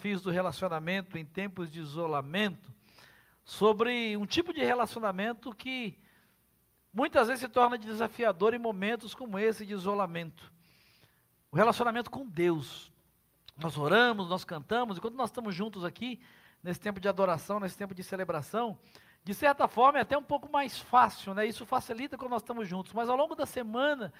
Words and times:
desafios 0.00 0.22
do 0.22 0.30
relacionamento 0.30 1.18
em 1.18 1.24
tempos 1.26 1.70
de 1.70 1.78
isolamento, 1.78 2.72
sobre 3.44 4.16
um 4.16 4.24
tipo 4.24 4.52
de 4.52 4.64
relacionamento 4.64 5.54
que 5.54 5.98
muitas 6.92 7.28
vezes 7.28 7.42
se 7.42 7.48
torna 7.48 7.76
desafiador 7.76 8.54
em 8.54 8.58
momentos 8.58 9.14
como 9.14 9.38
esse 9.38 9.66
de 9.66 9.74
isolamento. 9.74 10.50
O 11.52 11.56
relacionamento 11.56 12.10
com 12.10 12.26
Deus. 12.26 12.90
Nós 13.58 13.76
oramos, 13.76 14.28
nós 14.28 14.42
cantamos, 14.42 14.96
e 14.96 15.00
quando 15.02 15.16
nós 15.16 15.28
estamos 15.28 15.54
juntos 15.54 15.84
aqui, 15.84 16.18
nesse 16.62 16.80
tempo 16.80 16.98
de 16.98 17.08
adoração, 17.08 17.60
nesse 17.60 17.76
tempo 17.76 17.94
de 17.94 18.02
celebração, 18.02 18.78
de 19.22 19.34
certa 19.34 19.68
forma 19.68 19.98
é 19.98 20.02
até 20.02 20.16
um 20.16 20.22
pouco 20.22 20.50
mais 20.50 20.78
fácil, 20.78 21.34
né? 21.34 21.44
Isso 21.44 21.66
facilita 21.66 22.16
quando 22.16 22.30
nós 22.30 22.42
estamos 22.42 22.66
juntos, 22.66 22.94
mas 22.94 23.10
ao 23.10 23.16
longo 23.16 23.34
da 23.34 23.44
semana, 23.44 24.12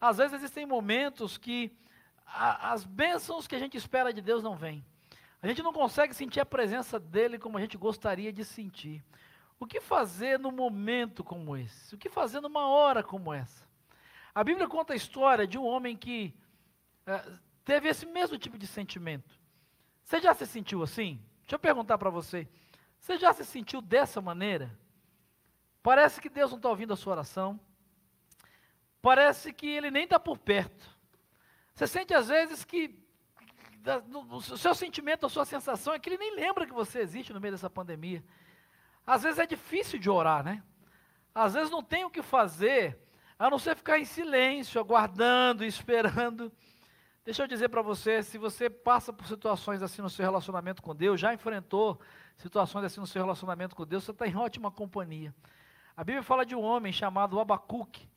às 0.00 0.16
vezes 0.16 0.32
existem 0.32 0.64
momentos 0.64 1.36
que 1.36 1.76
a, 2.24 2.72
as 2.72 2.84
bênçãos 2.84 3.46
que 3.46 3.54
a 3.54 3.58
gente 3.58 3.76
espera 3.76 4.14
de 4.14 4.22
Deus 4.22 4.42
não 4.42 4.56
vêm. 4.56 4.82
A 5.46 5.48
gente 5.48 5.62
não 5.62 5.72
consegue 5.72 6.12
sentir 6.12 6.40
a 6.40 6.44
presença 6.44 6.98
dele 6.98 7.38
como 7.38 7.56
a 7.56 7.60
gente 7.60 7.78
gostaria 7.78 8.32
de 8.32 8.44
sentir. 8.44 9.04
O 9.60 9.64
que 9.64 9.80
fazer 9.80 10.40
num 10.40 10.50
momento 10.50 11.22
como 11.22 11.56
esse? 11.56 11.94
O 11.94 11.98
que 11.98 12.08
fazer 12.08 12.40
numa 12.40 12.66
hora 12.66 13.00
como 13.00 13.32
essa? 13.32 13.64
A 14.34 14.42
Bíblia 14.42 14.66
conta 14.66 14.92
a 14.92 14.96
história 14.96 15.46
de 15.46 15.56
um 15.56 15.64
homem 15.64 15.96
que 15.96 16.34
é, 17.06 17.24
teve 17.64 17.88
esse 17.88 18.04
mesmo 18.06 18.36
tipo 18.36 18.58
de 18.58 18.66
sentimento. 18.66 19.38
Você 20.02 20.18
já 20.20 20.34
se 20.34 20.44
sentiu 20.48 20.82
assim? 20.82 21.24
Deixa 21.42 21.54
eu 21.54 21.60
perguntar 21.60 21.96
para 21.96 22.10
você. 22.10 22.48
Você 22.98 23.16
já 23.16 23.32
se 23.32 23.44
sentiu 23.44 23.80
dessa 23.80 24.20
maneira? 24.20 24.76
Parece 25.80 26.20
que 26.20 26.28
Deus 26.28 26.50
não 26.50 26.58
está 26.58 26.70
ouvindo 26.70 26.92
a 26.92 26.96
sua 26.96 27.12
oração. 27.12 27.60
Parece 29.00 29.52
que 29.52 29.68
Ele 29.68 29.92
nem 29.92 30.02
está 30.02 30.18
por 30.18 30.38
perto. 30.38 30.90
Você 31.72 31.86
sente 31.86 32.12
às 32.12 32.26
vezes 32.26 32.64
que 32.64 33.05
o 34.30 34.40
seu 34.40 34.74
sentimento, 34.74 35.26
a 35.26 35.28
sua 35.28 35.44
sensação 35.44 35.94
é 35.94 35.98
que 35.98 36.08
ele 36.08 36.18
nem 36.18 36.34
lembra 36.34 36.66
que 36.66 36.72
você 36.72 37.00
existe 37.00 37.32
no 37.32 37.40
meio 37.40 37.52
dessa 37.52 37.70
pandemia. 37.70 38.24
Às 39.06 39.22
vezes 39.22 39.38
é 39.38 39.46
difícil 39.46 39.98
de 39.98 40.10
orar, 40.10 40.42
né? 40.44 40.62
Às 41.34 41.54
vezes 41.54 41.70
não 41.70 41.82
tem 41.82 42.04
o 42.04 42.10
que 42.10 42.22
fazer, 42.22 42.98
a 43.38 43.48
não 43.48 43.58
ser 43.58 43.76
ficar 43.76 43.98
em 43.98 44.04
silêncio, 44.04 44.80
aguardando, 44.80 45.62
esperando. 45.64 46.52
Deixa 47.24 47.42
eu 47.42 47.46
dizer 47.46 47.68
para 47.68 47.82
você, 47.82 48.22
se 48.22 48.38
você 48.38 48.68
passa 48.68 49.12
por 49.12 49.26
situações 49.26 49.82
assim 49.82 50.02
no 50.02 50.10
seu 50.10 50.24
relacionamento 50.24 50.82
com 50.82 50.94
Deus, 50.94 51.20
já 51.20 51.32
enfrentou 51.32 52.00
situações 52.36 52.84
assim 52.84 53.00
no 53.00 53.06
seu 53.06 53.22
relacionamento 53.22 53.74
com 53.74 53.86
Deus, 53.86 54.04
você 54.04 54.10
está 54.10 54.26
em 54.26 54.36
ótima 54.36 54.70
companhia. 54.70 55.34
A 55.96 56.04
Bíblia 56.04 56.22
fala 56.22 56.44
de 56.44 56.54
um 56.54 56.62
homem 56.62 56.92
chamado 56.92 57.40
Abacuque, 57.40 58.08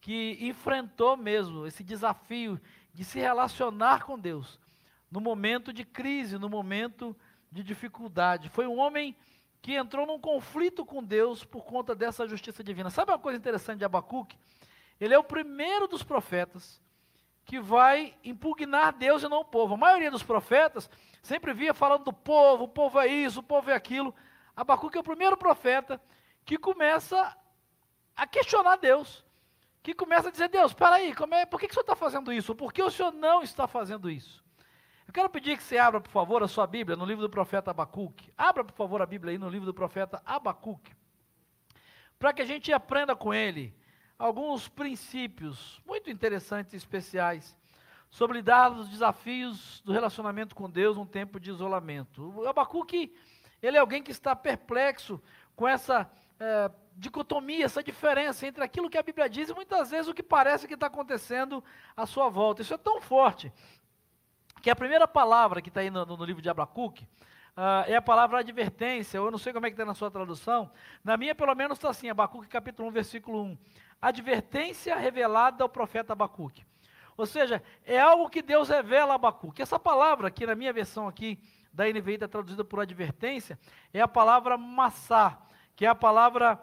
que 0.00 0.38
enfrentou 0.40 1.16
mesmo 1.16 1.66
esse 1.66 1.84
desafio 1.84 2.60
de 2.92 3.04
se 3.04 3.20
relacionar 3.20 4.04
com 4.04 4.18
Deus 4.18 4.58
no 5.12 5.20
momento 5.20 5.74
de 5.74 5.84
crise, 5.84 6.38
no 6.38 6.48
momento 6.48 7.14
de 7.50 7.62
dificuldade. 7.62 8.48
Foi 8.48 8.66
um 8.66 8.78
homem 8.78 9.14
que 9.60 9.74
entrou 9.74 10.06
num 10.06 10.18
conflito 10.18 10.86
com 10.86 11.04
Deus 11.04 11.44
por 11.44 11.64
conta 11.64 11.94
dessa 11.94 12.26
justiça 12.26 12.64
divina. 12.64 12.88
Sabe 12.88 13.12
uma 13.12 13.18
coisa 13.18 13.38
interessante 13.38 13.78
de 13.78 13.84
Abacuque? 13.84 14.38
Ele 14.98 15.12
é 15.12 15.18
o 15.18 15.22
primeiro 15.22 15.86
dos 15.86 16.02
profetas 16.02 16.80
que 17.44 17.60
vai 17.60 18.16
impugnar 18.24 18.94
Deus 18.94 19.22
e 19.22 19.28
não 19.28 19.40
o 19.40 19.44
povo. 19.44 19.74
A 19.74 19.76
maioria 19.76 20.10
dos 20.10 20.22
profetas 20.22 20.88
sempre 21.22 21.52
via 21.52 21.74
falando 21.74 22.04
do 22.04 22.12
povo, 22.12 22.64
o 22.64 22.68
povo 22.68 22.98
é 22.98 23.06
isso, 23.06 23.40
o 23.40 23.42
povo 23.42 23.70
é 23.70 23.74
aquilo. 23.74 24.14
Abacuque 24.56 24.96
é 24.96 25.00
o 25.00 25.04
primeiro 25.04 25.36
profeta 25.36 26.00
que 26.42 26.56
começa 26.56 27.36
a 28.16 28.26
questionar 28.26 28.76
Deus, 28.76 29.22
que 29.82 29.92
começa 29.92 30.28
a 30.28 30.32
dizer, 30.32 30.48
Deus, 30.48 30.72
espera 30.72 30.96
aí, 30.96 31.12
é, 31.32 31.46
por 31.46 31.60
que, 31.60 31.66
que 31.66 31.72
o 31.72 31.74
senhor 31.74 31.82
está 31.82 31.96
fazendo 31.96 32.32
isso? 32.32 32.54
Por 32.54 32.72
que 32.72 32.82
o 32.82 32.90
senhor 32.90 33.12
não 33.12 33.42
está 33.42 33.66
fazendo 33.68 34.10
isso? 34.10 34.42
Eu 35.12 35.14
quero 35.14 35.28
pedir 35.28 35.58
que 35.58 35.62
você 35.62 35.76
abra, 35.76 36.00
por 36.00 36.08
favor, 36.08 36.42
a 36.42 36.48
sua 36.48 36.66
Bíblia 36.66 36.96
no 36.96 37.04
livro 37.04 37.20
do 37.20 37.28
profeta 37.28 37.70
Abacuque. 37.70 38.32
Abra, 38.34 38.64
por 38.64 38.72
favor, 38.72 39.02
a 39.02 39.04
Bíblia 39.04 39.32
aí 39.32 39.36
no 39.36 39.46
livro 39.46 39.66
do 39.66 39.74
profeta 39.74 40.22
Abacuque. 40.24 40.90
Para 42.18 42.32
que 42.32 42.40
a 42.40 42.46
gente 42.46 42.72
aprenda 42.72 43.14
com 43.14 43.34
ele 43.34 43.76
alguns 44.18 44.70
princípios 44.70 45.82
muito 45.84 46.08
interessantes 46.08 46.72
e 46.72 46.78
especiais 46.78 47.58
sobre 48.08 48.38
lidar 48.38 48.72
os 48.72 48.88
desafios 48.88 49.82
do 49.84 49.92
relacionamento 49.92 50.54
com 50.54 50.70
Deus 50.70 50.96
num 50.96 51.04
tempo 51.04 51.38
de 51.38 51.50
isolamento. 51.50 52.32
O 52.34 52.48
Abacuque, 52.48 53.14
ele 53.60 53.76
é 53.76 53.80
alguém 53.80 54.02
que 54.02 54.12
está 54.12 54.34
perplexo 54.34 55.22
com 55.54 55.68
essa 55.68 56.10
é, 56.40 56.70
dicotomia, 56.96 57.66
essa 57.66 57.82
diferença 57.82 58.46
entre 58.46 58.64
aquilo 58.64 58.88
que 58.88 58.96
a 58.96 59.02
Bíblia 59.02 59.28
diz 59.28 59.50
e 59.50 59.54
muitas 59.54 59.90
vezes 59.90 60.08
o 60.08 60.14
que 60.14 60.22
parece 60.22 60.66
que 60.66 60.72
está 60.72 60.86
acontecendo 60.86 61.62
à 61.94 62.06
sua 62.06 62.30
volta. 62.30 62.62
Isso 62.62 62.72
é 62.72 62.78
tão 62.78 62.98
forte 62.98 63.52
que 64.62 64.70
a 64.70 64.76
primeira 64.76 65.08
palavra 65.08 65.60
que 65.60 65.68
está 65.68 65.80
aí 65.80 65.90
no, 65.90 66.06
no, 66.06 66.24
livro 66.24 66.40
de 66.40 66.48
Abacuque 66.48 67.04
uh, 67.56 67.84
é 67.88 67.96
a 67.96 68.00
palavra 68.00 68.38
advertência, 68.38 69.18
eu 69.18 69.28
não 69.28 69.38
sei 69.38 69.52
como 69.52 69.66
é 69.66 69.70
que 69.70 69.74
está 69.74 69.84
na 69.84 69.92
sua 69.92 70.08
tradução, 70.08 70.70
na 71.02 71.16
minha 71.16 71.34
pelo 71.34 71.52
menos 71.56 71.76
está 71.78 71.90
assim, 71.90 72.08
Abacuque 72.08 72.48
capítulo 72.48 72.88
1, 72.88 72.92
versículo 72.92 73.42
1, 73.42 73.58
advertência 74.00 74.96
revelada 74.96 75.64
ao 75.64 75.68
profeta 75.68 76.12
Abacuque. 76.12 76.64
Ou 77.16 77.26
seja, 77.26 77.60
é 77.84 78.00
algo 78.00 78.30
que 78.30 78.40
Deus 78.40 78.68
revela 78.68 79.12
a 79.12 79.16
Abacuque. 79.16 79.60
Essa 79.60 79.78
palavra 79.78 80.28
aqui, 80.28 80.46
na 80.46 80.54
minha 80.54 80.72
versão 80.72 81.06
aqui, 81.06 81.38
da 81.72 81.84
NVI 81.84 82.14
está 82.14 82.28
traduzida 82.28 82.64
por 82.64 82.80
advertência, 82.80 83.58
é 83.92 84.00
a 84.00 84.08
palavra 84.08 84.56
massá, 84.56 85.38
que 85.74 85.84
é 85.84 85.88
a 85.88 85.94
palavra 85.94 86.60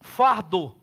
fardo, 0.00 0.74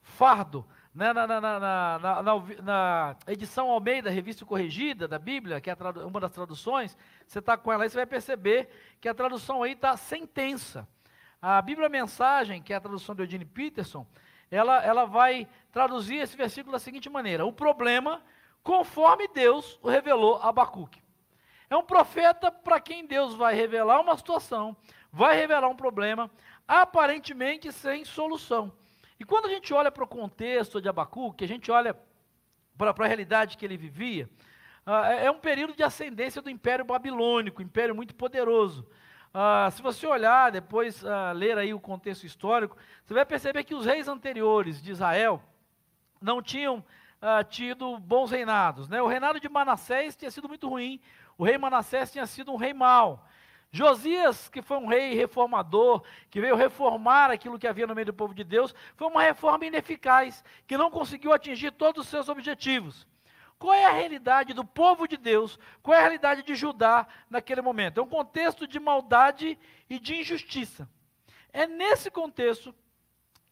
fardo, 0.00 0.66
na, 0.94 1.12
na, 1.12 1.26
na, 1.40 2.22
na, 2.62 3.16
edição 3.26 3.68
Almeida, 3.68 4.10
revista 4.10 4.44
corrigida 4.44 5.08
da 5.08 5.18
Bíblia, 5.18 5.60
que 5.60 5.68
é 5.68 5.76
uma 6.06 6.20
das 6.20 6.30
traduções, 6.30 6.96
você 7.26 7.40
está 7.40 7.56
com 7.56 7.72
ela 7.72 7.82
aí, 7.82 7.90
você 7.90 7.96
vai 7.96 8.06
perceber 8.06 8.68
que 9.00 9.08
a 9.08 9.14
tradução 9.14 9.64
aí 9.64 9.72
está 9.72 9.96
sentença. 9.96 10.86
A 11.42 11.60
Bíblia 11.60 11.88
Mensagem, 11.88 12.62
que 12.62 12.72
é 12.72 12.76
a 12.76 12.80
tradução 12.80 13.12
de 13.12 13.22
Eugene 13.22 13.44
Peterson, 13.44 14.06
ela, 14.48 14.84
ela 14.84 15.04
vai 15.04 15.48
traduzir 15.72 16.16
esse 16.16 16.36
versículo 16.36 16.72
da 16.72 16.78
seguinte 16.78 17.10
maneira: 17.10 17.44
O 17.44 17.52
problema, 17.52 18.22
conforme 18.62 19.26
Deus 19.26 19.78
o 19.82 19.88
revelou 19.88 20.36
a 20.36 20.50
Abacuque. 20.50 21.02
É 21.68 21.76
um 21.76 21.82
profeta 21.82 22.52
para 22.52 22.78
quem 22.78 23.04
Deus 23.04 23.34
vai 23.34 23.52
revelar 23.54 24.00
uma 24.00 24.16
situação, 24.16 24.76
vai 25.12 25.34
revelar 25.34 25.68
um 25.68 25.74
problema, 25.74 26.30
aparentemente 26.68 27.72
sem 27.72 28.04
solução. 28.04 28.72
E 29.18 29.24
quando 29.24 29.46
a 29.46 29.48
gente 29.48 29.72
olha 29.72 29.90
para 29.92 30.04
o 30.04 30.08
contexto 30.08 30.80
de 30.80 30.88
Abacuque, 30.88 31.44
a 31.44 31.48
gente 31.48 31.70
olha 31.70 31.96
para 32.76 32.90
a 32.90 33.06
realidade 33.06 33.56
que 33.56 33.64
ele 33.64 33.76
vivia, 33.76 34.28
uh, 34.86 35.04
é 35.20 35.30
um 35.30 35.38
período 35.38 35.74
de 35.74 35.82
ascendência 35.82 36.42
do 36.42 36.50
Império 36.50 36.84
Babilônico, 36.84 37.62
império 37.62 37.94
muito 37.94 38.14
poderoso. 38.14 38.86
Uh, 39.32 39.70
se 39.70 39.82
você 39.82 40.06
olhar, 40.06 40.50
depois 40.50 41.02
uh, 41.02 41.32
ler 41.34 41.58
aí 41.58 41.72
o 41.72 41.80
contexto 41.80 42.24
histórico, 42.24 42.76
você 43.04 43.14
vai 43.14 43.24
perceber 43.24 43.64
que 43.64 43.74
os 43.74 43.86
reis 43.86 44.08
anteriores 44.08 44.82
de 44.82 44.90
Israel 44.90 45.42
não 46.20 46.42
tinham 46.42 46.84
tido 47.48 47.98
bons 47.98 48.30
reinados. 48.30 48.86
Né? 48.86 49.00
O 49.00 49.06
reinado 49.06 49.40
de 49.40 49.48
Manassés 49.48 50.14
tinha 50.14 50.30
sido 50.30 50.46
muito 50.46 50.68
ruim, 50.68 51.00
o 51.38 51.44
rei 51.44 51.56
Manassés 51.56 52.12
tinha 52.12 52.26
sido 52.26 52.52
um 52.52 52.56
rei 52.56 52.74
mau. 52.74 53.26
Josias, 53.74 54.48
que 54.48 54.62
foi 54.62 54.76
um 54.76 54.86
rei 54.86 55.14
reformador, 55.14 56.04
que 56.30 56.40
veio 56.40 56.54
reformar 56.54 57.32
aquilo 57.32 57.58
que 57.58 57.66
havia 57.66 57.88
no 57.88 57.94
meio 57.94 58.06
do 58.06 58.14
povo 58.14 58.32
de 58.32 58.44
Deus, 58.44 58.72
foi 58.94 59.08
uma 59.08 59.20
reforma 59.20 59.66
ineficaz, 59.66 60.44
que 60.64 60.78
não 60.78 60.92
conseguiu 60.92 61.32
atingir 61.32 61.72
todos 61.72 62.04
os 62.04 62.08
seus 62.08 62.28
objetivos. 62.28 63.04
Qual 63.58 63.74
é 63.74 63.84
a 63.84 63.90
realidade 63.90 64.54
do 64.54 64.64
povo 64.64 65.08
de 65.08 65.16
Deus? 65.16 65.58
Qual 65.82 65.92
é 65.92 65.98
a 65.98 66.02
realidade 66.02 66.44
de 66.44 66.54
Judá 66.54 67.04
naquele 67.28 67.60
momento? 67.62 67.98
É 67.98 68.02
um 68.04 68.08
contexto 68.08 68.64
de 68.64 68.78
maldade 68.78 69.58
e 69.90 69.98
de 69.98 70.20
injustiça. 70.20 70.88
É 71.52 71.66
nesse 71.66 72.12
contexto 72.12 72.72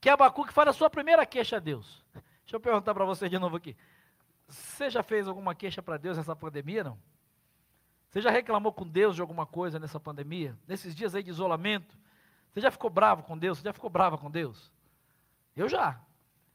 que 0.00 0.08
Abacuque 0.08 0.52
faz 0.52 0.68
a 0.68 0.72
sua 0.72 0.88
primeira 0.88 1.26
queixa 1.26 1.56
a 1.56 1.60
Deus. 1.60 2.00
Deixa 2.44 2.54
eu 2.54 2.60
perguntar 2.60 2.94
para 2.94 3.04
você 3.04 3.28
de 3.28 3.40
novo 3.40 3.56
aqui. 3.56 3.76
Você 4.46 4.88
já 4.88 5.02
fez 5.02 5.26
alguma 5.26 5.52
queixa 5.52 5.82
para 5.82 5.96
Deus 5.96 6.16
nessa 6.16 6.36
pandemia, 6.36 6.84
não? 6.84 7.11
Você 8.12 8.20
já 8.20 8.30
reclamou 8.30 8.74
com 8.74 8.86
Deus 8.86 9.14
de 9.16 9.22
alguma 9.22 9.46
coisa 9.46 9.78
nessa 9.78 9.98
pandemia? 9.98 10.54
Nesses 10.68 10.94
dias 10.94 11.14
aí 11.14 11.22
de 11.22 11.30
isolamento? 11.30 11.96
Você 12.52 12.60
já 12.60 12.70
ficou 12.70 12.90
bravo 12.90 13.22
com 13.22 13.38
Deus? 13.38 13.56
Você 13.56 13.64
já 13.64 13.72
ficou 13.72 13.88
brava 13.88 14.18
com 14.18 14.30
Deus? 14.30 14.70
Eu 15.56 15.66
já. 15.66 15.98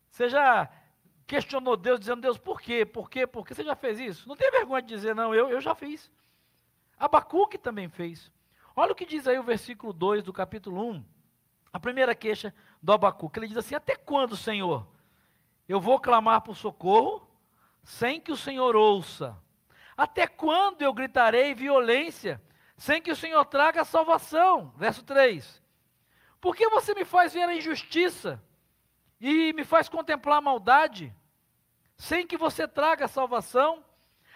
Você 0.08 0.30
já 0.30 0.70
questionou 1.26 1.76
Deus, 1.76 2.00
dizendo, 2.00 2.22
Deus, 2.22 2.38
por 2.38 2.62
quê? 2.62 2.86
Por 2.86 3.10
quê? 3.10 3.26
Por 3.26 3.44
quê? 3.44 3.56
Você 3.56 3.64
já 3.64 3.76
fez 3.76 4.00
isso? 4.00 4.30
Não 4.30 4.36
tem 4.36 4.52
vergonha 4.52 4.84
de 4.84 4.90
dizer, 4.90 5.16
não, 5.16 5.34
eu, 5.34 5.50
eu 5.50 5.60
já 5.60 5.74
fiz. 5.74 6.12
Abacuque 6.96 7.58
também 7.58 7.90
fez. 7.90 8.32
Olha 8.76 8.92
o 8.92 8.96
que 8.96 9.04
diz 9.08 9.28
aí 9.28 9.40
o 9.40 9.44
versículo 9.44 9.92
2 9.92 10.22
do 10.22 10.32
capítulo 10.32 10.88
1. 10.88 11.04
A 11.74 11.80
primeira 11.80 12.14
queixa 12.14 12.54
do 12.84 12.94
Abacuque. 12.94 13.40
Ele 13.40 13.48
diz 13.48 13.58
assim: 13.58 13.74
Até 13.74 13.96
quando, 13.96 14.38
Senhor, 14.38 14.88
eu 15.68 15.82
vou 15.82 16.00
clamar 16.00 16.42
por 16.42 16.56
socorro 16.56 17.28
sem 17.84 18.22
que 18.22 18.32
o 18.32 18.38
Senhor 18.38 18.76
ouça? 18.76 19.36
Até 19.98 20.28
quando 20.28 20.84
eu 20.84 20.94
gritarei 20.94 21.56
violência, 21.56 22.40
sem 22.78 23.02
que 23.02 23.12
o 23.12 23.16
Senhor 23.16 23.44
traga 23.46 23.84
salvação? 23.84 24.72
Verso 24.78 25.04
3. 25.04 25.64
Por 26.40 26.56
que 26.56 26.70
você 26.70 26.94
me 26.94 27.04
faz 27.04 27.34
ver 27.34 27.50
a 27.50 27.56
injustiça 27.56 28.42
e 29.20 29.52
me 29.54 29.64
faz 29.64 29.90
contemplar 29.90 30.38
a 30.38 30.42
maldade, 30.42 31.12
sem 31.98 32.28
que 32.28 32.38
você 32.38 32.68
traga 32.68 33.08
salvação? 33.08 33.84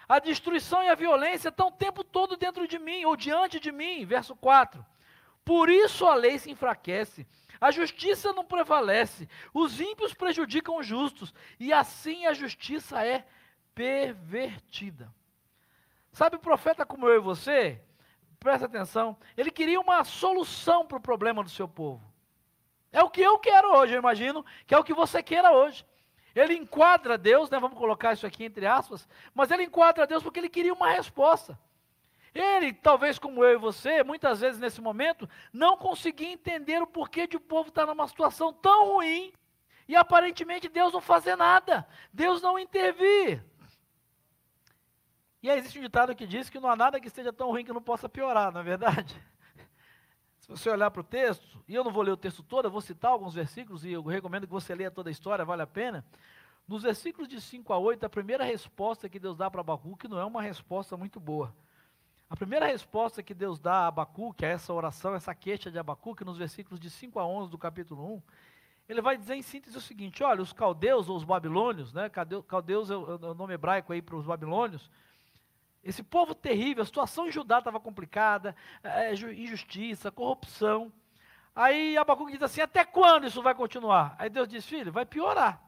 A 0.08 0.18
destruição 0.18 0.82
e 0.82 0.88
a 0.88 0.96
violência 0.96 1.48
estão 1.48 1.68
o 1.68 1.72
tempo 1.72 2.02
todo 2.02 2.36
dentro 2.36 2.66
de 2.66 2.80
mim, 2.80 3.04
ou 3.04 3.16
diante 3.16 3.60
de 3.60 3.70
mim. 3.70 4.04
Verso 4.04 4.34
4. 4.34 4.84
Por 5.44 5.70
isso 5.70 6.06
a 6.06 6.14
lei 6.14 6.40
se 6.40 6.50
enfraquece, 6.50 7.24
a 7.60 7.70
justiça 7.70 8.32
não 8.32 8.44
prevalece, 8.44 9.28
os 9.54 9.80
ímpios 9.80 10.12
prejudicam 10.12 10.76
os 10.76 10.86
justos, 10.86 11.32
e 11.58 11.72
assim 11.72 12.26
a 12.26 12.34
justiça 12.34 13.04
é 13.06 13.24
pervertida. 13.74 15.12
Sabe 16.12 16.36
o 16.36 16.40
profeta 16.40 16.84
como 16.84 17.08
eu 17.08 17.16
e 17.16 17.20
você? 17.20 17.80
Presta 18.38 18.66
atenção, 18.66 19.16
ele 19.36 19.50
queria 19.50 19.80
uma 19.80 20.04
solução 20.04 20.86
para 20.86 20.98
o 20.98 21.00
problema 21.00 21.42
do 21.42 21.48
seu 21.48 21.66
povo. 21.66 22.02
É 22.90 23.02
o 23.02 23.08
que 23.08 23.22
eu 23.22 23.38
quero 23.38 23.74
hoje, 23.74 23.94
eu 23.94 23.98
imagino, 23.98 24.44
que 24.66 24.74
é 24.74 24.78
o 24.78 24.84
que 24.84 24.92
você 24.92 25.22
queira 25.22 25.52
hoje. 25.52 25.86
Ele 26.34 26.54
enquadra 26.54 27.16
Deus, 27.16 27.48
né, 27.48 27.58
vamos 27.58 27.78
colocar 27.78 28.12
isso 28.12 28.26
aqui 28.26 28.44
entre 28.44 28.66
aspas, 28.66 29.08
mas 29.34 29.50
ele 29.50 29.64
enquadra 29.64 30.06
Deus 30.06 30.22
porque 30.22 30.40
ele 30.40 30.48
queria 30.48 30.74
uma 30.74 30.90
resposta. 30.90 31.58
Ele, 32.34 32.72
talvez 32.72 33.18
como 33.18 33.44
eu 33.44 33.52
e 33.52 33.58
você, 33.58 34.02
muitas 34.02 34.40
vezes 34.40 34.58
nesse 34.58 34.80
momento, 34.80 35.28
não 35.52 35.76
conseguia 35.76 36.32
entender 36.32 36.82
o 36.82 36.86
porquê 36.86 37.26
de 37.26 37.36
o 37.36 37.40
povo 37.40 37.68
estar 37.68 37.86
numa 37.86 38.08
situação 38.08 38.52
tão 38.52 38.94
ruim 38.94 39.32
e 39.86 39.94
aparentemente 39.94 40.68
Deus 40.68 40.92
não 40.92 41.00
fazer 41.00 41.36
nada, 41.36 41.86
Deus 42.12 42.40
não 42.40 42.58
intervir. 42.58 43.44
E 45.42 45.50
aí 45.50 45.58
existe 45.58 45.78
um 45.78 45.82
ditado 45.82 46.14
que 46.14 46.26
diz 46.26 46.48
que 46.48 46.60
não 46.60 46.70
há 46.70 46.76
nada 46.76 47.00
que 47.00 47.08
esteja 47.08 47.32
tão 47.32 47.48
ruim 47.48 47.64
que 47.64 47.72
não 47.72 47.82
possa 47.82 48.08
piorar, 48.08 48.52
não 48.52 48.60
é 48.60 48.62
verdade? 48.62 49.20
Se 50.38 50.46
você 50.46 50.70
olhar 50.70 50.90
para 50.90 51.00
o 51.00 51.04
texto, 51.04 51.62
e 51.66 51.74
eu 51.74 51.82
não 51.82 51.90
vou 51.90 52.02
ler 52.02 52.12
o 52.12 52.16
texto 52.16 52.42
todo, 52.44 52.66
eu 52.66 52.70
vou 52.70 52.80
citar 52.80 53.10
alguns 53.10 53.34
versículos, 53.34 53.84
e 53.84 53.90
eu 53.90 54.02
recomendo 54.02 54.46
que 54.46 54.52
você 54.52 54.72
leia 54.74 54.90
toda 54.90 55.10
a 55.10 55.12
história, 55.12 55.44
vale 55.44 55.62
a 55.62 55.66
pena. 55.66 56.04
Nos 56.68 56.84
versículos 56.84 57.28
de 57.28 57.40
5 57.40 57.72
a 57.72 57.78
8, 57.78 58.06
a 58.06 58.08
primeira 58.08 58.44
resposta 58.44 59.08
que 59.08 59.18
Deus 59.18 59.36
dá 59.36 59.50
para 59.50 59.60
Abacuque 59.60 60.06
não 60.06 60.18
é 60.18 60.24
uma 60.24 60.40
resposta 60.40 60.96
muito 60.96 61.18
boa. 61.18 61.52
A 62.30 62.36
primeira 62.36 62.66
resposta 62.66 63.22
que 63.22 63.34
Deus 63.34 63.58
dá 63.58 63.80
a 63.80 63.86
Abacuque, 63.88 64.46
a 64.46 64.48
essa 64.48 64.72
oração, 64.72 65.14
essa 65.14 65.34
queixa 65.34 65.70
de 65.70 65.78
Abacuque, 65.78 66.24
nos 66.24 66.38
versículos 66.38 66.78
de 66.78 66.88
5 66.88 67.18
a 67.18 67.26
11 67.26 67.50
do 67.50 67.58
capítulo 67.58 68.14
1, 68.14 68.22
ele 68.88 69.02
vai 69.02 69.16
dizer 69.16 69.34
em 69.34 69.42
síntese 69.42 69.76
o 69.76 69.80
seguinte: 69.80 70.22
olha, 70.22 70.40
os 70.40 70.52
caldeus 70.52 71.08
ou 71.08 71.16
os 71.16 71.24
babilônios, 71.24 71.92
né, 71.92 72.08
caldeus 72.46 72.90
é 72.90 72.96
o 72.96 73.34
nome 73.34 73.54
hebraico 73.54 73.92
aí 73.92 74.00
para 74.00 74.16
os 74.16 74.24
babilônios, 74.24 74.88
esse 75.84 76.02
povo 76.02 76.34
terrível, 76.34 76.82
a 76.82 76.86
situação 76.86 77.26
em 77.26 77.32
Judá 77.32 77.58
estava 77.58 77.80
complicada, 77.80 78.54
é, 78.82 79.12
injustiça, 79.12 80.12
corrupção. 80.12 80.92
Aí 81.54 81.96
Abacuque 81.96 82.32
diz 82.32 82.42
assim: 82.42 82.60
até 82.60 82.84
quando 82.84 83.26
isso 83.26 83.42
vai 83.42 83.54
continuar? 83.54 84.14
Aí 84.18 84.30
Deus 84.30 84.48
diz: 84.48 84.64
filho, 84.64 84.92
vai 84.92 85.04
piorar. 85.04 85.60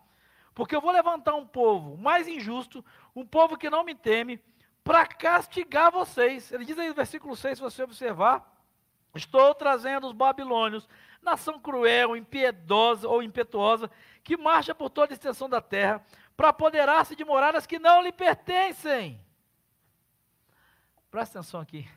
Porque 0.54 0.74
eu 0.74 0.80
vou 0.80 0.92
levantar 0.92 1.34
um 1.34 1.46
povo 1.46 1.96
mais 1.98 2.28
injusto, 2.28 2.84
um 3.14 3.26
povo 3.26 3.56
que 3.56 3.68
não 3.68 3.82
me 3.82 3.94
teme, 3.94 4.40
para 4.84 5.04
castigar 5.04 5.90
vocês. 5.90 6.52
Ele 6.52 6.64
diz 6.64 6.78
aí 6.78 6.88
no 6.88 6.94
versículo 6.94 7.34
6, 7.34 7.58
se 7.58 7.62
você 7.62 7.82
observar: 7.82 8.48
Estou 9.16 9.52
trazendo 9.52 10.06
os 10.06 10.12
babilônios, 10.12 10.88
nação 11.20 11.58
cruel, 11.58 12.16
impiedosa 12.16 13.08
ou 13.08 13.20
impetuosa, 13.20 13.90
que 14.22 14.36
marcha 14.36 14.74
por 14.74 14.90
toda 14.90 15.12
a 15.12 15.14
extensão 15.14 15.48
da 15.48 15.60
terra, 15.60 16.04
para 16.36 16.50
apoderar-se 16.50 17.16
de 17.16 17.24
moradas 17.24 17.66
que 17.66 17.80
não 17.80 18.00
lhe 18.00 18.12
pertencem. 18.12 19.20
Presta 21.14 21.38
atenção 21.38 21.60
aqui. 21.60 21.88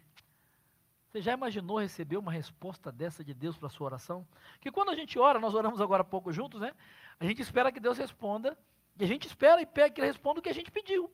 Você 1.08 1.22
já 1.22 1.34
imaginou 1.34 1.80
receber 1.80 2.18
uma 2.18 2.32
resposta 2.32 2.92
dessa 2.92 3.24
de 3.24 3.34
Deus 3.34 3.58
para 3.58 3.66
a 3.66 3.70
sua 3.72 3.88
oração? 3.88 4.28
Que 4.62 4.72
quando 4.72 4.92
a 4.92 4.96
gente 4.96 5.18
ora, 5.18 5.40
nós 5.40 5.56
oramos 5.56 5.82
agora 5.82 6.04
há 6.04 6.06
pouco 6.06 6.32
juntos, 6.32 6.62
né? 6.62 6.72
A 7.20 7.26
gente 7.26 7.42
espera 7.42 7.72
que 7.72 7.80
Deus 7.80 7.98
responda, 7.98 8.56
e 8.96 9.04
a 9.04 9.08
gente 9.08 9.26
espera 9.26 9.60
e 9.60 9.66
pede 9.66 9.96
que 9.96 10.02
Ele 10.02 10.06
responda 10.06 10.40
o 10.40 10.44
que 10.44 10.50
a 10.50 10.54
gente 10.54 10.70
pediu. 10.70 11.12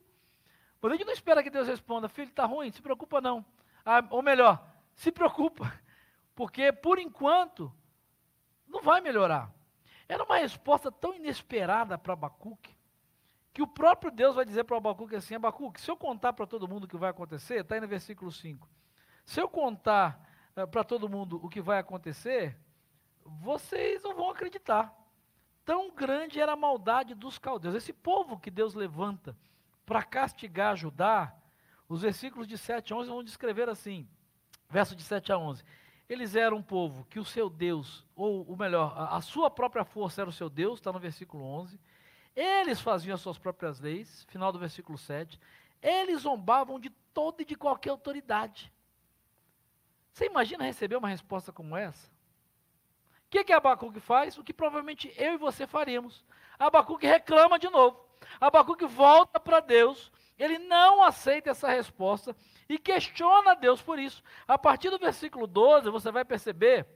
Mas 0.82 0.92
a 0.92 0.96
gente 0.98 1.06
não 1.06 1.14
espera 1.14 1.42
que 1.42 1.50
Deus 1.50 1.66
responda, 1.66 2.10
filho, 2.10 2.28
está 2.28 2.44
ruim, 2.44 2.70
se 2.74 2.82
preocupa 2.82 3.22
não. 3.22 3.46
Ah, 3.86 4.06
ou 4.10 4.22
melhor, 4.22 4.70
se 4.96 5.10
preocupa, 5.10 5.72
porque 6.36 6.74
por 6.74 7.00
enquanto 7.00 7.74
não 8.68 8.82
vai 8.82 9.00
melhorar. 9.00 9.50
Era 10.10 10.26
uma 10.26 10.40
resposta 10.40 10.92
tão 10.92 11.16
inesperada 11.16 11.98
para 11.98 12.12
Abacuque, 12.12 12.76
que 13.54 13.62
o 13.62 13.68
próprio 13.68 14.12
Deus 14.12 14.36
vai 14.36 14.44
dizer 14.44 14.64
para 14.64 14.78
Abacuque 14.78 15.16
assim: 15.16 15.36
Abacuque, 15.36 15.80
se 15.80 15.90
eu 15.90 15.96
contar 15.96 16.34
para 16.34 16.48
todo 16.48 16.68
mundo 16.68 16.86
o 16.86 16.88
que 16.88 16.98
vai 16.98 17.12
acontecer, 17.12 17.62
está 17.62 17.76
aí 17.76 17.82
no 17.82 17.88
versículo 17.88 18.32
5. 18.32 18.68
Se 19.24 19.40
eu 19.40 19.48
contar 19.48 20.28
uh, 20.58 20.68
para 20.68 20.84
todo 20.84 21.08
mundo 21.08 21.40
o 21.42 21.48
que 21.48 21.62
vai 21.62 21.78
acontecer, 21.78 22.58
vocês 23.24 24.02
não 24.02 24.16
vão 24.16 24.32
acreditar. 24.32 24.92
Tão 25.64 25.94
grande 25.94 26.42
era 26.42 26.54
a 26.54 26.58
maldade 26.58 27.14
dos 27.14 27.38
caldeus. 27.38 27.76
Esse 27.76 27.94
povo 27.94 28.40
que 28.40 28.50
Deus 28.50 28.74
levanta 28.74 29.38
para 29.86 30.04
castigar 30.04 30.76
Judá, 30.76 31.34
os 31.88 32.02
versículos 32.02 32.48
de 32.48 32.58
7 32.58 32.92
a 32.92 32.98
11 32.98 33.10
vão 33.10 33.24
descrever 33.24 33.70
assim: 33.70 34.10
verso 34.68 34.96
de 34.96 35.04
7 35.04 35.32
a 35.32 35.38
11. 35.38 35.64
Eles 36.10 36.36
eram 36.36 36.58
um 36.58 36.64
povo 36.64 37.06
que 37.06 37.20
o 37.20 37.26
seu 37.26 37.52
Deus, 37.52 38.04
ou 38.16 38.44
o 38.44 38.58
melhor, 38.58 38.94
a, 38.98 39.18
a 39.18 39.22
sua 39.22 39.50
própria 39.50 39.86
força 39.86 40.22
era 40.22 40.30
o 40.30 40.34
seu 40.34 40.50
Deus, 40.50 40.80
está 40.80 40.92
no 40.92 41.00
versículo 41.00 41.46
11 41.46 41.80
eles 42.36 42.80
faziam 42.80 43.16
as 43.16 43.22
suas 43.22 43.38
próprias 43.38 43.80
leis, 43.80 44.26
final 44.30 44.52
do 44.52 44.60
versículo 44.60 44.98
7. 44.98 45.40
Eles 45.82 46.22
zombavam 46.22 46.80
de 46.80 46.90
toda 47.14 47.42
e 47.42 47.46
de 47.46 47.56
qualquer 47.56 47.92
autoridade. 47.92 48.72
Você 50.12 50.26
imagina 50.26 50.64
receber 50.64 50.96
uma 50.96 51.10
resposta 51.10 51.52
como 51.52 51.76
essa? 51.76 52.08
O 53.26 53.30
que, 53.30 53.44
que 53.44 53.54
Abacuque 53.54 54.00
faz? 54.00 54.38
O 54.38 54.44
que 54.44 54.54
provavelmente 54.54 55.12
eu 55.18 55.34
e 55.34 55.38
você 55.38 55.66
faríamos. 55.66 56.24
Abacuque 56.58 57.08
reclama 57.08 57.58
de 57.58 57.70
novo. 57.70 58.00
Abacuque 58.40 58.86
volta 58.86 59.40
para 59.40 59.60
Deus. 59.60 60.12
Ele 60.38 60.58
não 60.58 61.04
aceita 61.04 61.52
essa 61.52 61.70
resposta 61.70 62.36
e 62.68 62.78
questiona 62.78 63.56
Deus 63.56 63.82
por 63.82 64.00
isso. 64.00 64.24
A 64.48 64.58
partir 64.58 64.90
do 64.90 64.98
versículo 64.98 65.46
12, 65.48 65.90
você 65.90 66.12
vai 66.12 66.26
perceber 66.26 66.88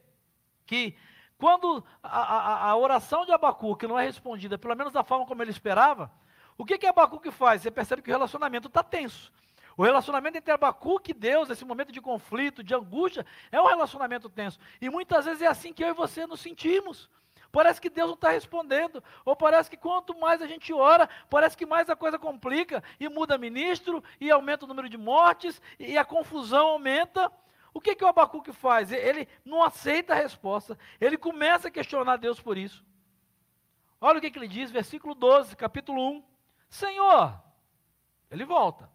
que 0.66 0.98
quando 1.38 1.84
a, 2.02 2.20
a, 2.20 2.70
a 2.70 2.78
oração 2.78 3.26
de 3.26 3.32
Abacuque 3.32 3.88
não 3.88 3.98
é 3.98 4.06
respondida, 4.06 4.58
pelo 4.58 4.76
menos 4.76 4.94
da 4.94 5.04
forma 5.04 5.26
como 5.26 5.42
ele 5.44 5.52
esperava, 5.52 6.12
o 6.58 6.66
que, 6.66 6.78
que 6.78 6.88
Abacuque 6.88 7.32
faz? 7.32 7.62
Você 7.62 7.70
percebe 7.70 8.02
que 8.02 8.10
o 8.10 8.14
relacionamento 8.14 8.68
está 8.68 8.84
tenso. 8.84 9.32
O 9.78 9.84
relacionamento 9.84 10.40
entre 10.40 10.52
Abacuque 10.52 11.12
e 11.12 11.14
Deus, 11.14 11.52
esse 11.52 11.64
momento 11.64 11.92
de 11.92 12.02
conflito, 12.02 12.64
de 12.64 12.74
angústia, 12.74 13.24
é 13.52 13.62
um 13.62 13.68
relacionamento 13.68 14.28
tenso. 14.28 14.60
E 14.82 14.90
muitas 14.90 15.26
vezes 15.26 15.44
é 15.44 15.48
assim 15.48 15.72
que 15.72 15.84
eu 15.84 15.90
e 15.90 15.94
você 15.94 16.26
nos 16.26 16.42
sentimos. 16.42 17.08
Parece 17.52 17.80
que 17.80 17.90
Deus 17.90 18.08
não 18.08 18.16
está 18.16 18.32
respondendo, 18.32 19.04
ou 19.24 19.36
parece 19.36 19.70
que 19.70 19.78
quanto 19.78 20.18
mais 20.20 20.42
a 20.42 20.48
gente 20.48 20.74
ora, 20.74 21.08
parece 21.30 21.56
que 21.56 21.66
mais 21.66 21.90
a 21.90 21.96
coisa 21.96 22.18
complica, 22.18 22.84
e 23.00 23.08
muda 23.08 23.38
ministro, 23.38 24.04
e 24.20 24.30
aumenta 24.30 24.66
o 24.66 24.68
número 24.68 24.90
de 24.90 24.98
mortes, 24.98 25.62
e 25.80 25.98
a 25.98 26.04
confusão 26.04 26.68
aumenta. 26.68 27.32
O 27.78 27.80
que, 27.80 27.94
que 27.94 28.04
o 28.04 28.08
Abacuque 28.08 28.52
faz? 28.52 28.92
Ele 28.92 29.30
não 29.46 29.62
aceita 29.62 30.14
a 30.14 30.16
resposta, 30.16 30.76
ele 31.00 31.16
começa 31.16 31.68
a 31.68 31.72
questionar 31.72 32.18
Deus 32.18 32.42
por 32.42 32.58
isso. 32.58 32.84
Olha 34.02 34.18
o 34.18 34.22
que, 34.22 34.32
que 34.32 34.40
ele 34.40 34.48
diz, 34.48 34.72
versículo 34.72 35.14
12, 35.14 35.56
capítulo 35.56 36.10
1. 36.10 36.24
Senhor, 36.72 37.40
ele 38.32 38.44
volta, 38.46 38.90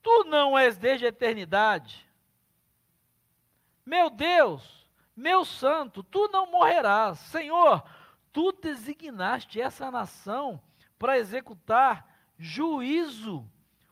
tu 0.00 0.24
não 0.24 0.58
és 0.58 0.78
desde 0.78 1.04
a 1.04 1.10
eternidade. 1.10 2.10
Meu 3.84 4.08
Deus, 4.08 4.88
meu 5.14 5.44
santo, 5.44 6.02
tu 6.02 6.26
não 6.32 6.50
morrerás. 6.50 7.18
Senhor, 7.18 7.84
tu 8.32 8.50
designaste 8.50 9.60
essa 9.60 9.90
nação 9.90 10.58
para 10.98 11.18
executar 11.18 12.08
juízo. 12.38 13.46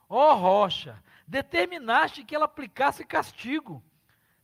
Ó 0.08 0.32
rocha, 0.32 1.04
determinaste 1.26 2.24
que 2.24 2.34
ela 2.34 2.46
aplicasse 2.46 3.04
castigo. 3.04 3.84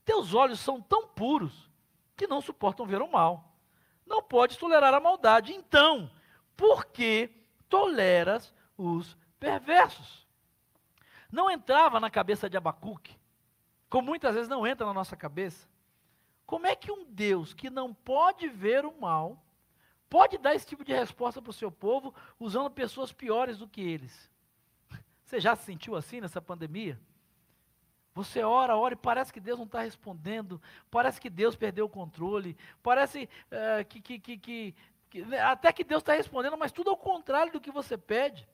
Teus 0.05 0.35
olhos 0.35 0.61
são 0.61 0.81
tão 0.81 1.07
puros 1.09 1.71
que 2.17 2.27
não 2.27 2.41
suportam 2.41 2.87
ver 2.87 3.01
o 3.01 3.11
mal. 3.11 3.53
Não 4.07 4.23
podes 4.23 4.57
tolerar 4.57 4.93
a 4.93 5.01
maldade. 5.01 5.53
Então, 5.53 6.11
por 6.57 6.87
que 6.87 7.31
toleras 7.69 8.53
os 8.77 9.17
perversos? 9.41 10.27
Não 11.31 11.51
entrava 11.51 11.99
na 11.99 12.11
cabeça 12.11 12.49
de 12.49 12.57
Abacuque, 12.57 13.19
como 13.89 14.09
muitas 14.09 14.35
vezes 14.35 14.49
não 14.49 14.67
entra 14.67 14.87
na 14.87 14.95
nossa 14.95 15.17
cabeça. 15.17 15.69
Como 16.47 16.67
é 16.67 16.77
que 16.77 16.93
um 16.93 17.05
Deus 17.05 17.55
que 17.55 17.71
não 17.71 17.93
pode 17.93 18.49
ver 18.49 18.85
o 18.85 19.01
mal 19.01 19.43
pode 20.09 20.39
dar 20.39 20.55
esse 20.55 20.67
tipo 20.67 20.85
de 20.85 20.93
resposta 20.93 21.41
para 21.41 21.51
o 21.51 21.55
seu 21.55 21.73
povo 21.73 22.15
usando 22.39 22.71
pessoas 22.71 23.13
piores 23.13 23.59
do 23.59 23.67
que 23.67 23.81
eles? 23.81 24.31
Você 25.25 25.41
já 25.41 25.57
se 25.57 25.65
sentiu 25.65 25.97
assim 25.97 26.21
nessa 26.21 26.41
pandemia? 26.41 27.01
Você 28.15 28.45
ora, 28.45 28.77
ora 28.77 28.95
e 28.95 28.97
parece 28.97 29.33
que 29.33 29.41
Deus 29.41 29.59
não 29.59 29.67
está 29.67 29.81
respondendo, 29.81 30.63
parece 30.89 31.21
que 31.21 31.29
Deus 31.29 31.57
perdeu 31.57 31.87
o 31.87 31.89
controle, 31.89 32.57
parece 32.81 33.29
uh, 33.51 33.85
que, 33.87 34.01
que, 34.01 34.19
que, 34.21 34.75
que, 35.11 35.25
né, 35.25 35.41
até 35.41 35.73
que 35.73 35.83
Deus 35.83 36.01
está 36.01 36.13
respondendo, 36.13 36.57
mas 36.57 36.71
tudo 36.71 36.91
ao 36.91 36.97
contrário 36.97 37.53
do 37.53 37.61
que 37.61 37.73
você 37.73 37.99
pede. 37.99 38.49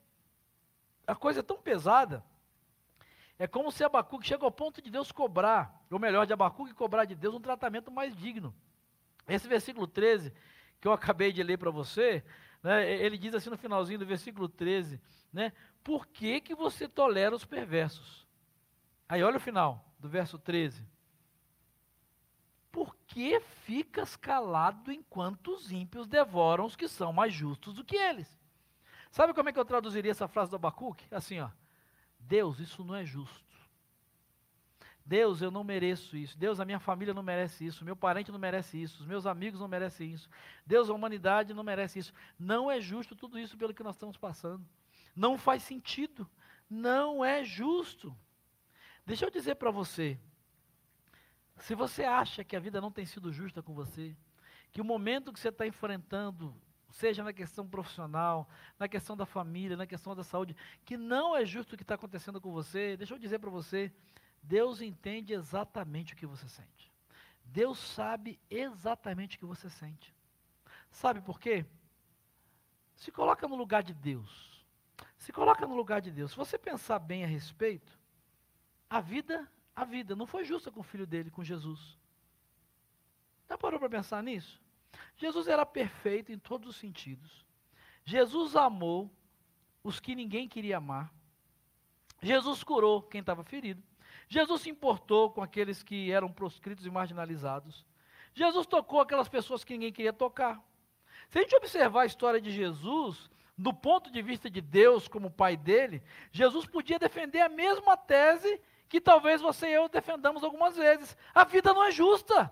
A 1.05 1.15
coisa 1.15 1.41
é 1.41 1.43
tão 1.43 1.57
pesada. 1.57 2.23
É 3.37 3.47
como 3.47 3.71
se 3.71 3.83
Abacuque 3.83 4.27
chega 4.27 4.45
ao 4.45 4.51
ponto 4.51 4.81
de 4.81 4.89
Deus 4.89 5.11
cobrar, 5.11 5.83
ou 5.91 5.99
melhor, 5.99 6.25
de 6.25 6.33
Abacuque 6.33 6.73
cobrar 6.73 7.05
de 7.05 7.15
Deus 7.15 7.35
um 7.35 7.41
tratamento 7.41 7.91
mais 7.91 8.15
digno. 8.15 8.53
Esse 9.27 9.47
versículo 9.47 9.85
13, 9.85 10.33
que 10.79 10.87
eu 10.87 10.91
acabei 10.91 11.31
de 11.31 11.43
ler 11.43 11.57
para 11.57 11.69
você, 11.69 12.23
né, 12.63 12.91
ele 12.91 13.17
diz 13.17 13.35
assim 13.35 13.49
no 13.49 13.57
finalzinho 13.57 13.99
do 13.99 14.05
versículo 14.05 14.49
13, 14.49 14.99
né, 15.31 15.53
por 15.83 16.07
que, 16.07 16.41
que 16.41 16.55
você 16.55 16.87
tolera 16.87 17.35
os 17.35 17.45
perversos? 17.45 18.20
Aí 19.11 19.21
olha 19.23 19.35
o 19.35 19.41
final 19.41 19.83
do 19.99 20.07
verso 20.07 20.39
13. 20.39 20.87
Por 22.71 22.95
que 23.05 23.41
ficas 23.41 24.15
calado 24.15 24.89
enquanto 24.89 25.53
os 25.53 25.69
ímpios 25.69 26.07
devoram 26.07 26.63
os 26.63 26.77
que 26.77 26.87
são 26.87 27.11
mais 27.11 27.33
justos 27.33 27.73
do 27.73 27.83
que 27.83 27.97
eles? 27.97 28.39
Sabe 29.09 29.33
como 29.33 29.49
é 29.49 29.51
que 29.51 29.59
eu 29.59 29.65
traduziria 29.65 30.11
essa 30.11 30.29
frase 30.29 30.49
do 30.49 30.55
Abacuque? 30.55 31.13
Assim, 31.13 31.41
ó. 31.41 31.49
Deus, 32.17 32.61
isso 32.61 32.85
não 32.85 32.95
é 32.95 33.03
justo. 33.03 33.53
Deus, 35.05 35.41
eu 35.41 35.51
não 35.51 35.65
mereço 35.65 36.15
isso. 36.15 36.37
Deus, 36.37 36.61
a 36.61 36.63
minha 36.63 36.79
família 36.79 37.13
não 37.13 37.21
merece 37.21 37.65
isso. 37.65 37.83
Meu 37.83 37.97
parente 37.97 38.31
não 38.31 38.39
merece 38.39 38.81
isso. 38.81 39.01
Os 39.01 39.05
meus 39.05 39.25
amigos 39.25 39.59
não 39.59 39.67
merecem 39.67 40.13
isso. 40.13 40.29
Deus, 40.65 40.89
a 40.89 40.93
humanidade 40.93 41.53
não 41.53 41.65
merece 41.65 41.99
isso. 41.99 42.13
Não 42.39 42.71
é 42.71 42.79
justo 42.79 43.13
tudo 43.13 43.37
isso 43.37 43.57
pelo 43.57 43.73
que 43.73 43.83
nós 43.83 43.95
estamos 43.95 44.15
passando. 44.15 44.65
Não 45.13 45.37
faz 45.37 45.63
sentido. 45.63 46.25
Não 46.69 47.25
é 47.25 47.43
justo. 47.43 48.15
Deixa 49.05 49.25
eu 49.25 49.29
dizer 49.29 49.55
para 49.55 49.71
você. 49.71 50.19
Se 51.57 51.75
você 51.75 52.03
acha 52.03 52.43
que 52.43 52.55
a 52.55 52.59
vida 52.59 52.81
não 52.81 52.91
tem 52.91 53.05
sido 53.05 53.31
justa 53.31 53.61
com 53.61 53.73
você, 53.73 54.15
que 54.71 54.81
o 54.81 54.85
momento 54.85 55.31
que 55.33 55.39
você 55.39 55.49
está 55.49 55.67
enfrentando 55.67 56.55
seja 56.89 57.23
na 57.23 57.31
questão 57.31 57.67
profissional, 57.67 58.49
na 58.77 58.87
questão 58.87 59.15
da 59.15 59.25
família, 59.25 59.77
na 59.77 59.87
questão 59.87 60.15
da 60.15 60.23
saúde, 60.23 60.55
que 60.83 60.97
não 60.97 61.35
é 61.35 61.45
justo 61.45 61.73
o 61.73 61.77
que 61.77 61.83
está 61.83 61.95
acontecendo 61.95 62.41
com 62.41 62.51
você, 62.51 62.97
deixa 62.97 63.13
eu 63.13 63.19
dizer 63.19 63.39
para 63.39 63.49
você, 63.49 63.91
Deus 64.43 64.81
entende 64.81 65.33
exatamente 65.33 66.13
o 66.13 66.17
que 66.17 66.25
você 66.25 66.47
sente. 66.49 66.91
Deus 67.45 67.79
sabe 67.79 68.39
exatamente 68.49 69.35
o 69.35 69.39
que 69.39 69.45
você 69.45 69.69
sente. 69.69 70.13
Sabe 70.89 71.21
por 71.21 71.39
quê? 71.39 71.65
Se 72.95 73.11
coloca 73.11 73.47
no 73.47 73.55
lugar 73.55 73.83
de 73.83 73.93
Deus. 73.93 74.65
Se 75.17 75.31
coloca 75.31 75.65
no 75.65 75.75
lugar 75.75 76.01
de 76.01 76.11
Deus. 76.11 76.31
Se 76.31 76.37
você 76.37 76.57
pensar 76.57 76.99
bem 76.99 77.23
a 77.23 77.27
respeito, 77.27 77.99
a 78.91 78.99
vida, 78.99 79.49
a 79.73 79.85
vida 79.85 80.17
não 80.17 80.27
foi 80.27 80.43
justa 80.43 80.69
com 80.69 80.81
o 80.81 80.83
filho 80.83 81.07
dele, 81.07 81.31
com 81.31 81.41
Jesus. 81.41 81.97
Já 83.47 83.57
parou 83.57 83.79
para 83.79 83.89
pensar 83.89 84.21
nisso? 84.21 84.61
Jesus 85.15 85.47
era 85.47 85.65
perfeito 85.65 86.29
em 86.29 86.37
todos 86.37 86.67
os 86.67 86.75
sentidos. 86.75 87.45
Jesus 88.03 88.53
amou 88.53 89.09
os 89.81 90.01
que 90.01 90.13
ninguém 90.13 90.45
queria 90.45 90.75
amar. 90.75 91.09
Jesus 92.21 92.65
curou 92.65 93.01
quem 93.01 93.21
estava 93.21 93.45
ferido. 93.45 93.81
Jesus 94.27 94.63
se 94.63 94.69
importou 94.69 95.31
com 95.31 95.41
aqueles 95.41 95.81
que 95.81 96.11
eram 96.11 96.29
proscritos 96.29 96.85
e 96.85 96.89
marginalizados. 96.89 97.85
Jesus 98.33 98.67
tocou 98.67 98.99
aquelas 98.99 99.29
pessoas 99.29 99.63
que 99.63 99.71
ninguém 99.71 99.93
queria 99.93 100.11
tocar. 100.11 100.61
Se 101.29 101.39
a 101.39 101.41
gente 101.41 101.55
observar 101.55 102.01
a 102.01 102.05
história 102.05 102.41
de 102.41 102.51
Jesus, 102.51 103.29
do 103.57 103.73
ponto 103.73 104.11
de 104.11 104.21
vista 104.21 104.49
de 104.49 104.59
Deus 104.59 105.07
como 105.07 105.31
pai 105.31 105.55
dele, 105.55 106.03
Jesus 106.29 106.65
podia 106.65 106.99
defender 106.99 107.39
a 107.39 107.47
mesma 107.47 107.95
tese 107.95 108.59
que 108.91 108.99
talvez 108.99 109.39
você 109.39 109.67
e 109.67 109.73
eu 109.73 109.87
defendamos 109.87 110.43
algumas 110.43 110.75
vezes. 110.75 111.15
A 111.33 111.45
vida 111.45 111.73
não 111.73 111.81
é 111.85 111.91
justa. 111.91 112.51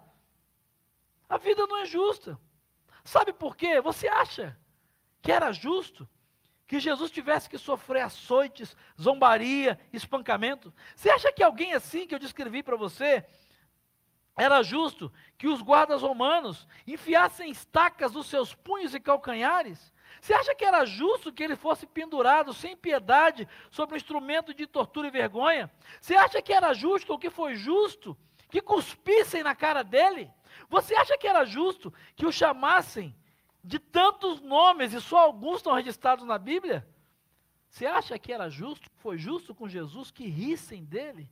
A 1.28 1.38
vida 1.38 1.68
não 1.68 1.80
é 1.80 1.86
justa. 1.86 2.40
Sabe 3.04 3.34
por 3.34 3.58
quê? 3.58 3.82
Você 3.82 4.08
acha 4.08 4.58
que 5.22 5.34
era 5.34 5.52
justo 5.52 6.08
que 6.66 6.80
Jesus 6.80 7.12
tivesse 7.12 7.50
que 7.50 7.58
sofrer 7.58 8.04
açoites, 8.04 8.74
zombaria, 9.00 9.78
espancamento? 9.92 10.74
Você 10.96 11.10
acha 11.10 11.30
que 11.30 11.44
alguém 11.44 11.74
assim 11.74 12.08
que 12.08 12.16
eu 12.16 12.20
descrevi 12.20 12.64
para 12.64 12.78
você 12.78 13.26
era 14.38 14.64
justo 14.64 15.12
que 15.38 15.50
os 15.50 15.62
guardas 15.62 16.04
romanos 16.04 16.66
enfiassem 16.88 17.52
estacas 17.52 18.14
nos 18.14 18.28
seus 18.28 18.56
punhos 18.56 18.96
e 18.96 19.00
calcanhares? 19.02 19.92
Você 20.22 20.34
acha 20.34 20.54
que 20.54 20.66
era 20.66 20.86
justo 20.86 21.32
que 21.32 21.44
ele 21.44 21.56
fosse 21.56 21.86
pendurado 21.86 22.54
sem 22.54 22.76
piedade 22.76 23.48
sobre 23.72 23.96
um 23.96 23.98
instrumento 23.98 24.54
de 24.54 24.68
tortura 24.68 25.08
e 25.08 25.12
vergonha? 25.12 25.72
Você 26.02 26.16
acha 26.16 26.42
que 26.42 26.54
era 26.54 26.74
justo 26.74 27.12
ou 27.12 27.20
que 27.20 27.30
foi 27.30 27.56
justo 27.56 28.18
que 28.50 28.62
cuspissem 28.62 29.44
na 29.44 29.56
cara 29.56 29.84
dele? 29.84 30.30
Você 30.70 30.96
acha 30.96 31.18
que 31.18 31.28
era 31.28 31.46
justo 31.46 31.94
que 32.16 32.26
o 32.26 32.32
chamassem 32.32 33.16
de 33.64 33.80
tantos 33.80 34.42
nomes 34.42 34.94
e 34.94 35.02
só 35.02 35.20
alguns 35.20 35.58
estão 35.58 35.74
registrados 35.74 36.26
na 36.26 36.38
Bíblia? 36.38 36.88
Você 37.70 37.86
acha 37.86 38.18
que 38.18 38.34
era 38.34 38.50
justo, 38.50 38.90
foi 38.98 39.18
justo 39.18 39.54
com 39.54 39.70
Jesus 39.70 40.12
que 40.12 40.28
rissem 40.28 40.84
dele? 40.84 41.30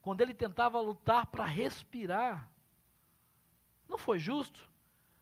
Quando 0.00 0.22
ele 0.22 0.32
tentava 0.32 0.80
lutar 0.80 1.26
para 1.26 1.44
respirar? 1.44 2.48
Não 3.88 3.98
foi 3.98 4.18
justo? 4.18 4.69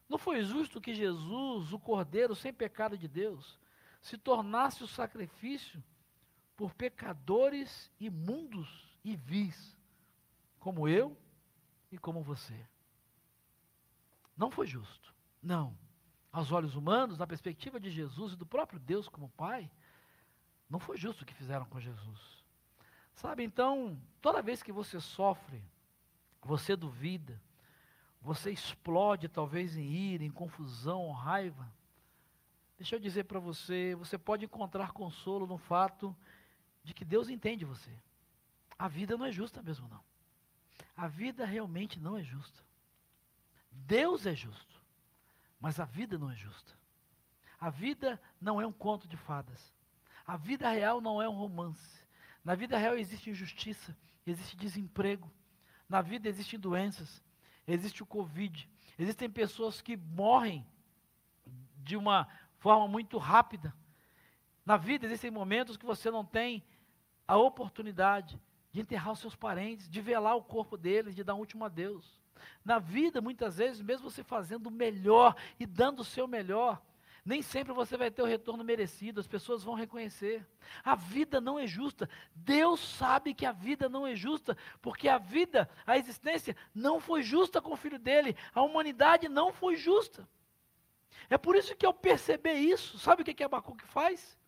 Não 0.08 0.16
foi 0.18 0.42
justo 0.42 0.80
que 0.80 0.94
Jesus, 0.94 1.72
o 1.72 1.78
Cordeiro 1.78 2.34
sem 2.34 2.52
pecado 2.52 2.96
de 2.96 3.06
Deus, 3.06 3.58
se 4.00 4.16
tornasse 4.16 4.82
o 4.82 4.88
sacrifício 4.88 5.82
por 6.56 6.74
pecadores 6.74 7.90
imundos 8.00 8.96
e 9.04 9.14
vis, 9.14 9.76
como 10.58 10.88
eu 10.88 11.16
e 11.92 11.98
como 11.98 12.22
você? 12.22 12.66
Não 14.36 14.50
foi 14.50 14.66
justo. 14.66 15.14
Não. 15.42 15.76
Aos 16.32 16.52
olhos 16.52 16.74
humanos, 16.74 17.18
na 17.18 17.26
perspectiva 17.26 17.78
de 17.78 17.90
Jesus 17.90 18.32
e 18.32 18.36
do 18.36 18.46
próprio 18.46 18.78
Deus 18.78 19.08
como 19.08 19.28
Pai, 19.30 19.70
não 20.68 20.78
foi 20.78 20.96
justo 20.96 21.22
o 21.22 21.26
que 21.26 21.34
fizeram 21.34 21.64
com 21.66 21.80
Jesus. 21.80 22.44
Sabe, 23.14 23.42
então, 23.42 24.00
toda 24.20 24.42
vez 24.42 24.62
que 24.62 24.70
você 24.70 25.00
sofre, 25.00 25.62
você 26.40 26.76
duvida, 26.76 27.40
você 28.20 28.50
explode 28.50 29.28
talvez 29.28 29.76
em 29.76 29.84
ira, 29.84 30.24
em 30.24 30.30
confusão, 30.30 31.10
raiva. 31.12 31.72
Deixa 32.76 32.96
eu 32.96 33.00
dizer 33.00 33.24
para 33.24 33.40
você, 33.40 33.94
você 33.94 34.18
pode 34.18 34.44
encontrar 34.44 34.92
consolo 34.92 35.46
no 35.46 35.58
fato 35.58 36.14
de 36.82 36.94
que 36.94 37.04
Deus 37.04 37.28
entende 37.28 37.64
você. 37.64 37.90
A 38.78 38.88
vida 38.88 39.16
não 39.16 39.26
é 39.26 39.32
justa 39.32 39.62
mesmo, 39.62 39.88
não. 39.88 40.02
A 40.96 41.08
vida 41.08 41.44
realmente 41.44 41.98
não 41.98 42.16
é 42.16 42.22
justa. 42.22 42.62
Deus 43.70 44.26
é 44.26 44.34
justo, 44.34 44.82
mas 45.60 45.78
a 45.78 45.84
vida 45.84 46.18
não 46.18 46.30
é 46.30 46.36
justa. 46.36 46.76
A 47.60 47.70
vida 47.70 48.20
não 48.40 48.60
é 48.60 48.66
um 48.66 48.72
conto 48.72 49.08
de 49.08 49.16
fadas. 49.16 49.72
A 50.26 50.36
vida 50.36 50.68
real 50.70 51.00
não 51.00 51.20
é 51.20 51.28
um 51.28 51.34
romance. 51.34 52.06
Na 52.44 52.54
vida 52.54 52.78
real 52.78 52.96
existe 52.96 53.30
injustiça, 53.30 53.96
existe 54.26 54.56
desemprego. 54.56 55.30
Na 55.88 56.00
vida 56.02 56.28
existem 56.28 56.58
doenças, 56.58 57.22
existe 57.72 58.02
o 58.02 58.06
Covid. 58.06 58.68
Existem 58.98 59.30
pessoas 59.30 59.80
que 59.80 59.96
morrem 59.96 60.66
de 61.76 61.96
uma 61.96 62.26
forma 62.58 62.88
muito 62.88 63.18
rápida. 63.18 63.72
Na 64.64 64.76
vida 64.76 65.06
existem 65.06 65.30
momentos 65.30 65.76
que 65.76 65.86
você 65.86 66.10
não 66.10 66.24
tem 66.24 66.64
a 67.26 67.36
oportunidade 67.36 68.40
de 68.72 68.80
enterrar 68.80 69.12
os 69.12 69.20
seus 69.20 69.36
parentes, 69.36 69.88
de 69.88 70.00
velar 70.00 70.36
o 70.36 70.42
corpo 70.42 70.76
deles, 70.76 71.14
de 71.14 71.22
dar 71.22 71.34
um 71.34 71.38
último 71.38 71.64
adeus. 71.64 72.20
Na 72.64 72.78
vida, 72.78 73.20
muitas 73.20 73.58
vezes, 73.58 73.80
mesmo 73.80 74.10
você 74.10 74.22
fazendo 74.22 74.66
o 74.66 74.70
melhor 74.70 75.34
e 75.58 75.66
dando 75.66 76.00
o 76.00 76.04
seu 76.04 76.26
melhor, 76.26 76.82
nem 77.28 77.42
sempre 77.42 77.74
você 77.74 77.94
vai 77.94 78.10
ter 78.10 78.22
o 78.22 78.26
retorno 78.26 78.64
merecido, 78.64 79.20
as 79.20 79.26
pessoas 79.26 79.62
vão 79.62 79.74
reconhecer. 79.74 80.48
A 80.82 80.94
vida 80.94 81.42
não 81.42 81.58
é 81.58 81.66
justa. 81.66 82.08
Deus 82.34 82.80
sabe 82.80 83.34
que 83.34 83.44
a 83.44 83.52
vida 83.52 83.86
não 83.86 84.06
é 84.06 84.16
justa, 84.16 84.56
porque 84.80 85.10
a 85.10 85.18
vida, 85.18 85.68
a 85.86 85.98
existência, 85.98 86.56
não 86.74 86.98
foi 86.98 87.22
justa 87.22 87.60
com 87.60 87.74
o 87.74 87.76
filho 87.76 87.98
dele, 87.98 88.34
a 88.54 88.62
humanidade 88.62 89.28
não 89.28 89.52
foi 89.52 89.76
justa. 89.76 90.26
É 91.28 91.36
por 91.36 91.54
isso 91.54 91.76
que 91.76 91.84
ao 91.84 91.92
perceber 91.92 92.54
isso, 92.54 92.98
sabe 92.98 93.20
o 93.20 93.24
que, 93.26 93.34
que 93.34 93.44
Abacuque 93.44 93.84
faz? 93.84 94.38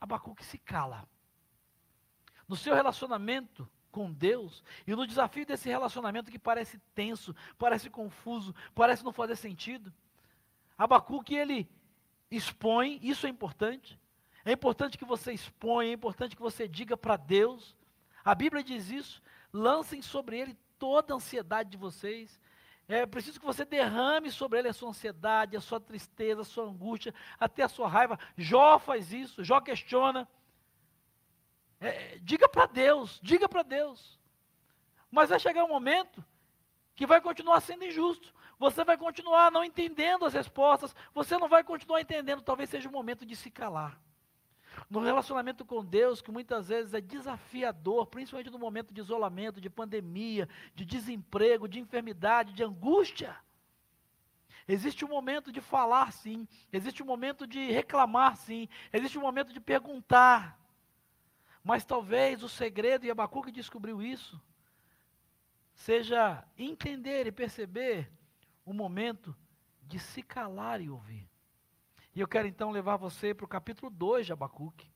Abacuque 0.00 0.42
se 0.42 0.56
cala. 0.56 1.06
No 2.48 2.56
seu 2.56 2.74
relacionamento 2.74 3.68
com 3.92 4.10
Deus 4.10 4.64
e 4.86 4.96
no 4.96 5.06
desafio 5.06 5.44
desse 5.44 5.68
relacionamento 5.68 6.30
que 6.30 6.38
parece 6.38 6.78
tenso, 6.94 7.36
parece 7.58 7.90
confuso, 7.90 8.54
parece 8.74 9.04
não 9.04 9.12
fazer 9.12 9.36
sentido. 9.36 9.92
Abacuque 10.76 11.34
ele 11.34 11.68
expõe, 12.30 12.98
isso 13.02 13.26
é 13.26 13.30
importante. 13.30 13.98
É 14.44 14.52
importante 14.52 14.98
que 14.98 15.04
você 15.04 15.32
exponha, 15.32 15.90
é 15.90 15.94
importante 15.94 16.36
que 16.36 16.42
você 16.42 16.68
diga 16.68 16.96
para 16.96 17.16
Deus. 17.16 17.74
A 18.24 18.34
Bíblia 18.34 18.62
diz 18.62 18.90
isso. 18.90 19.22
Lancem 19.52 20.02
sobre 20.02 20.38
ele 20.38 20.56
toda 20.78 21.14
a 21.14 21.16
ansiedade 21.16 21.70
de 21.70 21.76
vocês. 21.76 22.38
É 22.86 23.06
preciso 23.06 23.40
que 23.40 23.46
você 23.46 23.64
derrame 23.64 24.30
sobre 24.30 24.58
ele 24.58 24.68
a 24.68 24.72
sua 24.72 24.90
ansiedade, 24.90 25.56
a 25.56 25.60
sua 25.60 25.80
tristeza, 25.80 26.42
a 26.42 26.44
sua 26.44 26.64
angústia, 26.64 27.14
até 27.40 27.62
a 27.62 27.68
sua 27.68 27.88
raiva. 27.88 28.18
Jó 28.36 28.78
faz 28.78 29.12
isso, 29.12 29.42
Jó 29.42 29.60
questiona. 29.60 30.28
É, 31.80 32.18
diga 32.18 32.48
para 32.48 32.66
Deus, 32.66 33.18
diga 33.22 33.48
para 33.48 33.62
Deus. 33.62 34.20
Mas 35.10 35.30
vai 35.30 35.38
chegar 35.38 35.64
um 35.64 35.68
momento 35.68 36.22
que 36.94 37.06
vai 37.06 37.20
continuar 37.20 37.60
sendo 37.60 37.84
injusto. 37.84 38.34
Você 38.58 38.84
vai 38.84 38.96
continuar 38.96 39.50
não 39.50 39.64
entendendo 39.64 40.24
as 40.24 40.34
respostas. 40.34 40.94
Você 41.12 41.36
não 41.38 41.48
vai 41.48 41.64
continuar 41.64 42.00
entendendo. 42.00 42.42
Talvez 42.42 42.70
seja 42.70 42.88
o 42.88 42.92
momento 42.92 43.26
de 43.26 43.34
se 43.34 43.50
calar. 43.50 44.00
No 44.90 45.00
relacionamento 45.00 45.64
com 45.64 45.84
Deus, 45.84 46.20
que 46.20 46.30
muitas 46.30 46.68
vezes 46.68 46.94
é 46.94 47.00
desafiador, 47.00 48.06
principalmente 48.06 48.50
no 48.50 48.58
momento 48.58 48.92
de 48.92 49.00
isolamento, 49.00 49.60
de 49.60 49.70
pandemia, 49.70 50.48
de 50.74 50.84
desemprego, 50.84 51.68
de 51.68 51.78
enfermidade, 51.78 52.52
de 52.52 52.62
angústia. 52.62 53.36
Existe 54.66 55.04
um 55.04 55.08
momento 55.08 55.52
de 55.52 55.60
falar, 55.60 56.12
sim. 56.12 56.48
Existe 56.72 57.02
um 57.02 57.06
momento 57.06 57.46
de 57.46 57.70
reclamar, 57.70 58.36
sim. 58.36 58.68
Existe 58.92 59.18
um 59.18 59.22
momento 59.22 59.52
de 59.52 59.60
perguntar. 59.60 60.58
Mas 61.62 61.84
talvez 61.84 62.42
o 62.42 62.48
segredo, 62.48 63.06
e 63.06 63.10
Abacuque 63.10 63.50
descobriu 63.50 64.02
isso, 64.02 64.40
seja 65.74 66.44
entender 66.58 67.26
e 67.26 67.32
perceber 67.32 68.10
o 68.64 68.72
momento 68.72 69.36
de 69.82 69.98
se 69.98 70.22
calar 70.22 70.80
e 70.80 70.88
ouvir. 70.88 71.28
E 72.14 72.20
eu 72.20 72.28
quero 72.28 72.46
então 72.46 72.70
levar 72.70 72.96
você 72.96 73.34
para 73.34 73.44
o 73.44 73.48
capítulo 73.48 73.90
2 73.90 74.26
de 74.26 74.32
Abacuque, 74.32 74.90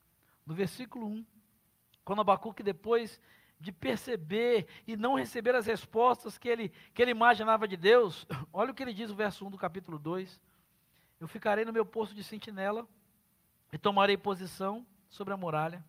no 0.47 0.55
versículo 0.55 1.07
1. 1.07 1.27
Quando 2.05 2.21
Abacuque, 2.21 2.63
depois 2.63 3.21
de 3.61 3.73
perceber 3.73 4.69
e 4.87 4.97
não 4.97 5.17
receber 5.17 5.55
as 5.55 5.67
respostas 5.67 6.39
que 6.39 6.49
ele, 6.49 6.69
que 6.95 7.03
ele 7.03 7.11
imaginava 7.11 7.67
de 7.67 7.77
Deus, 7.77 8.27
olha 8.53 8.71
o 8.71 8.75
que 8.75 8.83
ele 8.83 8.95
diz 8.95 9.11
no 9.11 9.17
verso 9.17 9.47
1 9.47 9.51
do 9.51 9.59
capítulo 9.59 9.99
2: 9.99 10.41
Eu 11.21 11.27
ficarei 11.27 11.65
no 11.65 11.73
meu 11.73 11.85
posto 11.85 12.15
de 12.15 12.23
sentinela 12.23 12.87
e 13.73 13.79
tomarei 13.79 14.17
posição 14.17 14.87
sobre 15.09 15.35
a 15.35 15.37
muralha, 15.37 15.85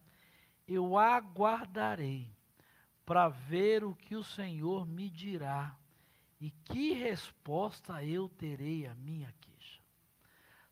eu 0.67 0.97
aguardarei 0.97 2.29
para 3.05 3.27
ver 3.29 3.83
o 3.83 3.95
que 3.95 4.15
o 4.15 4.23
Senhor 4.23 4.85
me 4.85 5.09
dirá 5.09 5.75
e 6.39 6.51
que 6.51 6.93
resposta 6.93 8.03
eu 8.03 8.29
terei 8.29 8.87
à 8.87 8.95
minha 8.95 9.33
queixa. 9.41 9.81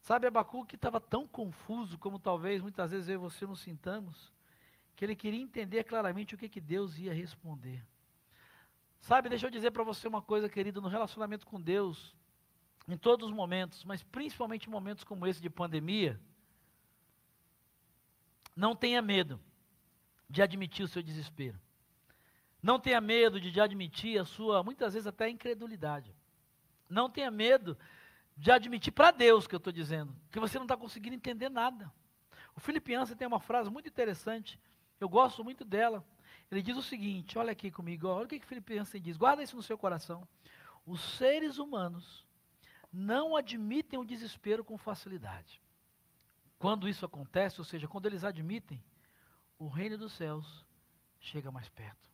Sabe, 0.02 0.28
Abacuque 0.28 0.76
estava 0.76 1.02
tão 1.02 1.28
confuso, 1.28 1.98
como 1.98 2.18
talvez 2.18 2.62
muitas 2.62 2.92
vezes 2.92 3.10
eu 3.10 3.16
e 3.16 3.18
você 3.18 3.46
nos 3.46 3.60
sintamos, 3.60 4.32
que 4.96 5.04
ele 5.04 5.16
queria 5.16 5.42
entender 5.42 5.84
claramente 5.84 6.34
o 6.34 6.38
que, 6.38 6.48
que 6.48 6.62
Deus 6.62 6.98
ia 6.98 7.14
responder. 7.14 7.86
Sabe, 9.00 9.30
deixa 9.30 9.46
eu 9.46 9.52
dizer 9.52 9.72
para 9.72 9.84
você 9.84 10.08
uma 10.08 10.22
coisa, 10.22 10.50
querido, 10.50 10.82
no 10.82 10.88
relacionamento 10.88 11.46
com 11.46 11.62
Deus, 11.62 12.16
em 12.88 12.98
todos 12.98 13.28
os 13.28 13.36
momentos, 13.36 13.84
mas 13.84 14.02
principalmente 14.02 14.68
em 14.68 14.72
momentos 14.72 15.04
como 15.04 15.28
esse 15.28 15.42
de 15.42 15.50
pandemia, 15.50 16.20
não 18.56 18.76
tenha 18.76 19.02
medo 19.02 19.40
de 20.30 20.42
admitir 20.42 20.84
o 20.84 20.88
seu 20.88 21.04
desespero. 21.04 21.60
Não 22.62 22.80
tenha 22.80 23.00
medo 23.00 23.40
de, 23.40 23.60
admitir 23.62 24.20
a 24.20 24.26
sua, 24.26 24.64
muitas 24.64 24.94
vezes 24.94 25.08
até 25.08 25.30
incredulidade. 25.30 26.16
Não 26.90 27.10
tenha 27.10 27.30
medo 27.30 27.78
de 28.36 28.52
admitir 28.52 28.92
para 28.92 29.12
Deus 29.12 29.48
que 29.48 29.56
eu 29.56 29.58
estou 29.58 29.74
dizendo, 29.74 30.16
que 30.32 30.40
você 30.40 30.58
não 30.58 30.66
está 30.66 30.78
conseguindo 30.78 31.16
entender 31.16 31.50
nada. 31.50 31.92
O 32.56 32.60
Filipiança 32.60 33.16
tem 33.16 33.28
uma 33.28 33.40
frase 33.40 33.70
muito 33.70 33.88
interessante 33.88 34.60
eu 35.00 35.08
gosto 35.08 35.44
muito 35.44 35.64
dela. 35.64 36.04
Ele 36.50 36.62
diz 36.62 36.78
o 36.78 36.82
seguinte: 36.82 37.38
olha 37.38 37.52
aqui 37.52 37.70
comigo, 37.70 38.08
olha 38.08 38.26
o 38.26 38.28
que, 38.28 38.40
que 38.40 38.46
Filipenses 38.46 39.02
diz, 39.02 39.18
guarda 39.18 39.44
isso 39.44 39.56
no 39.56 39.64
seu 39.64 39.78
coração. 39.78 40.28
Os 40.86 41.02
seres 41.18 41.58
humanos 41.58 42.26
não 42.92 43.36
admitem 43.36 44.00
o 44.00 44.06
desespero 44.06 44.64
com 44.64 44.78
facilidade. 44.78 45.62
Quando 46.58 46.90
isso 46.90 47.06
acontece, 47.06 47.60
ou 47.60 47.66
seja, 47.66 47.88
quando 47.88 48.08
eles 48.08 48.24
admitem, 48.24 48.84
o 49.60 49.68
reino 49.68 49.98
dos 49.98 50.14
céus 50.14 50.66
chega 51.20 51.52
mais 51.52 51.70
perto. 51.70 52.08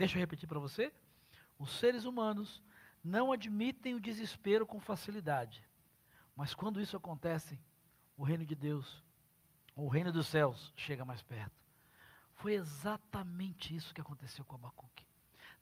Deixa 0.00 0.16
eu 0.16 0.20
repetir 0.20 0.48
para 0.48 0.58
você. 0.58 0.90
Os 1.58 1.72
seres 1.72 2.06
humanos 2.06 2.62
não 3.04 3.32
admitem 3.32 3.94
o 3.94 4.00
desespero 4.00 4.64
com 4.64 4.80
facilidade. 4.80 5.62
Mas 6.34 6.54
quando 6.54 6.80
isso 6.80 6.96
acontece, 6.96 7.60
o 8.16 8.24
reino 8.24 8.46
de 8.46 8.54
Deus, 8.54 9.04
o 9.76 9.88
reino 9.88 10.10
dos 10.10 10.26
céus, 10.26 10.72
chega 10.74 11.04
mais 11.04 11.20
perto. 11.20 11.52
Foi 12.32 12.54
exatamente 12.54 13.76
isso 13.76 13.92
que 13.92 14.00
aconteceu 14.00 14.42
com 14.42 14.54
Abacuque. 14.54 15.06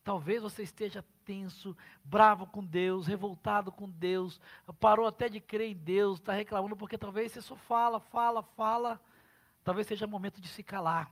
Talvez 0.04 0.40
você 0.40 0.62
esteja 0.62 1.04
tenso, 1.25 1.76
bravo 2.04 2.47
com 2.47 2.64
Deus, 2.64 3.09
revoltado 3.09 3.73
com 3.73 3.90
Deus, 3.90 4.40
parou 4.78 5.09
até 5.09 5.28
de 5.28 5.40
crer 5.40 5.73
em 5.73 5.76
Deus, 5.76 6.21
está 6.21 6.33
reclamando 6.33 6.76
porque 6.76 6.97
talvez 6.97 7.33
você 7.33 7.42
só 7.42 7.57
fala, 7.57 7.99
fala, 7.99 8.40
fala. 8.40 9.00
Talvez 9.64 9.88
seja 9.88 10.07
momento 10.07 10.40
de 10.40 10.47
se 10.47 10.62
calar. 10.62 11.11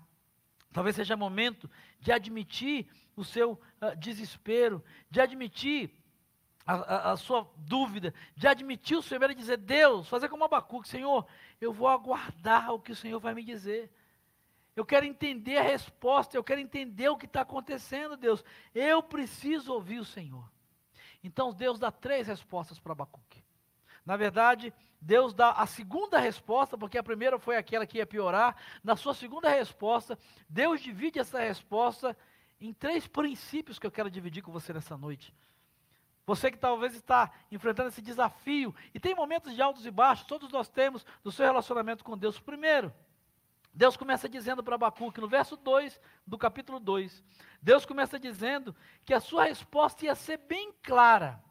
Talvez 0.76 0.94
seja 0.94 1.16
momento 1.16 1.70
de 1.98 2.12
admitir 2.12 2.86
o 3.16 3.24
seu 3.24 3.52
uh, 3.52 3.96
desespero, 3.96 4.84
de 5.10 5.22
admitir 5.22 5.90
a, 6.66 6.74
a, 6.74 7.12
a, 7.12 7.16
sua 7.16 7.50
dúvida, 7.56 8.12
de 8.36 8.46
admitir 8.46 8.94
o 8.94 9.00
seu 9.00 9.18
medo 9.18 9.32
e 9.32 9.36
dizer: 9.36 9.56
Deus, 9.56 10.06
fazer 10.06 10.28
como 10.28 10.44
Abacuque, 10.44 10.86
Senhor, 10.86 11.26
eu 11.62 11.72
vou 11.72 11.88
aguardar 11.88 12.74
o 12.74 12.78
que 12.78 12.92
o 12.92 12.94
Senhor 12.94 13.18
vai 13.18 13.32
me 13.32 13.42
dizer. 13.42 13.90
Eu 14.76 14.84
quero 14.84 15.06
entender 15.06 15.56
a 15.56 15.62
resposta, 15.62 16.36
eu 16.36 16.44
quero 16.44 16.60
entender 16.60 17.08
o 17.08 17.16
que 17.16 17.24
está 17.24 17.40
acontecendo, 17.40 18.14
Deus. 18.14 18.44
Eu 18.74 19.02
preciso 19.02 19.72
ouvir 19.72 20.00
o 20.00 20.04
Senhor. 20.04 20.46
Então 21.24 21.54
Deus 21.54 21.78
dá 21.78 21.90
três 21.90 22.26
respostas 22.26 22.78
para 22.78 22.92
Abacuque. 22.92 23.42
Na 24.06 24.16
verdade, 24.16 24.72
Deus 25.00 25.34
dá 25.34 25.50
a 25.50 25.66
segunda 25.66 26.18
resposta, 26.18 26.78
porque 26.78 26.96
a 26.96 27.02
primeira 27.02 27.38
foi 27.38 27.56
aquela 27.56 27.84
que 27.84 27.98
ia 27.98 28.06
piorar. 28.06 28.56
Na 28.82 28.94
sua 28.94 29.12
segunda 29.12 29.48
resposta, 29.50 30.16
Deus 30.48 30.80
divide 30.80 31.18
essa 31.18 31.40
resposta 31.40 32.16
em 32.60 32.72
três 32.72 33.08
princípios 33.08 33.78
que 33.80 33.86
eu 33.86 33.90
quero 33.90 34.08
dividir 34.08 34.42
com 34.42 34.52
você 34.52 34.72
nessa 34.72 34.96
noite. 34.96 35.34
Você 36.24 36.50
que 36.50 36.58
talvez 36.58 36.94
está 36.94 37.30
enfrentando 37.50 37.88
esse 37.88 38.00
desafio 38.00 38.74
e 38.94 38.98
tem 38.98 39.14
momentos 39.14 39.54
de 39.54 39.60
altos 39.60 39.84
e 39.84 39.90
baixos, 39.90 40.26
todos 40.26 40.50
nós 40.50 40.68
temos 40.68 41.04
no 41.22 41.30
seu 41.30 41.44
relacionamento 41.44 42.04
com 42.04 42.16
Deus. 42.16 42.40
Primeiro, 42.40 42.92
Deus 43.72 43.96
começa 43.96 44.28
dizendo 44.28 44.62
para 44.62 44.74
Abacuque, 44.74 45.20
no 45.20 45.28
verso 45.28 45.56
2 45.56 46.00
do 46.26 46.38
capítulo 46.38 46.80
2, 46.80 47.22
Deus 47.60 47.84
começa 47.84 48.18
dizendo 48.18 48.74
que 49.04 49.12
a 49.12 49.20
sua 49.20 49.44
resposta 49.44 50.04
ia 50.04 50.14
ser 50.14 50.38
bem 50.38 50.72
clara, 50.82 51.44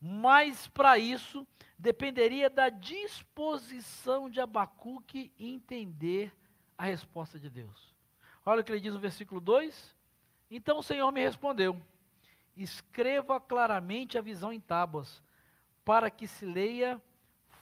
mas 0.00 0.68
para 0.68 0.98
isso 0.98 1.46
dependeria 1.78 2.48
da 2.48 2.68
disposição 2.68 4.28
de 4.28 4.40
Abacuque 4.40 5.32
entender 5.38 6.32
a 6.76 6.84
resposta 6.84 7.38
de 7.38 7.48
Deus. 7.48 7.94
Olha 8.44 8.60
o 8.60 8.64
que 8.64 8.72
ele 8.72 8.80
diz 8.80 8.92
no 8.92 9.00
versículo 9.00 9.40
2: 9.40 9.96
Então 10.50 10.78
o 10.78 10.82
Senhor 10.82 11.10
me 11.12 11.22
respondeu: 11.22 11.80
Escreva 12.56 13.40
claramente 13.40 14.18
a 14.18 14.22
visão 14.22 14.52
em 14.52 14.60
tábuas, 14.60 15.22
para 15.84 16.10
que 16.10 16.26
se 16.26 16.44
leia 16.44 17.00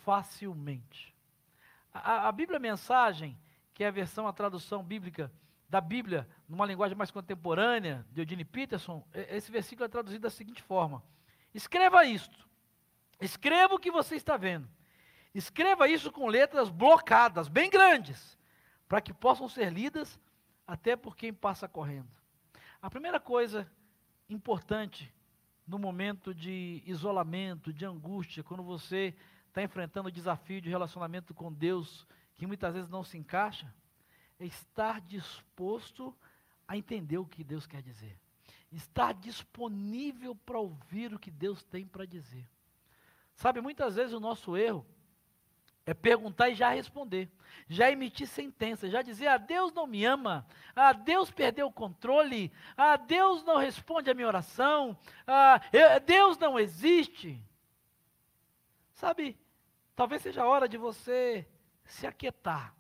facilmente. 0.05 1.15
A, 1.93 2.29
a 2.29 2.33
Bíblia 2.33 2.59
Mensagem 2.59 3.39
que 3.75 3.85
é 3.85 3.89
a 3.89 3.91
versão, 3.91 4.27
a 4.27 4.33
tradução 4.33 4.83
bíblica 4.83 5.33
da 5.69 5.81
Bíblia, 5.81 6.29
numa 6.49 6.67
linguagem 6.67 6.97
mais 6.97 7.11
contemporânea, 7.11 8.05
de 8.13 8.21
Eugene 8.21 8.45
Peterson, 8.45 9.07
esse 9.13 9.51
versículo 9.51 9.87
é 9.87 9.89
traduzido 9.89 10.23
da 10.23 10.31
seguinte 10.31 10.63
forma: 10.63 11.03
Escreva 11.55 12.05
isto. 12.05 12.49
Escreva 13.21 13.75
o 13.75 13.79
que 13.79 13.91
você 13.91 14.17
está 14.17 14.37
vendo. 14.37 14.69
Escreva 15.35 15.89
isso 15.89 16.11
com 16.11 16.27
letras 16.27 16.69
blocadas, 16.69 17.49
bem 17.49 17.71
grandes, 17.71 18.39
para 18.89 19.01
que 19.01 19.13
possam 19.13 19.49
ser 19.49 19.73
lidas 19.73 20.21
até 20.67 20.97
por 20.97 21.17
quem 21.17 21.33
passa 21.33 21.67
correndo. 21.67 22.11
A 22.81 22.91
primeira 22.91 23.19
coisa 23.19 23.71
importante 24.29 25.13
no 25.67 25.79
momento 25.79 26.35
de 26.35 26.83
isolamento, 26.85 27.73
de 27.73 27.85
angústia, 27.85 28.43
quando 28.43 28.63
você 28.63 29.15
está 29.49 29.63
enfrentando 29.63 30.09
o 30.09 30.13
desafio 30.13 30.61
de 30.61 30.69
relacionamento 30.69 31.33
com 31.33 31.53
Deus 31.53 32.07
que 32.35 32.47
muitas 32.47 32.75
vezes 32.75 32.91
não 32.91 33.05
se 33.05 33.17
encaixa, 33.17 33.73
é 34.39 34.45
estar 34.45 35.01
disposto 35.01 36.15
a 36.67 36.77
entender 36.77 37.19
o 37.19 37.27
que 37.27 37.45
Deus 37.45 37.67
quer 37.67 37.83
dizer. 37.83 38.19
Estar 38.73 39.13
disponível 39.13 40.35
para 40.35 40.59
ouvir 40.59 41.13
o 41.13 41.19
que 41.19 41.31
Deus 41.31 41.63
tem 41.63 41.87
para 41.87 42.07
dizer. 42.07 42.49
Sabe, 43.35 43.61
muitas 43.61 43.97
vezes 43.97 44.13
o 44.13 44.21
nosso 44.21 44.57
erro 44.57 44.87
é 45.85 45.93
perguntar 45.93 46.49
e 46.49 46.55
já 46.55 46.71
responder, 46.71 47.29
já 47.69 47.91
emitir 47.91 48.27
sentença, 48.27 48.89
já 48.89 49.03
dizer: 49.03 49.27
ah, 49.27 49.37
Deus 49.37 49.73
não 49.73 49.87
me 49.87 50.05
ama, 50.05 50.47
ah, 50.77 50.93
Deus 50.93 51.31
perdeu 51.31 51.67
o 51.67 51.73
controle, 51.73 52.53
ah, 52.77 52.97
Deus 52.97 53.43
não 53.43 53.57
responde 53.57 54.11
a 54.11 54.15
minha 54.15 54.29
oração, 54.29 54.97
ah, 55.27 55.61
eu, 55.73 56.01
Deus 56.01 56.39
não 56.39 56.59
existe. 56.59 57.43
Sabe, 58.93 59.37
talvez 59.97 60.23
seja 60.23 60.43
a 60.43 60.47
hora 60.47 60.69
de 60.69 60.79
você 60.79 61.49
se 61.85 62.07
aquietar. 62.07 62.75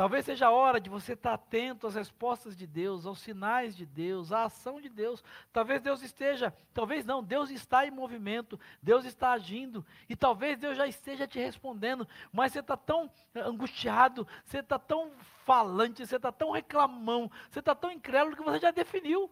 Talvez 0.00 0.24
seja 0.24 0.46
a 0.46 0.50
hora 0.50 0.80
de 0.80 0.88
você 0.88 1.12
estar 1.12 1.34
atento 1.34 1.86
às 1.86 1.94
respostas 1.94 2.56
de 2.56 2.66
Deus, 2.66 3.04
aos 3.04 3.20
sinais 3.20 3.76
de 3.76 3.84
Deus, 3.84 4.32
à 4.32 4.44
ação 4.44 4.80
de 4.80 4.88
Deus. 4.88 5.22
Talvez 5.52 5.82
Deus 5.82 6.00
esteja, 6.00 6.56
talvez 6.72 7.04
não, 7.04 7.22
Deus 7.22 7.50
está 7.50 7.84
em 7.84 7.90
movimento, 7.90 8.58
Deus 8.82 9.04
está 9.04 9.32
agindo, 9.32 9.84
e 10.08 10.16
talvez 10.16 10.56
Deus 10.56 10.78
já 10.78 10.86
esteja 10.86 11.26
te 11.26 11.38
respondendo, 11.38 12.08
mas 12.32 12.50
você 12.50 12.60
está 12.60 12.78
tão 12.78 13.10
angustiado, 13.36 14.26
você 14.42 14.60
está 14.60 14.78
tão 14.78 15.12
falante, 15.44 16.06
você 16.06 16.16
está 16.16 16.32
tão 16.32 16.50
reclamão, 16.50 17.30
você 17.50 17.58
está 17.58 17.74
tão 17.74 17.92
incrédulo 17.92 18.34
que 18.34 18.42
você 18.42 18.58
já 18.58 18.70
definiu. 18.70 19.30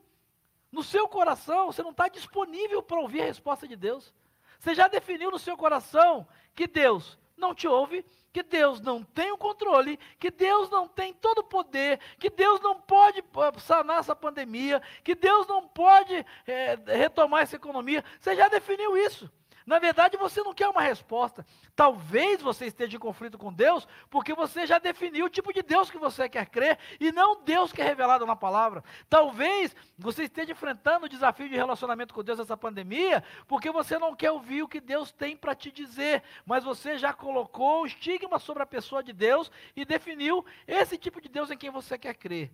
No 0.70 0.83
seu 0.83 1.09
coração, 1.09 1.72
você 1.72 1.83
não 1.83 1.92
está 1.92 2.09
disponível 2.09 2.83
para 2.83 3.00
ouvir 3.00 3.22
a 3.22 3.24
resposta 3.24 3.66
de 3.66 3.74
Deus. 3.74 4.12
Você 4.59 4.74
já 4.74 4.87
definiu 4.87 5.31
no 5.31 5.38
seu 5.38 5.57
coração 5.57 6.28
que 6.54 6.66
Deus 6.66 7.18
não 7.38 7.54
te 7.54 7.66
ouve, 7.66 8.04
que 8.32 8.42
Deus 8.42 8.80
não 8.80 9.02
tem 9.02 9.32
o 9.32 9.38
controle, 9.38 9.98
que 10.18 10.30
Deus 10.30 10.70
não 10.70 10.86
tem 10.86 11.12
todo 11.14 11.38
o 11.38 11.44
poder, 11.44 11.98
que 12.18 12.30
Deus 12.30 12.60
não 12.60 12.80
pode 12.80 13.22
sanar 13.58 14.00
essa 14.00 14.14
pandemia, 14.14 14.82
que 15.02 15.14
Deus 15.14 15.46
não 15.46 15.66
pode 15.66 16.24
é, 16.46 16.78
retomar 16.86 17.42
essa 17.42 17.56
economia. 17.56 18.04
Você 18.20 18.36
já 18.36 18.48
definiu 18.48 18.96
isso. 18.96 19.30
Na 19.68 19.78
verdade, 19.78 20.16
você 20.16 20.42
não 20.42 20.54
quer 20.54 20.66
uma 20.66 20.81
resposta. 20.81 21.44
Talvez 21.76 22.40
você 22.40 22.64
esteja 22.64 22.96
em 22.96 22.98
conflito 22.98 23.37
com 23.37 23.52
Deus, 23.52 23.87
porque 24.09 24.33
você 24.33 24.66
já 24.66 24.78
definiu 24.78 25.26
o 25.26 25.28
tipo 25.28 25.52
de 25.52 25.61
Deus 25.61 25.90
que 25.90 25.98
você 25.98 26.26
quer 26.26 26.46
crer 26.46 26.78
e 26.98 27.12
não 27.12 27.44
Deus 27.44 27.70
que 27.70 27.83
é 27.83 27.85
revelado 27.85 28.24
na 28.24 28.35
palavra. 28.35 28.83
Talvez 29.11 29.76
você 29.98 30.22
esteja 30.22 30.52
enfrentando 30.52 31.04
o 31.04 31.09
desafio 31.09 31.50
de 31.50 31.54
relacionamento 31.54 32.14
com 32.14 32.24
Deus 32.24 32.38
nessa 32.38 32.57
pandemia, 32.57 33.22
porque 33.46 33.70
você 33.70 33.98
não 33.98 34.16
quer 34.16 34.31
ouvir 34.31 34.62
o 34.62 34.68
que 34.68 34.81
Deus 34.81 35.12
tem 35.12 35.37
para 35.37 35.54
te 35.54 35.70
dizer, 35.70 36.22
mas 36.46 36.64
você 36.64 36.96
já 36.96 37.12
colocou 37.12 37.83
o 37.83 37.87
estigma 37.87 38.38
sobre 38.38 38.62
a 38.62 38.66
pessoa 38.66 39.02
de 39.02 39.12
Deus 39.12 39.50
e 39.76 39.85
definiu 39.85 40.46
esse 40.66 40.96
tipo 40.96 41.20
de 41.20 41.28
Deus 41.28 41.50
em 41.50 41.59
quem 41.59 41.68
você 41.68 41.98
quer 41.98 42.14
crer. 42.14 42.50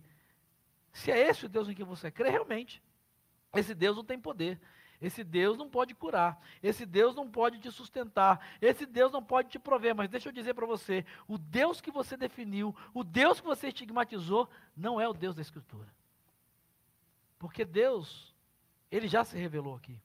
Se 0.91 1.11
é 1.11 1.29
esse 1.29 1.45
o 1.45 1.49
Deus 1.49 1.69
em 1.69 1.73
quem 1.73 1.85
você 1.85 2.11
crê, 2.11 2.29
realmente, 2.29 2.83
esse 3.55 3.73
Deus 3.73 3.95
não 3.95 4.03
tem 4.03 4.19
poder. 4.19 4.59
Esse 5.01 5.23
Deus 5.23 5.57
não 5.57 5.69
pode 5.69 5.93
curar, 5.93 6.39
esse 6.63 6.85
Deus 6.85 7.15
não 7.15 7.29
pode 7.29 7.59
te 7.59 7.69
sustentar, 7.71 8.39
esse 8.61 8.85
Deus 8.85 9.11
não 9.11 9.21
pode 9.21 9.49
te 9.49 9.59
prover. 9.59 9.93
Mas 9.95 10.09
deixa 10.09 10.29
eu 10.29 10.33
dizer 10.33 10.53
para 10.53 10.65
você: 10.65 11.05
o 11.27 11.37
Deus 11.37 11.81
que 11.81 11.91
você 11.91 12.15
definiu, 12.15 12.75
o 12.93 13.03
Deus 13.03 13.39
que 13.39 13.45
você 13.45 13.67
estigmatizou, 13.67 14.49
não 14.75 14.99
é 14.99 15.07
o 15.07 15.13
Deus 15.13 15.35
da 15.35 15.41
Escritura. 15.41 15.93
Porque 17.37 17.65
Deus, 17.65 18.33
ele 18.89 19.07
já 19.07 19.23
se 19.23 19.37
revelou 19.37 19.75
aqui. 19.75 20.01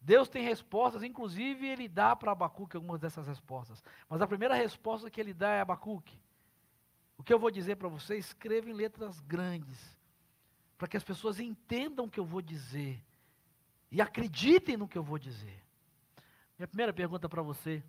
Deus 0.00 0.30
tem 0.30 0.42
respostas, 0.42 1.02
inclusive 1.02 1.68
ele 1.68 1.86
dá 1.86 2.16
para 2.16 2.32
Abacuque 2.32 2.76
algumas 2.76 2.98
dessas 2.98 3.28
respostas. 3.28 3.84
Mas 4.08 4.22
a 4.22 4.26
primeira 4.26 4.54
resposta 4.54 5.10
que 5.10 5.20
ele 5.20 5.34
dá 5.34 5.50
é 5.50 5.60
Abacuque. 5.60 6.18
O 7.18 7.22
que 7.22 7.34
eu 7.34 7.38
vou 7.38 7.50
dizer 7.50 7.76
para 7.76 7.88
você, 7.88 8.16
escreva 8.16 8.70
em 8.70 8.72
letras 8.72 9.20
grandes, 9.20 9.98
para 10.78 10.88
que 10.88 10.96
as 10.96 11.04
pessoas 11.04 11.38
entendam 11.38 12.06
o 12.06 12.10
que 12.10 12.18
eu 12.18 12.24
vou 12.24 12.40
dizer 12.40 13.04
e 13.90 14.00
acreditem 14.00 14.76
no 14.76 14.88
que 14.88 14.96
eu 14.96 15.02
vou 15.02 15.18
dizer. 15.18 15.62
Minha 16.58 16.68
primeira 16.68 16.92
pergunta 16.92 17.28
para 17.28 17.42
você: 17.42 17.82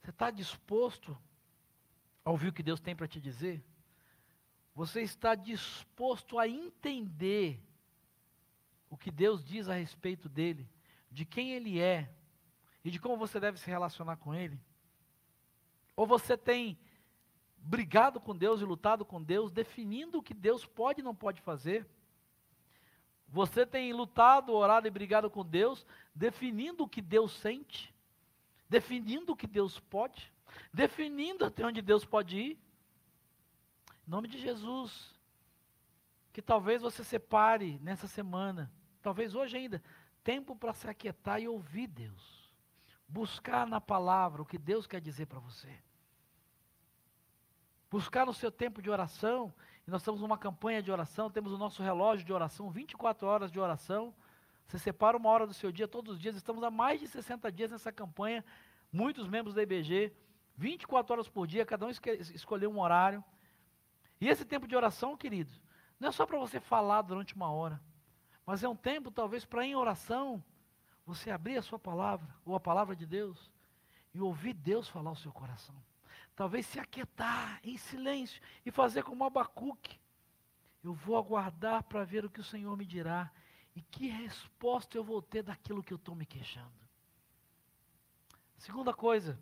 você 0.00 0.10
está 0.10 0.30
disposto 0.30 1.16
a 2.24 2.30
ouvir 2.30 2.48
o 2.48 2.52
que 2.52 2.62
Deus 2.62 2.80
tem 2.80 2.94
para 2.94 3.08
te 3.08 3.20
dizer? 3.20 3.62
Você 4.74 5.02
está 5.02 5.34
disposto 5.34 6.38
a 6.38 6.48
entender 6.48 7.62
o 8.88 8.96
que 8.96 9.10
Deus 9.10 9.44
diz 9.44 9.68
a 9.68 9.74
respeito 9.74 10.28
dele, 10.28 10.68
de 11.10 11.24
quem 11.24 11.52
ele 11.52 11.78
é 11.78 12.10
e 12.84 12.90
de 12.90 12.98
como 12.98 13.16
você 13.16 13.38
deve 13.38 13.58
se 13.58 13.68
relacionar 13.68 14.16
com 14.16 14.34
ele? 14.34 14.60
Ou 15.94 16.06
você 16.06 16.36
tem 16.36 16.78
brigado 17.58 18.20
com 18.20 18.36
Deus 18.36 18.60
e 18.60 18.64
lutado 18.64 19.04
com 19.04 19.22
Deus, 19.22 19.52
definindo 19.52 20.18
o 20.18 20.22
que 20.22 20.34
Deus 20.34 20.64
pode 20.64 21.00
e 21.00 21.04
não 21.04 21.14
pode 21.14 21.40
fazer? 21.40 21.86
Você 23.32 23.64
tem 23.64 23.94
lutado, 23.94 24.52
orado 24.52 24.86
e 24.86 24.90
brigado 24.90 25.30
com 25.30 25.42
Deus, 25.42 25.86
definindo 26.14 26.84
o 26.84 26.88
que 26.88 27.00
Deus 27.00 27.32
sente, 27.32 27.92
definindo 28.68 29.32
o 29.32 29.36
que 29.36 29.46
Deus 29.46 29.80
pode, 29.80 30.30
definindo 30.70 31.42
até 31.42 31.64
onde 31.64 31.80
Deus 31.80 32.04
pode 32.04 32.38
ir. 32.38 32.58
Em 34.06 34.10
nome 34.10 34.28
de 34.28 34.38
Jesus. 34.38 35.18
Que 36.30 36.42
talvez 36.42 36.82
você 36.82 37.02
separe 37.02 37.78
nessa 37.82 38.06
semana, 38.06 38.70
talvez 39.00 39.34
hoje 39.34 39.56
ainda, 39.56 39.82
tempo 40.22 40.54
para 40.54 40.74
se 40.74 40.86
aquietar 40.86 41.40
e 41.40 41.48
ouvir 41.48 41.86
Deus. 41.86 42.54
Buscar 43.08 43.66
na 43.66 43.80
palavra 43.80 44.42
o 44.42 44.46
que 44.46 44.58
Deus 44.58 44.86
quer 44.86 45.00
dizer 45.00 45.24
para 45.24 45.40
você. 45.40 45.74
Buscar 47.90 48.26
no 48.26 48.34
seu 48.34 48.50
tempo 48.50 48.82
de 48.82 48.90
oração 48.90 49.54
nós 49.92 50.00
estamos 50.00 50.22
numa 50.22 50.38
campanha 50.38 50.82
de 50.82 50.90
oração, 50.90 51.30
temos 51.30 51.52
o 51.52 51.58
nosso 51.58 51.82
relógio 51.82 52.24
de 52.24 52.32
oração, 52.32 52.70
24 52.70 53.28
horas 53.28 53.52
de 53.52 53.60
oração. 53.60 54.14
Você 54.66 54.78
separa 54.78 55.18
uma 55.18 55.28
hora 55.28 55.46
do 55.46 55.52
seu 55.52 55.70
dia 55.70 55.86
todos 55.86 56.14
os 56.14 56.18
dias. 56.18 56.34
Estamos 56.34 56.64
há 56.64 56.70
mais 56.70 56.98
de 56.98 57.06
60 57.06 57.52
dias 57.52 57.70
nessa 57.70 57.92
campanha. 57.92 58.42
Muitos 58.90 59.28
membros 59.28 59.54
da 59.54 59.62
IBG, 59.62 60.10
24 60.56 61.12
horas 61.12 61.28
por 61.28 61.46
dia, 61.46 61.66
cada 61.66 61.84
um 61.84 61.90
escolheu 61.90 62.70
um 62.70 62.80
horário. 62.80 63.22
E 64.18 64.30
esse 64.30 64.46
tempo 64.46 64.66
de 64.66 64.74
oração, 64.74 65.14
queridos, 65.14 65.60
não 66.00 66.08
é 66.08 66.12
só 66.12 66.24
para 66.24 66.38
você 66.38 66.58
falar 66.58 67.02
durante 67.02 67.34
uma 67.34 67.52
hora, 67.52 67.78
mas 68.46 68.64
é 68.64 68.68
um 68.70 68.76
tempo, 68.76 69.10
talvez, 69.10 69.44
para 69.44 69.66
em 69.66 69.76
oração, 69.76 70.42
você 71.04 71.30
abrir 71.30 71.58
a 71.58 71.62
sua 71.62 71.78
palavra, 71.78 72.34
ou 72.46 72.54
a 72.54 72.60
palavra 72.60 72.96
de 72.96 73.04
Deus, 73.04 73.52
e 74.14 74.22
ouvir 74.22 74.54
Deus 74.54 74.88
falar 74.88 75.10
ao 75.10 75.16
seu 75.16 75.32
coração. 75.32 75.76
Talvez 76.34 76.66
se 76.66 76.78
aquietar 76.78 77.60
em 77.62 77.76
silêncio 77.76 78.40
e 78.64 78.70
fazer 78.70 79.02
como 79.02 79.24
Abacuque. 79.24 80.00
Eu 80.82 80.94
vou 80.94 81.16
aguardar 81.16 81.82
para 81.84 82.04
ver 82.04 82.24
o 82.24 82.30
que 82.30 82.40
o 82.40 82.44
Senhor 82.44 82.76
me 82.76 82.84
dirá 82.84 83.30
e 83.74 83.80
que 83.80 84.08
resposta 84.08 84.96
eu 84.96 85.04
vou 85.04 85.22
ter 85.22 85.42
daquilo 85.42 85.82
que 85.82 85.92
eu 85.92 85.96
estou 85.96 86.14
me 86.14 86.26
queixando. 86.26 86.72
Segunda 88.56 88.92
coisa 88.92 89.38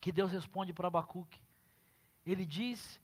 que 0.00 0.12
Deus 0.12 0.30
responde 0.32 0.72
para 0.72 0.88
Abacuque, 0.88 1.40
ele 2.24 2.44
diz 2.44 3.00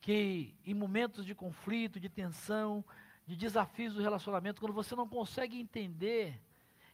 que 0.00 0.54
em 0.64 0.74
momentos 0.74 1.24
de 1.24 1.34
conflito, 1.34 1.98
de 1.98 2.08
tensão, 2.08 2.84
de 3.26 3.36
desafios 3.36 3.94
do 3.94 4.02
relacionamento, 4.02 4.60
quando 4.60 4.74
você 4.74 4.94
não 4.94 5.08
consegue 5.08 5.58
entender, 5.58 6.40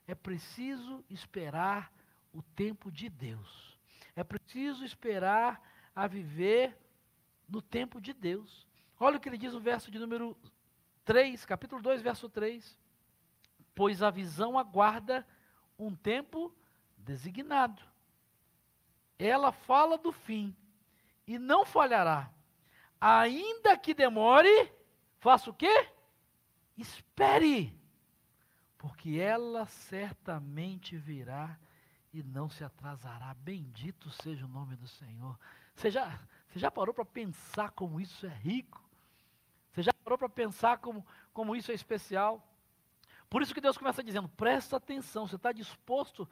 é 0.07 0.14
preciso 0.14 1.05
esperar 1.09 1.92
o 2.33 2.42
tempo 2.42 2.90
de 2.90 3.09
Deus. 3.09 3.69
É 4.20 4.22
preciso 4.22 4.85
esperar 4.85 5.66
a 5.96 6.06
viver 6.06 6.76
no 7.48 7.62
tempo 7.62 7.98
de 7.98 8.12
Deus. 8.12 8.68
Olha 8.98 9.16
o 9.16 9.20
que 9.20 9.30
ele 9.30 9.38
diz 9.38 9.54
no 9.54 9.61
verso 9.61 9.90
de 9.90 9.98
número 9.98 10.37
3, 11.06 11.42
capítulo 11.46 11.80
2, 11.80 12.02
verso 12.02 12.28
3. 12.28 12.78
Pois 13.74 14.02
a 14.02 14.11
visão 14.11 14.59
aguarda 14.59 15.26
um 15.78 15.96
tempo 15.96 16.54
designado. 16.98 17.83
Ela 19.18 19.52
fala 19.52 19.96
do 19.96 20.12
fim 20.12 20.54
e 21.26 21.38
não 21.38 21.64
falhará. 21.64 22.30
Ainda 23.00 23.74
que 23.78 23.94
demore, 23.94 24.70
faça 25.18 25.48
o 25.48 25.54
quê? 25.54 25.88
Espere, 26.76 27.74
porque 28.76 29.18
ela 29.18 29.64
certamente 29.64 30.94
virá 30.94 31.59
e 32.12 32.22
não 32.22 32.48
se 32.48 32.64
atrasará. 32.64 33.34
Bendito 33.34 34.10
seja 34.10 34.44
o 34.44 34.48
nome 34.48 34.76
do 34.76 34.88
Senhor. 34.88 35.38
Você 35.74 35.90
já, 35.90 36.18
você 36.48 36.58
já 36.58 36.70
parou 36.70 36.94
para 36.94 37.04
pensar 37.04 37.70
como 37.70 38.00
isso 38.00 38.26
é 38.26 38.34
rico? 38.34 38.82
Você 39.72 39.82
já 39.82 39.92
parou 39.92 40.18
para 40.18 40.28
pensar 40.28 40.78
como, 40.78 41.06
como 41.32 41.54
isso 41.54 41.70
é 41.70 41.74
especial? 41.74 42.46
Por 43.28 43.42
isso 43.42 43.54
que 43.54 43.60
Deus 43.60 43.78
começa 43.78 44.02
dizendo: 44.02 44.28
presta 44.28 44.76
atenção, 44.76 45.26
você 45.26 45.36
está 45.36 45.52
disposto 45.52 46.28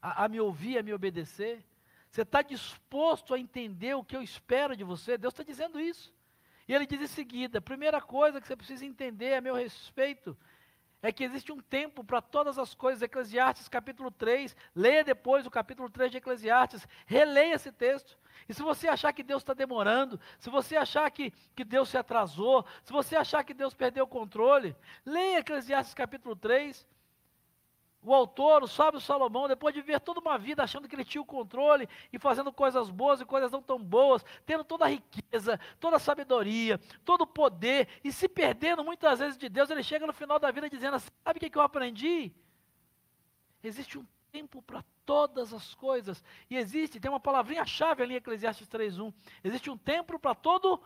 a, 0.00 0.24
a 0.24 0.28
me 0.28 0.40
ouvir, 0.40 0.78
a 0.78 0.82
me 0.82 0.94
obedecer? 0.94 1.64
Você 2.10 2.22
está 2.22 2.40
disposto 2.40 3.34
a 3.34 3.38
entender 3.38 3.94
o 3.94 4.02
que 4.02 4.16
eu 4.16 4.22
espero 4.22 4.74
de 4.74 4.82
você? 4.82 5.18
Deus 5.18 5.34
está 5.34 5.42
dizendo 5.42 5.78
isso. 5.78 6.12
E 6.66 6.74
ele 6.74 6.86
diz 6.86 7.00
em 7.02 7.06
seguida: 7.06 7.60
primeira 7.60 8.00
coisa 8.00 8.40
que 8.40 8.46
você 8.46 8.56
precisa 8.56 8.86
entender 8.86 9.34
a 9.34 9.40
meu 9.42 9.54
respeito 9.54 10.36
é 11.02 11.12
que 11.12 11.24
existe 11.24 11.52
um 11.52 11.60
tempo 11.60 12.02
para 12.02 12.20
todas 12.20 12.58
as 12.58 12.74
coisas. 12.74 13.02
Eclesiastes 13.02 13.68
capítulo 13.68 14.10
3, 14.10 14.56
leia 14.74 15.04
depois 15.04 15.46
o 15.46 15.50
capítulo 15.50 15.88
3 15.88 16.10
de 16.10 16.18
Eclesiastes, 16.18 16.86
releia 17.06 17.54
esse 17.54 17.70
texto. 17.70 18.18
E 18.48 18.54
se 18.54 18.62
você 18.62 18.88
achar 18.88 19.12
que 19.12 19.22
Deus 19.22 19.42
está 19.42 19.54
demorando, 19.54 20.18
se 20.38 20.48
você 20.50 20.76
achar 20.76 21.10
que, 21.10 21.30
que 21.54 21.64
Deus 21.64 21.88
se 21.88 21.98
atrasou, 21.98 22.64
se 22.82 22.92
você 22.92 23.14
achar 23.14 23.44
que 23.44 23.54
Deus 23.54 23.74
perdeu 23.74 24.04
o 24.04 24.08
controle, 24.08 24.74
leia 25.04 25.38
Eclesiastes 25.38 25.94
capítulo 25.94 26.34
3 26.34 26.86
o 28.02 28.14
autor, 28.14 28.62
o 28.62 28.68
sábio 28.68 29.00
Salomão, 29.00 29.48
depois 29.48 29.74
de 29.74 29.82
ver 29.82 30.00
toda 30.00 30.20
uma 30.20 30.38
vida 30.38 30.62
achando 30.62 30.88
que 30.88 30.94
ele 30.94 31.04
tinha 31.04 31.20
o 31.20 31.26
controle 31.26 31.88
e 32.12 32.18
fazendo 32.18 32.52
coisas 32.52 32.90
boas 32.90 33.20
e 33.20 33.24
coisas 33.24 33.50
não 33.50 33.60
tão 33.60 33.82
boas, 33.82 34.24
tendo 34.46 34.64
toda 34.64 34.84
a 34.84 34.88
riqueza, 34.88 35.58
toda 35.80 35.96
a 35.96 36.00
sabedoria, 36.00 36.78
todo 37.04 37.22
o 37.22 37.26
poder 37.26 37.88
e 38.04 38.12
se 38.12 38.28
perdendo 38.28 38.84
muitas 38.84 39.18
vezes 39.18 39.36
de 39.36 39.48
Deus, 39.48 39.70
ele 39.70 39.82
chega 39.82 40.06
no 40.06 40.12
final 40.12 40.38
da 40.38 40.50
vida 40.50 40.70
dizendo: 40.70 40.98
Sabe 40.98 41.36
o 41.36 41.40
que, 41.40 41.50
que 41.50 41.58
eu 41.58 41.62
aprendi? 41.62 42.32
Existe 43.62 43.98
um 43.98 44.06
tempo 44.30 44.62
para 44.62 44.84
todas 45.04 45.52
as 45.52 45.74
coisas. 45.74 46.22
E 46.48 46.56
existe, 46.56 47.00
tem 47.00 47.10
uma 47.10 47.20
palavrinha-chave 47.20 48.02
ali 48.02 48.14
em 48.14 48.18
Eclesiastes 48.18 48.68
3:1. 48.68 49.12
Existe 49.42 49.70
um 49.70 49.76
tempo 49.76 50.18
para 50.18 50.34
todo 50.34 50.80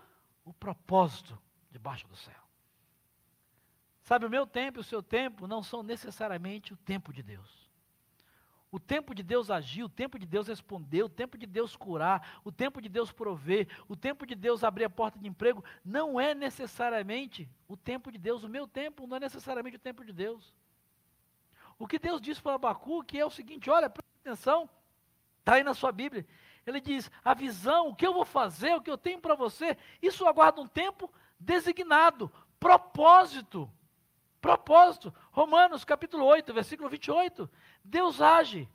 o 0.45 0.53
propósito 0.53 1.39
debaixo 1.71 2.07
do 2.09 2.17
céu. 2.17 2.42
Sabe, 4.03 4.27
o 4.27 4.31
meu 4.31 4.47
tempo 4.47 4.79
e 4.79 4.83
o 4.83 4.85
seu 4.85 5.03
tempo 5.03 5.47
não 5.47 5.63
são 5.63 5.83
necessariamente 5.83 6.73
o 6.73 6.77
tempo 6.77 7.13
de 7.13 7.23
Deus. 7.23 7.71
O 8.71 8.81
tempo 8.81 9.15
de 9.15 9.23
Deus 9.23 9.51
agir, 9.51 9.85
o 9.85 9.89
tempo 9.89 10.19
de 10.19 10.25
Deus 10.25 10.49
responder, 10.49 11.03
o 11.03 11.09
tempo 11.09 11.37
de 11.37 11.47
Deus 11.47 11.77
curar, 11.77 12.41
o 12.43 12.51
tempo 12.51 12.81
de 12.81 12.89
Deus 12.89 13.13
prover, 13.13 13.69
o 13.87 13.95
tempo 13.95 14.27
de 14.27 14.35
Deus 14.35 14.65
abrir 14.65 14.85
a 14.85 14.91
porta 14.91 15.19
de 15.19 15.29
emprego, 15.29 15.63
não 15.85 16.19
é 16.19 16.35
necessariamente 16.35 17.47
o 17.69 17.77
tempo 17.77 18.11
de 18.11 18.17
Deus. 18.17 18.43
O 18.43 18.49
meu 18.49 18.67
tempo 18.67 19.07
não 19.07 19.19
é 19.19 19.21
necessariamente 19.21 19.77
o 19.77 19.81
tempo 19.81 20.03
de 20.03 20.13
Deus. 20.13 20.55
O 21.79 21.87
que 21.87 21.99
Deus 21.99 22.21
diz 22.21 22.41
para 22.41 22.55
Abacuque 22.55 23.21
é 23.21 23.27
o 23.27 23.31
seguinte: 23.31 23.69
olha, 23.69 23.91
presta 23.91 24.11
atenção, 24.25 24.71
está 25.41 25.55
aí 25.55 25.63
na 25.63 25.75
sua 25.75 25.93
Bíblia. 25.93 26.27
Ele 26.67 26.81
diz: 26.81 27.11
a 27.23 27.35
visão, 27.35 27.89
o 27.89 27.95
que 27.95 28.07
eu 28.07 28.15
vou 28.15 28.25
fazer, 28.25 28.75
o 28.75 28.81
que 28.81 28.91
eu 28.91 28.97
tenho 28.99 29.21
para 29.21 29.35
você, 29.35 29.77
isso 30.01 30.27
aguarda 30.27 30.63
um 30.63 30.67
tempo 30.67 31.13
designado, 31.39 32.33
propósito. 32.59 33.71
Propósito, 34.43 35.15
Romanos 35.31 35.85
capítulo 35.85 36.25
8, 36.27 36.53
versículo 36.53 36.89
28. 36.89 37.49
Deus 37.85 38.21
age 38.21 38.69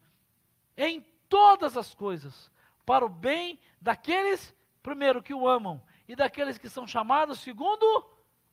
em 0.78 1.06
todas 1.28 1.76
as 1.76 1.94
coisas 1.94 2.50
para 2.86 3.06
o 3.06 3.10
bem 3.10 3.60
daqueles, 3.82 4.56
primeiro, 4.82 5.22
que 5.22 5.34
o 5.34 5.46
amam 5.46 5.84
e 6.08 6.16
daqueles 6.16 6.58
que 6.58 6.70
são 6.70 6.88
chamados 6.88 7.42
segundo 7.42 7.84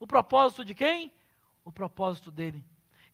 o 0.01 0.09
propósito 0.09 0.65
de 0.65 0.75
quem? 0.75 1.13
O 1.65 1.71
propósito 1.71 2.33
dele. 2.33 2.65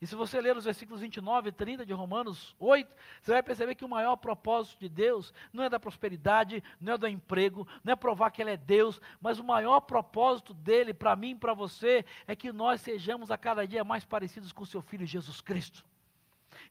E 0.01 0.07
se 0.07 0.15
você 0.15 0.41
ler 0.41 0.57
os 0.57 0.65
versículos 0.65 1.03
29 1.03 1.51
e 1.51 1.53
30 1.53 1.85
de 1.85 1.93
Romanos 1.93 2.55
8, 2.59 2.91
você 3.21 3.33
vai 3.33 3.43
perceber 3.43 3.75
que 3.75 3.85
o 3.85 3.89
maior 3.89 4.17
propósito 4.17 4.79
de 4.79 4.89
Deus 4.89 5.35
não 5.53 5.63
é 5.63 5.69
da 5.69 5.79
prosperidade, 5.79 6.65
não 6.81 6.95
é 6.95 6.99
do 6.99 7.07
emprego, 7.07 7.69
não 7.85 7.93
é 7.93 7.97
provar 7.97 8.31
que 8.31 8.41
Ele 8.41 8.53
é 8.53 8.57
Deus, 8.57 8.99
mas 9.21 9.39
o 9.39 9.45
maior 9.45 9.81
propósito 9.81 10.55
dele 10.55 10.95
para 10.95 11.15
mim 11.15 11.33
e 11.33 11.35
para 11.35 11.53
você 11.53 12.03
é 12.27 12.35
que 12.35 12.51
nós 12.51 12.81
sejamos 12.81 13.31
a 13.31 13.37
cada 13.37 13.67
dia 13.67 13.85
mais 13.85 14.03
parecidos 14.03 14.53
com 14.53 14.65
seu 14.65 14.81
Filho 14.81 15.05
Jesus 15.05 15.43
Cristo. 15.43 15.85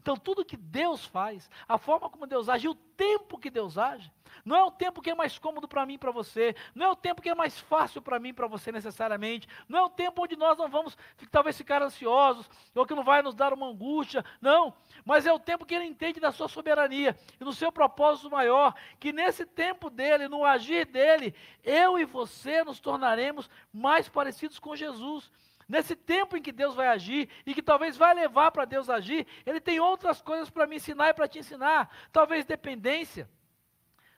Então, 0.01 0.15
tudo 0.15 0.45
que 0.45 0.55
Deus 0.55 1.05
faz, 1.05 1.49
a 1.67 1.77
forma 1.77 2.09
como 2.09 2.25
Deus 2.25 2.47
age, 2.47 2.67
o 2.67 2.75
tempo 2.75 3.37
que 3.37 3.49
Deus 3.49 3.77
age, 3.77 4.11
não 4.45 4.55
é 4.55 4.63
o 4.63 4.71
tempo 4.71 5.01
que 5.01 5.09
é 5.09 5.15
mais 5.15 5.37
cômodo 5.37 5.67
para 5.67 5.85
mim 5.85 5.95
e 5.95 5.97
para 5.97 6.11
você, 6.11 6.55
não 6.73 6.85
é 6.85 6.89
o 6.89 6.95
tempo 6.95 7.21
que 7.21 7.29
é 7.29 7.35
mais 7.35 7.59
fácil 7.59 8.01
para 8.01 8.19
mim 8.19 8.29
e 8.29 8.33
para 8.33 8.47
você 8.47 8.71
necessariamente, 8.71 9.47
não 9.67 9.79
é 9.79 9.83
o 9.83 9.89
tempo 9.89 10.23
onde 10.23 10.35
nós 10.35 10.57
não 10.57 10.69
vamos 10.69 10.97
talvez 11.29 11.57
ficar 11.57 11.81
ansiosos, 11.81 12.49
ou 12.73 12.85
que 12.85 12.95
não 12.95 13.03
vai 13.03 13.21
nos 13.21 13.35
dar 13.35 13.53
uma 13.53 13.67
angústia, 13.67 14.23
não, 14.41 14.73
mas 15.03 15.25
é 15.25 15.33
o 15.33 15.39
tempo 15.39 15.65
que 15.65 15.75
Ele 15.75 15.85
entende 15.85 16.19
da 16.19 16.31
sua 16.31 16.47
soberania 16.47 17.17
e 17.39 17.43
no 17.43 17.53
seu 17.53 17.71
propósito 17.71 18.29
maior, 18.29 18.73
que 18.99 19.11
nesse 19.11 19.45
tempo 19.45 19.89
dele, 19.89 20.27
no 20.27 20.45
agir 20.45 20.85
dele, 20.85 21.35
eu 21.63 21.99
e 21.99 22.05
você 22.05 22.63
nos 22.63 22.79
tornaremos 22.79 23.49
mais 23.73 24.07
parecidos 24.07 24.59
com 24.59 24.75
Jesus. 24.75 25.29
Nesse 25.69 25.95
tempo 25.95 26.35
em 26.35 26.41
que 26.41 26.51
Deus 26.51 26.73
vai 26.73 26.87
agir 26.87 27.29
e 27.45 27.53
que 27.53 27.61
talvez 27.61 27.95
vai 27.95 28.11
levar 28.15 28.49
para 28.49 28.65
Deus 28.65 28.89
agir, 28.89 29.27
Ele 29.45 29.61
tem 29.61 29.79
outras 29.79 30.19
coisas 30.19 30.49
para 30.49 30.65
me 30.65 30.77
ensinar 30.77 31.09
e 31.09 31.13
para 31.13 31.27
te 31.27 31.37
ensinar. 31.37 31.95
Talvez 32.11 32.43
dependência, 32.43 33.29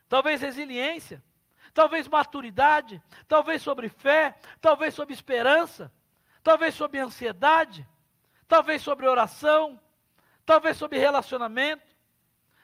talvez 0.08 0.40
resiliência, 0.40 1.22
talvez 1.74 2.08
maturidade, 2.08 3.04
talvez 3.28 3.62
sobre 3.62 3.90
fé, 3.90 4.34
talvez 4.62 4.94
sobre 4.94 5.14
esperança, 5.14 5.92
talvez 6.42 6.74
sobre 6.74 7.00
ansiedade, 7.00 7.86
talvez 8.48 8.82
sobre 8.82 9.06
oração, 9.06 9.78
talvez 10.46 10.78
sobre 10.78 11.00
relacionamento 11.00 11.91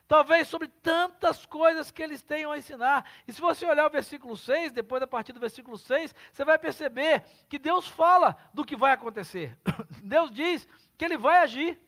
talvez 0.07 0.47
sobre 0.47 0.67
tantas 0.67 1.45
coisas 1.45 1.91
que 1.91 2.01
eles 2.01 2.21
tenham 2.21 2.51
a 2.51 2.57
ensinar. 2.57 3.05
E 3.27 3.33
se 3.33 3.41
você 3.41 3.65
olhar 3.65 3.85
o 3.85 3.91
versículo 3.91 4.37
6, 4.37 4.71
depois 4.71 4.99
da 5.01 5.07
partir 5.07 5.33
do 5.33 5.39
versículo 5.39 5.77
6, 5.77 6.15
você 6.31 6.45
vai 6.45 6.57
perceber 6.57 7.23
que 7.49 7.59
Deus 7.59 7.87
fala 7.87 8.37
do 8.53 8.63
que 8.63 8.75
vai 8.75 8.93
acontecer. 8.93 9.57
Deus 10.01 10.31
diz 10.31 10.67
que 10.97 11.03
ele 11.03 11.17
vai 11.17 11.39
agir. 11.39 11.79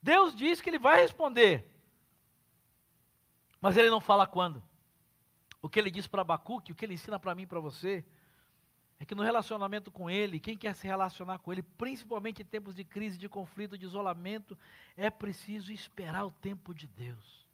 Deus 0.00 0.34
diz 0.34 0.60
que 0.60 0.70
ele 0.70 0.78
vai 0.78 1.00
responder. 1.00 1.68
Mas 3.60 3.76
ele 3.76 3.90
não 3.90 4.00
fala 4.00 4.26
quando. 4.26 4.62
O 5.60 5.68
que 5.68 5.80
ele 5.80 5.90
diz 5.90 6.06
para 6.06 6.22
Abacuque, 6.22 6.70
o 6.70 6.74
que 6.74 6.84
ele 6.84 6.94
ensina 6.94 7.18
para 7.18 7.34
mim 7.34 7.42
e 7.42 7.46
para 7.46 7.58
você, 7.58 8.04
é 8.98 9.04
que 9.04 9.14
no 9.14 9.22
relacionamento 9.22 9.90
com 9.90 10.08
Ele, 10.08 10.40
quem 10.40 10.56
quer 10.56 10.74
se 10.74 10.86
relacionar 10.86 11.38
com 11.38 11.52
Ele, 11.52 11.62
principalmente 11.62 12.40
em 12.40 12.46
tempos 12.46 12.74
de 12.74 12.84
crise, 12.84 13.18
de 13.18 13.28
conflito, 13.28 13.76
de 13.76 13.84
isolamento, 13.84 14.58
é 14.96 15.10
preciso 15.10 15.72
esperar 15.72 16.24
o 16.24 16.30
tempo 16.30 16.72
de 16.74 16.86
Deus. 16.86 17.45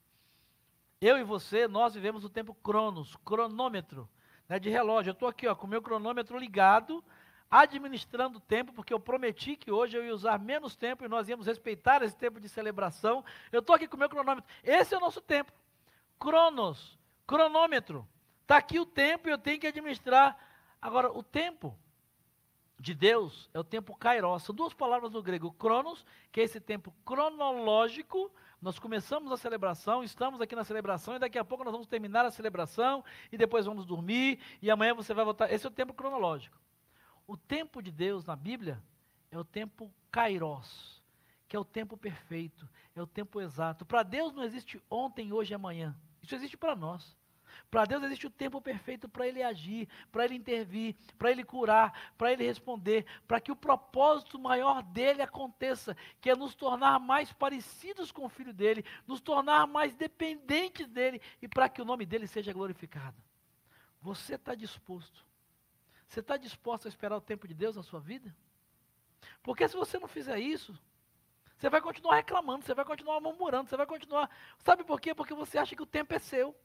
Eu 1.02 1.18
e 1.18 1.24
você, 1.24 1.66
nós 1.66 1.94
vivemos 1.94 2.24
o 2.24 2.28
tempo 2.28 2.54
cronos, 2.54 3.16
cronômetro, 3.24 4.08
né, 4.48 4.56
de 4.60 4.70
relógio. 4.70 5.10
Eu 5.10 5.14
estou 5.14 5.28
aqui 5.28 5.48
ó, 5.48 5.54
com 5.56 5.66
o 5.66 5.68
meu 5.68 5.82
cronômetro 5.82 6.38
ligado, 6.38 7.04
administrando 7.50 8.38
o 8.38 8.40
tempo, 8.40 8.72
porque 8.72 8.94
eu 8.94 9.00
prometi 9.00 9.56
que 9.56 9.72
hoje 9.72 9.96
eu 9.96 10.04
ia 10.04 10.14
usar 10.14 10.38
menos 10.38 10.76
tempo 10.76 11.04
e 11.04 11.08
nós 11.08 11.28
íamos 11.28 11.44
respeitar 11.44 12.04
esse 12.04 12.16
tempo 12.16 12.38
de 12.38 12.48
celebração. 12.48 13.24
Eu 13.50 13.58
estou 13.58 13.74
aqui 13.74 13.88
com 13.88 13.96
o 13.96 13.98
meu 13.98 14.08
cronômetro. 14.08 14.48
Esse 14.62 14.94
é 14.94 14.96
o 14.96 15.00
nosso 15.00 15.20
tempo. 15.20 15.50
Cronos, 16.20 16.96
cronômetro. 17.26 18.06
Está 18.42 18.58
aqui 18.58 18.78
o 18.78 18.86
tempo 18.86 19.28
e 19.28 19.32
eu 19.32 19.38
tenho 19.38 19.58
que 19.58 19.66
administrar. 19.66 20.38
Agora, 20.80 21.10
o 21.10 21.24
tempo 21.24 21.76
de 22.78 22.94
Deus 22.94 23.50
é 23.52 23.58
o 23.58 23.64
tempo 23.64 23.96
kairos. 23.96 24.44
São 24.44 24.54
duas 24.54 24.72
palavras 24.72 25.10
no 25.10 25.20
grego. 25.20 25.50
Cronos, 25.54 26.06
que 26.30 26.40
é 26.40 26.44
esse 26.44 26.60
tempo 26.60 26.94
cronológico, 27.04 28.30
nós 28.62 28.78
começamos 28.78 29.32
a 29.32 29.36
celebração, 29.36 30.04
estamos 30.04 30.40
aqui 30.40 30.54
na 30.54 30.62
celebração 30.62 31.16
e 31.16 31.18
daqui 31.18 31.36
a 31.36 31.44
pouco 31.44 31.64
nós 31.64 31.72
vamos 31.72 31.88
terminar 31.88 32.24
a 32.24 32.30
celebração 32.30 33.04
e 33.32 33.36
depois 33.36 33.66
vamos 33.66 33.84
dormir 33.84 34.38
e 34.62 34.70
amanhã 34.70 34.94
você 34.94 35.12
vai 35.12 35.24
voltar. 35.24 35.52
Esse 35.52 35.66
é 35.66 35.68
o 35.68 35.72
tempo 35.72 35.92
cronológico. 35.92 36.56
O 37.26 37.36
tempo 37.36 37.82
de 37.82 37.90
Deus 37.90 38.24
na 38.24 38.36
Bíblia 38.36 38.80
é 39.32 39.38
o 39.38 39.44
tempo 39.44 39.92
kairos, 40.12 41.02
que 41.48 41.56
é 41.56 41.58
o 41.58 41.64
tempo 41.64 41.96
perfeito, 41.96 42.68
é 42.94 43.02
o 43.02 43.06
tempo 43.06 43.40
exato. 43.40 43.84
Para 43.84 44.04
Deus 44.04 44.32
não 44.32 44.44
existe 44.44 44.80
ontem, 44.88 45.32
hoje 45.32 45.52
e 45.52 45.56
amanhã. 45.56 45.96
Isso 46.22 46.34
existe 46.36 46.56
para 46.56 46.76
nós. 46.76 47.16
Para 47.70 47.84
Deus 47.84 48.02
existe 48.02 48.26
o 48.26 48.30
tempo 48.30 48.60
perfeito 48.60 49.08
para 49.08 49.26
Ele 49.26 49.42
agir, 49.42 49.88
para 50.10 50.24
Ele 50.24 50.34
intervir, 50.34 50.96
para 51.18 51.30
Ele 51.30 51.44
curar, 51.44 52.12
para 52.16 52.32
Ele 52.32 52.44
responder, 52.44 53.06
para 53.26 53.40
que 53.40 53.52
o 53.52 53.56
propósito 53.56 54.38
maior 54.38 54.82
dele 54.82 55.22
aconteça, 55.22 55.96
que 56.20 56.30
é 56.30 56.36
nos 56.36 56.54
tornar 56.54 56.98
mais 56.98 57.32
parecidos 57.32 58.12
com 58.12 58.24
o 58.24 58.28
Filho 58.28 58.52
dele, 58.52 58.84
nos 59.06 59.20
tornar 59.20 59.66
mais 59.66 59.94
dependentes 59.94 60.88
dele 60.88 61.20
e 61.40 61.48
para 61.48 61.68
que 61.68 61.80
o 61.80 61.84
nome 61.84 62.06
dele 62.06 62.26
seja 62.26 62.52
glorificado. 62.52 63.16
Você 64.00 64.34
está 64.34 64.54
disposto? 64.54 65.24
Você 66.08 66.20
está 66.20 66.36
disposto 66.36 66.86
a 66.86 66.88
esperar 66.88 67.16
o 67.16 67.20
tempo 67.20 67.48
de 67.48 67.54
Deus 67.54 67.76
na 67.76 67.82
sua 67.82 68.00
vida? 68.00 68.34
Porque 69.42 69.66
se 69.66 69.76
você 69.76 69.98
não 69.98 70.08
fizer 70.08 70.38
isso, 70.38 70.78
você 71.56 71.70
vai 71.70 71.80
continuar 71.80 72.16
reclamando, 72.16 72.64
você 72.64 72.74
vai 72.74 72.84
continuar 72.84 73.20
murmurando, 73.20 73.68
você 73.68 73.76
vai 73.76 73.86
continuar. 73.86 74.28
Sabe 74.58 74.82
por 74.82 75.00
quê? 75.00 75.14
Porque 75.14 75.32
você 75.32 75.58
acha 75.58 75.76
que 75.76 75.82
o 75.82 75.86
tempo 75.86 76.12
é 76.12 76.18
seu. 76.18 76.56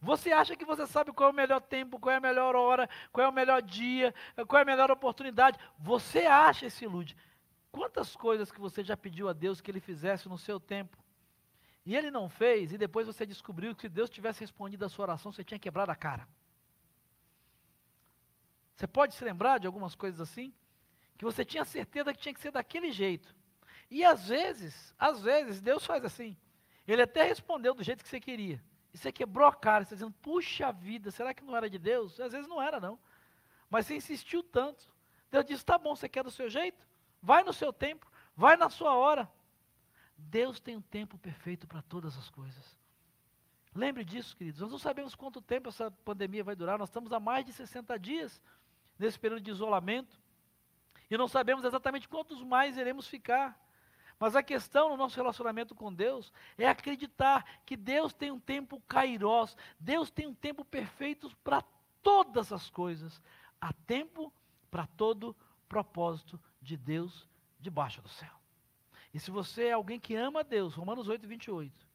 Você 0.00 0.30
acha 0.30 0.56
que 0.56 0.64
você 0.64 0.86
sabe 0.86 1.12
qual 1.12 1.30
é 1.30 1.32
o 1.32 1.36
melhor 1.36 1.60
tempo, 1.60 1.98
qual 1.98 2.12
é 2.12 2.16
a 2.16 2.20
melhor 2.20 2.54
hora, 2.54 2.88
qual 3.12 3.26
é 3.26 3.28
o 3.28 3.32
melhor 3.32 3.60
dia, 3.60 4.14
qual 4.46 4.60
é 4.60 4.62
a 4.62 4.66
melhor 4.66 4.90
oportunidade? 4.90 5.58
Você 5.78 6.20
acha 6.20 6.66
e 6.66 6.70
se 6.70 6.84
ilude. 6.84 7.16
Quantas 7.72 8.14
coisas 8.14 8.50
que 8.50 8.60
você 8.60 8.84
já 8.84 8.96
pediu 8.96 9.28
a 9.28 9.32
Deus 9.32 9.60
que 9.60 9.70
Ele 9.70 9.80
fizesse 9.80 10.28
no 10.28 10.38
seu 10.38 10.60
tempo? 10.60 10.96
E 11.84 11.96
Ele 11.96 12.10
não 12.10 12.28
fez, 12.28 12.72
e 12.72 12.78
depois 12.78 13.06
você 13.06 13.26
descobriu 13.26 13.74
que 13.74 13.82
se 13.82 13.88
Deus 13.88 14.08
tivesse 14.08 14.40
respondido 14.40 14.84
a 14.84 14.88
sua 14.88 15.04
oração, 15.04 15.32
você 15.32 15.42
tinha 15.42 15.58
quebrado 15.58 15.90
a 15.90 15.96
cara. 15.96 16.28
Você 18.76 18.86
pode 18.86 19.14
se 19.14 19.24
lembrar 19.24 19.58
de 19.58 19.66
algumas 19.66 19.96
coisas 19.96 20.20
assim? 20.20 20.54
Que 21.16 21.24
você 21.24 21.44
tinha 21.44 21.64
certeza 21.64 22.12
que 22.14 22.20
tinha 22.20 22.32
que 22.32 22.40
ser 22.40 22.52
daquele 22.52 22.92
jeito. 22.92 23.34
E 23.90 24.04
às 24.04 24.28
vezes, 24.28 24.94
às 24.96 25.20
vezes, 25.20 25.60
Deus 25.60 25.84
faz 25.84 26.04
assim. 26.04 26.36
Ele 26.86 27.02
até 27.02 27.24
respondeu 27.24 27.74
do 27.74 27.82
jeito 27.82 28.04
que 28.04 28.08
você 28.08 28.20
queria. 28.20 28.62
E 28.92 28.98
você 28.98 29.12
quebrou 29.12 29.46
a 29.46 29.54
cara, 29.54 29.84
você 29.84 29.94
dizendo, 29.94 30.14
puxa 30.22 30.72
vida, 30.72 31.10
será 31.10 31.34
que 31.34 31.44
não 31.44 31.56
era 31.56 31.68
de 31.68 31.78
Deus? 31.78 32.18
Às 32.20 32.32
vezes 32.32 32.48
não 32.48 32.60
era, 32.60 32.80
não. 32.80 32.98
Mas 33.68 33.86
você 33.86 33.96
insistiu 33.96 34.42
tanto. 34.42 34.88
Deus 35.30 35.44
disse, 35.44 35.64
tá 35.64 35.76
bom, 35.76 35.94
você 35.94 36.08
quer 36.08 36.24
do 36.24 36.30
seu 36.30 36.48
jeito? 36.48 36.86
Vai 37.22 37.42
no 37.42 37.52
seu 37.52 37.72
tempo, 37.72 38.10
vai 38.34 38.56
na 38.56 38.70
sua 38.70 38.94
hora. 38.94 39.30
Deus 40.16 40.58
tem 40.58 40.76
um 40.76 40.80
tempo 40.80 41.18
perfeito 41.18 41.66
para 41.66 41.82
todas 41.82 42.16
as 42.16 42.30
coisas. 42.30 42.76
Lembre 43.74 44.04
disso, 44.04 44.36
queridos. 44.36 44.60
Nós 44.60 44.70
não 44.70 44.78
sabemos 44.78 45.14
quanto 45.14 45.40
tempo 45.40 45.68
essa 45.68 45.90
pandemia 45.90 46.42
vai 46.42 46.56
durar. 46.56 46.78
Nós 46.78 46.88
estamos 46.88 47.12
há 47.12 47.20
mais 47.20 47.44
de 47.44 47.52
60 47.52 47.98
dias 47.98 48.40
nesse 48.98 49.18
período 49.18 49.42
de 49.42 49.50
isolamento. 49.50 50.18
E 51.10 51.16
não 51.16 51.28
sabemos 51.28 51.64
exatamente 51.64 52.08
quantos 52.08 52.42
mais 52.42 52.76
iremos 52.76 53.06
ficar. 53.06 53.56
Mas 54.18 54.34
a 54.34 54.42
questão 54.42 54.88
no 54.88 54.96
nosso 54.96 55.16
relacionamento 55.16 55.74
com 55.74 55.92
Deus 55.92 56.32
é 56.56 56.66
acreditar 56.68 57.44
que 57.64 57.76
Deus 57.76 58.12
tem 58.12 58.32
um 58.32 58.40
tempo 58.40 58.82
kairós, 58.88 59.56
Deus 59.78 60.10
tem 60.10 60.26
um 60.26 60.34
tempo 60.34 60.64
perfeito 60.64 61.30
para 61.44 61.62
todas 62.02 62.52
as 62.52 62.68
coisas. 62.68 63.20
Há 63.60 63.72
tempo 63.72 64.32
para 64.70 64.86
todo 64.86 65.36
propósito 65.68 66.40
de 66.60 66.76
Deus 66.76 67.28
debaixo 67.60 68.02
do 68.02 68.08
céu. 68.08 68.32
E 69.12 69.20
se 69.20 69.30
você 69.30 69.66
é 69.66 69.72
alguém 69.72 70.00
que 70.00 70.14
ama 70.14 70.44
Deus, 70.44 70.74
Romanos 70.74 71.08
8, 71.08 71.26
28, 71.26 71.86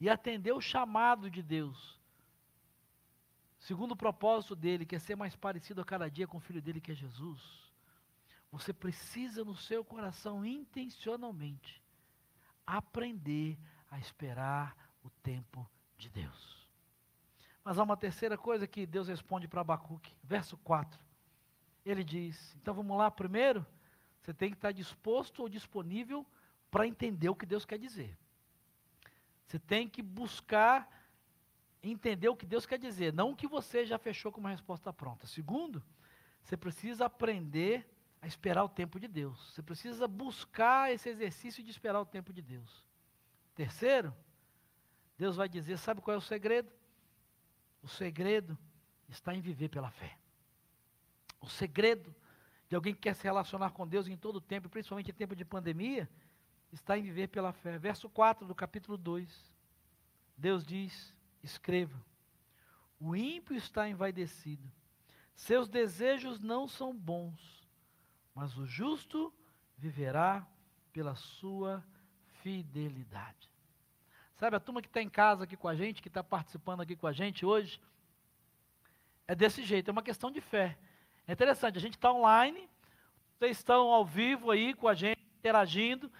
e 0.00 0.08
atendeu 0.08 0.56
o 0.56 0.62
chamado 0.62 1.30
de 1.30 1.42
Deus, 1.42 1.98
segundo 3.58 3.92
o 3.92 3.96
propósito 3.96 4.56
dele, 4.56 4.84
que 4.84 4.96
é 4.96 4.98
ser 4.98 5.16
mais 5.16 5.36
parecido 5.36 5.80
a 5.80 5.84
cada 5.84 6.10
dia 6.10 6.26
com 6.26 6.38
o 6.38 6.40
filho 6.40 6.60
dele, 6.60 6.80
que 6.80 6.92
é 6.92 6.94
Jesus, 6.94 7.72
você 8.54 8.72
precisa 8.72 9.44
no 9.44 9.56
seu 9.56 9.84
coração 9.84 10.46
intencionalmente 10.46 11.82
aprender 12.64 13.58
a 13.90 13.98
esperar 13.98 14.76
o 15.02 15.10
tempo 15.10 15.68
de 15.98 16.08
Deus. 16.08 16.68
Mas 17.64 17.78
há 17.78 17.82
uma 17.82 17.96
terceira 17.96 18.38
coisa 18.38 18.64
que 18.64 18.86
Deus 18.86 19.08
responde 19.08 19.48
para 19.48 19.60
Abacuque, 19.60 20.14
verso 20.22 20.56
4. 20.58 21.00
Ele 21.84 22.04
diz: 22.04 22.54
então 22.54 22.72
vamos 22.72 22.96
lá, 22.96 23.10
primeiro, 23.10 23.66
você 24.20 24.32
tem 24.32 24.50
que 24.50 24.56
estar 24.56 24.70
disposto 24.70 25.42
ou 25.42 25.48
disponível 25.48 26.24
para 26.70 26.86
entender 26.86 27.28
o 27.28 27.34
que 27.34 27.44
Deus 27.44 27.64
quer 27.64 27.78
dizer. 27.78 28.16
Você 29.46 29.58
tem 29.58 29.88
que 29.88 30.00
buscar 30.00 30.88
entender 31.82 32.28
o 32.28 32.36
que 32.36 32.46
Deus 32.46 32.66
quer 32.66 32.78
dizer, 32.78 33.12
não 33.12 33.32
o 33.32 33.36
que 33.36 33.48
você 33.48 33.84
já 33.84 33.98
fechou 33.98 34.30
com 34.30 34.38
uma 34.38 34.50
resposta 34.50 34.92
pronta. 34.92 35.26
Segundo, 35.26 35.82
você 36.40 36.56
precisa 36.56 37.06
aprender 37.06 37.84
a 38.24 38.26
esperar 38.26 38.64
o 38.64 38.68
tempo 38.70 38.98
de 38.98 39.06
Deus. 39.06 39.52
Você 39.52 39.62
precisa 39.62 40.08
buscar 40.08 40.90
esse 40.90 41.10
exercício 41.10 41.62
de 41.62 41.70
esperar 41.70 42.00
o 42.00 42.06
tempo 42.06 42.32
de 42.32 42.40
Deus. 42.40 42.82
Terceiro, 43.54 44.16
Deus 45.18 45.36
vai 45.36 45.46
dizer: 45.46 45.76
sabe 45.76 46.00
qual 46.00 46.14
é 46.14 46.18
o 46.18 46.22
segredo? 46.22 46.72
O 47.82 47.86
segredo 47.86 48.56
está 49.10 49.34
em 49.34 49.42
viver 49.42 49.68
pela 49.68 49.90
fé. 49.90 50.16
O 51.38 51.50
segredo 51.50 52.14
de 52.66 52.74
alguém 52.74 52.94
que 52.94 53.00
quer 53.02 53.14
se 53.14 53.24
relacionar 53.24 53.72
com 53.72 53.86
Deus 53.86 54.08
em 54.08 54.16
todo 54.16 54.36
o 54.36 54.40
tempo, 54.40 54.70
principalmente 54.70 55.10
em 55.10 55.14
tempo 55.14 55.36
de 55.36 55.44
pandemia, 55.44 56.08
está 56.72 56.96
em 56.96 57.02
viver 57.02 57.28
pela 57.28 57.52
fé. 57.52 57.76
Verso 57.78 58.08
4 58.08 58.46
do 58.46 58.54
capítulo 58.54 58.96
2. 58.96 59.52
Deus 60.34 60.64
diz: 60.64 61.14
escreva. 61.42 62.02
O 62.98 63.14
ímpio 63.14 63.54
está 63.54 63.86
envaidecido, 63.86 64.72
seus 65.34 65.68
desejos 65.68 66.40
não 66.40 66.66
são 66.66 66.96
bons, 66.96 67.63
mas 68.34 68.56
o 68.56 68.66
justo 68.66 69.32
viverá 69.76 70.46
pela 70.92 71.14
sua 71.14 71.84
fidelidade. 72.42 73.50
Sabe, 74.36 74.56
a 74.56 74.60
turma 74.60 74.82
que 74.82 74.88
está 74.88 75.00
em 75.00 75.08
casa 75.08 75.44
aqui 75.44 75.56
com 75.56 75.68
a 75.68 75.74
gente, 75.74 76.02
que 76.02 76.08
está 76.08 76.22
participando 76.22 76.80
aqui 76.80 76.96
com 76.96 77.06
a 77.06 77.12
gente 77.12 77.46
hoje, 77.46 77.80
é 79.26 79.34
desse 79.34 79.62
jeito, 79.62 79.88
é 79.88 79.92
uma 79.92 80.02
questão 80.02 80.30
de 80.30 80.40
fé. 80.40 80.76
É 81.26 81.32
interessante, 81.32 81.78
a 81.78 81.80
gente 81.80 81.94
está 81.94 82.12
online, 82.12 82.68
vocês 83.38 83.56
estão 83.56 83.88
ao 83.88 84.04
vivo 84.04 84.50
aí 84.50 84.74
com 84.74 84.88
a 84.88 84.94
gente, 84.94 85.20
interagindo, 85.38 86.10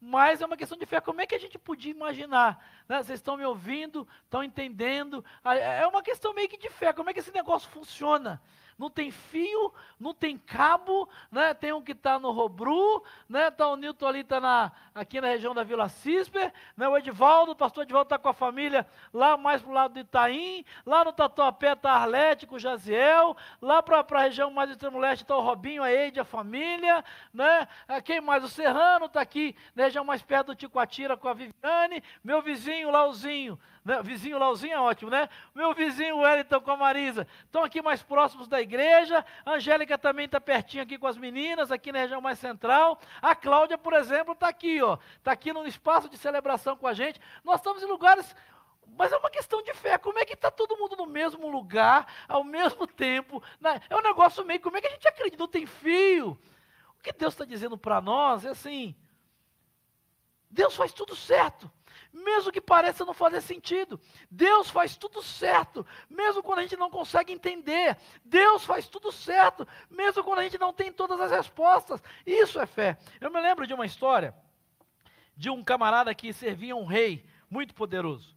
mas 0.00 0.40
é 0.40 0.46
uma 0.46 0.56
questão 0.56 0.76
de 0.76 0.86
fé. 0.86 1.00
Como 1.00 1.20
é 1.20 1.26
que 1.26 1.34
a 1.34 1.38
gente 1.38 1.58
podia 1.58 1.90
imaginar? 1.90 2.64
Né? 2.88 3.02
Vocês 3.02 3.18
estão 3.18 3.36
me 3.36 3.44
ouvindo, 3.44 4.08
estão 4.24 4.42
entendendo? 4.42 5.24
É 5.44 5.86
uma 5.86 6.02
questão 6.02 6.32
meio 6.32 6.48
que 6.48 6.56
de 6.56 6.70
fé. 6.70 6.92
Como 6.92 7.10
é 7.10 7.12
que 7.12 7.20
esse 7.20 7.32
negócio 7.32 7.70
funciona? 7.70 8.40
Não 8.80 8.88
tem 8.88 9.10
fio, 9.10 9.74
não 10.00 10.14
tem 10.14 10.38
cabo, 10.38 11.06
né? 11.30 11.52
Tem 11.52 11.70
um 11.70 11.82
que 11.82 11.92
está 11.92 12.18
no 12.18 12.30
Robru, 12.30 13.04
né? 13.28 13.50
Tá 13.50 13.68
o 13.68 13.76
Nilton 13.76 14.06
ali 14.06 14.24
tá 14.24 14.40
na, 14.40 14.72
aqui 14.94 15.20
na 15.20 15.28
região 15.28 15.54
da 15.54 15.62
Vila 15.62 15.86
Cisper, 15.90 16.50
né? 16.74 16.88
O 16.88 16.96
Edivaldo, 16.96 17.52
o 17.52 17.56
pastor 17.56 17.82
Edivaldo 17.82 18.06
está 18.06 18.18
com 18.18 18.30
a 18.30 18.32
família 18.32 18.86
lá 19.12 19.36
mais 19.36 19.60
para 19.60 19.70
o 19.70 19.74
lado 19.74 19.92
do 19.92 20.00
Itaim, 20.00 20.64
lá 20.86 21.04
no 21.04 21.12
Tatuapé 21.12 21.74
está 21.74 21.92
a 21.92 21.96
Arlete 21.96 22.46
com 22.46 22.54
o 22.54 22.58
Jaziel, 22.58 23.36
lá 23.60 23.82
para 23.82 24.00
a 24.00 24.22
região 24.22 24.50
mais 24.50 24.70
do 24.70 24.72
extremo-leste 24.72 25.24
está 25.24 25.36
o 25.36 25.42
Robinho, 25.42 25.82
a 25.82 25.92
Eide, 25.92 26.18
a 26.18 26.24
família, 26.24 27.04
né? 27.34 27.68
Ah, 27.86 28.00
quem 28.00 28.18
mais? 28.18 28.42
O 28.42 28.48
Serrano 28.48 29.04
está 29.04 29.20
aqui 29.20 29.54
na 29.74 29.84
região 29.84 30.06
mais 30.06 30.22
perto 30.22 30.46
do 30.46 30.54
Ticoatira 30.54 31.18
com 31.18 31.28
a 31.28 31.34
Viviane, 31.34 32.02
meu 32.24 32.40
vizinho 32.40 32.90
Lauzinho, 32.90 33.60
né? 33.79 33.79
Vizinho 34.02 34.38
Lauzinho 34.38 34.74
é 34.74 34.80
ótimo, 34.80 35.10
né? 35.10 35.28
Meu 35.54 35.74
vizinho 35.74 36.18
Wellington 36.18 36.60
com 36.60 36.70
a 36.70 36.76
Marisa. 36.76 37.26
Estão 37.44 37.64
aqui 37.64 37.82
mais 37.82 38.02
próximos 38.02 38.48
da 38.48 38.60
igreja. 38.60 39.24
A 39.44 39.52
Angélica 39.52 39.98
também 39.98 40.26
está 40.26 40.40
pertinho 40.40 40.82
aqui 40.82 40.96
com 40.96 41.06
as 41.06 41.16
meninas, 41.16 41.72
aqui 41.72 41.90
na 41.90 42.00
região 42.00 42.20
mais 42.20 42.38
central. 42.38 43.00
A 43.20 43.34
Cláudia, 43.34 43.76
por 43.76 43.92
exemplo, 43.92 44.32
está 44.32 44.48
aqui, 44.48 44.82
ó. 44.82 44.98
Está 45.16 45.32
aqui 45.32 45.52
no 45.52 45.66
espaço 45.66 46.08
de 46.08 46.16
celebração 46.16 46.76
com 46.76 46.86
a 46.86 46.94
gente. 46.94 47.20
Nós 47.44 47.56
estamos 47.56 47.82
em 47.82 47.86
lugares 47.86 48.34
mas 48.96 49.12
é 49.12 49.16
uma 49.16 49.30
questão 49.30 49.62
de 49.62 49.72
fé. 49.72 49.96
Como 49.96 50.18
é 50.18 50.24
que 50.24 50.34
está 50.34 50.50
todo 50.50 50.76
mundo 50.76 50.96
no 50.96 51.06
mesmo 51.06 51.48
lugar, 51.48 52.12
ao 52.28 52.42
mesmo 52.42 52.86
tempo? 52.86 53.42
Né? 53.60 53.80
É 53.88 53.96
um 53.96 54.02
negócio 54.02 54.44
meio. 54.44 54.60
Como 54.60 54.76
é 54.76 54.80
que 54.80 54.88
a 54.88 54.90
gente 54.90 55.08
acredita? 55.08 55.42
Não 55.42 55.48
tem 55.48 55.64
fio. 55.64 56.38
O 56.98 57.02
que 57.02 57.12
Deus 57.12 57.32
está 57.32 57.44
dizendo 57.44 57.78
para 57.78 58.00
nós 58.00 58.44
é 58.44 58.50
assim: 58.50 58.94
Deus 60.50 60.74
faz 60.74 60.92
tudo 60.92 61.14
certo 61.14 61.70
mesmo 62.12 62.52
que 62.52 62.60
pareça 62.60 63.04
não 63.04 63.14
fazer 63.14 63.40
sentido. 63.40 64.00
Deus 64.30 64.70
faz 64.70 64.96
tudo 64.96 65.22
certo, 65.22 65.86
mesmo 66.08 66.42
quando 66.42 66.60
a 66.60 66.62
gente 66.62 66.76
não 66.76 66.90
consegue 66.90 67.32
entender. 67.32 67.96
Deus 68.24 68.64
faz 68.64 68.88
tudo 68.88 69.12
certo, 69.12 69.66
mesmo 69.90 70.24
quando 70.24 70.40
a 70.40 70.42
gente 70.42 70.58
não 70.58 70.72
tem 70.72 70.92
todas 70.92 71.20
as 71.20 71.30
respostas. 71.30 72.02
Isso 72.26 72.60
é 72.60 72.66
fé. 72.66 72.98
Eu 73.20 73.30
me 73.30 73.40
lembro 73.40 73.66
de 73.66 73.74
uma 73.74 73.86
história 73.86 74.34
de 75.36 75.48
um 75.48 75.64
camarada 75.64 76.14
que 76.14 76.32
servia 76.32 76.76
um 76.76 76.84
rei 76.84 77.24
muito 77.48 77.74
poderoso. 77.74 78.36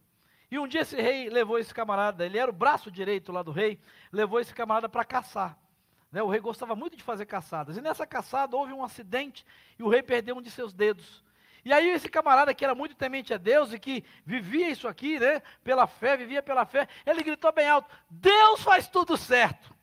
E 0.50 0.58
um 0.58 0.68
dia 0.68 0.82
esse 0.82 0.96
rei 0.96 1.28
levou 1.28 1.58
esse 1.58 1.74
camarada, 1.74 2.24
ele 2.24 2.38
era 2.38 2.50
o 2.50 2.54
braço 2.54 2.90
direito 2.90 3.32
lá 3.32 3.42
do 3.42 3.50
rei, 3.50 3.78
levou 4.12 4.40
esse 4.40 4.54
camarada 4.54 4.88
para 4.88 5.04
caçar. 5.04 5.58
Né, 6.10 6.22
o 6.22 6.28
rei 6.28 6.40
gostava 6.40 6.76
muito 6.76 6.96
de 6.96 7.02
fazer 7.02 7.26
caçadas. 7.26 7.76
E 7.76 7.80
nessa 7.80 8.06
caçada 8.06 8.56
houve 8.56 8.72
um 8.72 8.84
acidente 8.84 9.44
e 9.76 9.82
o 9.82 9.88
rei 9.88 10.00
perdeu 10.02 10.36
um 10.36 10.40
de 10.40 10.50
seus 10.50 10.72
dedos. 10.72 11.24
E 11.64 11.72
aí 11.72 11.88
esse 11.90 12.08
camarada 12.08 12.54
que 12.54 12.64
era 12.64 12.74
muito 12.74 12.94
temente 12.94 13.32
a 13.32 13.38
Deus 13.38 13.72
e 13.72 13.78
que 13.78 14.04
vivia 14.24 14.68
isso 14.68 14.86
aqui, 14.86 15.18
né, 15.18 15.40
pela 15.62 15.86
fé, 15.86 16.16
vivia 16.16 16.42
pela 16.42 16.66
fé, 16.66 16.88
ele 17.06 17.22
gritou 17.22 17.52
bem 17.52 17.68
alto: 17.68 17.88
"Deus 18.10 18.62
faz 18.62 18.86
tudo 18.88 19.16
certo". 19.16 19.74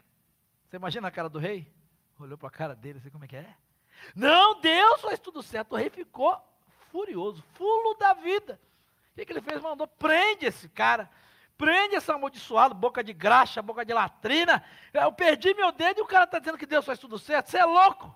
Você 0.69 0.77
imagina 0.77 1.07
a 1.07 1.11
cara 1.11 1.27
do 1.27 1.39
rei? 1.39 1.67
Olhou 2.19 2.37
para 2.37 2.49
a 2.49 2.51
cara 2.51 2.75
dele, 2.75 2.99
assim 2.99 3.09
como 3.09 3.25
é 3.25 3.27
que 3.27 3.35
é? 3.35 3.55
Não, 4.15 4.59
Deus 4.61 5.01
faz 5.01 5.19
tudo 5.19 5.41
certo. 5.41 5.73
O 5.73 5.75
rei 5.75 5.89
ficou 5.89 6.39
furioso, 6.91 7.43
fulo 7.55 7.95
da 7.95 8.13
vida. 8.13 8.59
O 9.11 9.15
que, 9.15 9.25
que 9.25 9.33
ele 9.33 9.41
fez? 9.41 9.61
Mandou, 9.61 9.87
prende 9.87 10.45
esse 10.45 10.69
cara. 10.69 11.09
Prende 11.57 11.95
esse 11.95 12.11
amaldiçoado, 12.11 12.73
boca 12.73 13.03
de 13.03 13.13
graxa, 13.13 13.61
boca 13.61 13.85
de 13.85 13.93
latrina. 13.93 14.63
Eu 14.93 15.11
perdi 15.11 15.53
meu 15.53 15.71
dedo 15.71 15.99
e 15.99 16.01
o 16.01 16.07
cara 16.07 16.23
está 16.23 16.39
dizendo 16.39 16.57
que 16.57 16.65
Deus 16.65 16.85
faz 16.85 16.97
tudo 16.97 17.19
certo. 17.19 17.49
Você 17.51 17.57
é 17.57 17.65
louco. 17.65 18.15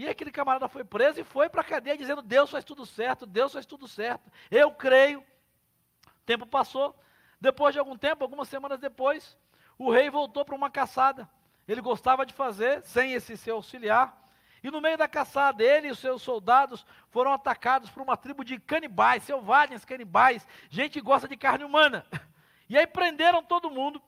E 0.00 0.08
aquele 0.08 0.30
camarada 0.30 0.66
foi 0.66 0.82
preso 0.82 1.20
e 1.20 1.24
foi 1.24 1.50
para 1.50 1.60
a 1.60 1.64
cadeia 1.64 1.94
dizendo: 1.94 2.22
Deus 2.22 2.48
faz 2.48 2.64
tudo 2.64 2.86
certo, 2.86 3.26
Deus 3.26 3.52
faz 3.52 3.66
tudo 3.66 3.86
certo. 3.86 4.32
Eu 4.50 4.72
creio. 4.72 5.20
O 5.20 6.24
tempo 6.24 6.46
passou. 6.46 6.98
Depois 7.38 7.74
de 7.74 7.78
algum 7.78 7.94
tempo, 7.98 8.24
algumas 8.24 8.48
semanas 8.48 8.78
depois, 8.78 9.36
o 9.76 9.90
rei 9.90 10.08
voltou 10.08 10.42
para 10.42 10.54
uma 10.54 10.70
caçada. 10.70 11.28
Ele 11.68 11.82
gostava 11.82 12.24
de 12.24 12.32
fazer, 12.32 12.82
sem 12.82 13.12
esse 13.12 13.36
seu 13.36 13.56
auxiliar. 13.56 14.18
E 14.62 14.70
no 14.70 14.80
meio 14.80 14.96
da 14.96 15.06
caçada, 15.06 15.62
ele 15.62 15.88
e 15.88 15.90
os 15.90 15.98
seus 15.98 16.22
soldados 16.22 16.86
foram 17.10 17.34
atacados 17.34 17.90
por 17.90 18.02
uma 18.02 18.16
tribo 18.16 18.42
de 18.42 18.58
canibais, 18.58 19.24
selvagens 19.24 19.84
canibais, 19.84 20.46
gente 20.70 20.94
que 20.94 21.02
gosta 21.02 21.28
de 21.28 21.36
carne 21.36 21.64
humana. 21.64 22.06
E 22.70 22.78
aí 22.78 22.86
prenderam 22.86 23.42
todo 23.42 23.68
mundo. 23.68 24.00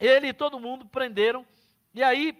Ele 0.00 0.28
e 0.28 0.32
todo 0.32 0.58
mundo 0.58 0.86
prenderam. 0.86 1.46
E 1.92 2.02
aí 2.02 2.32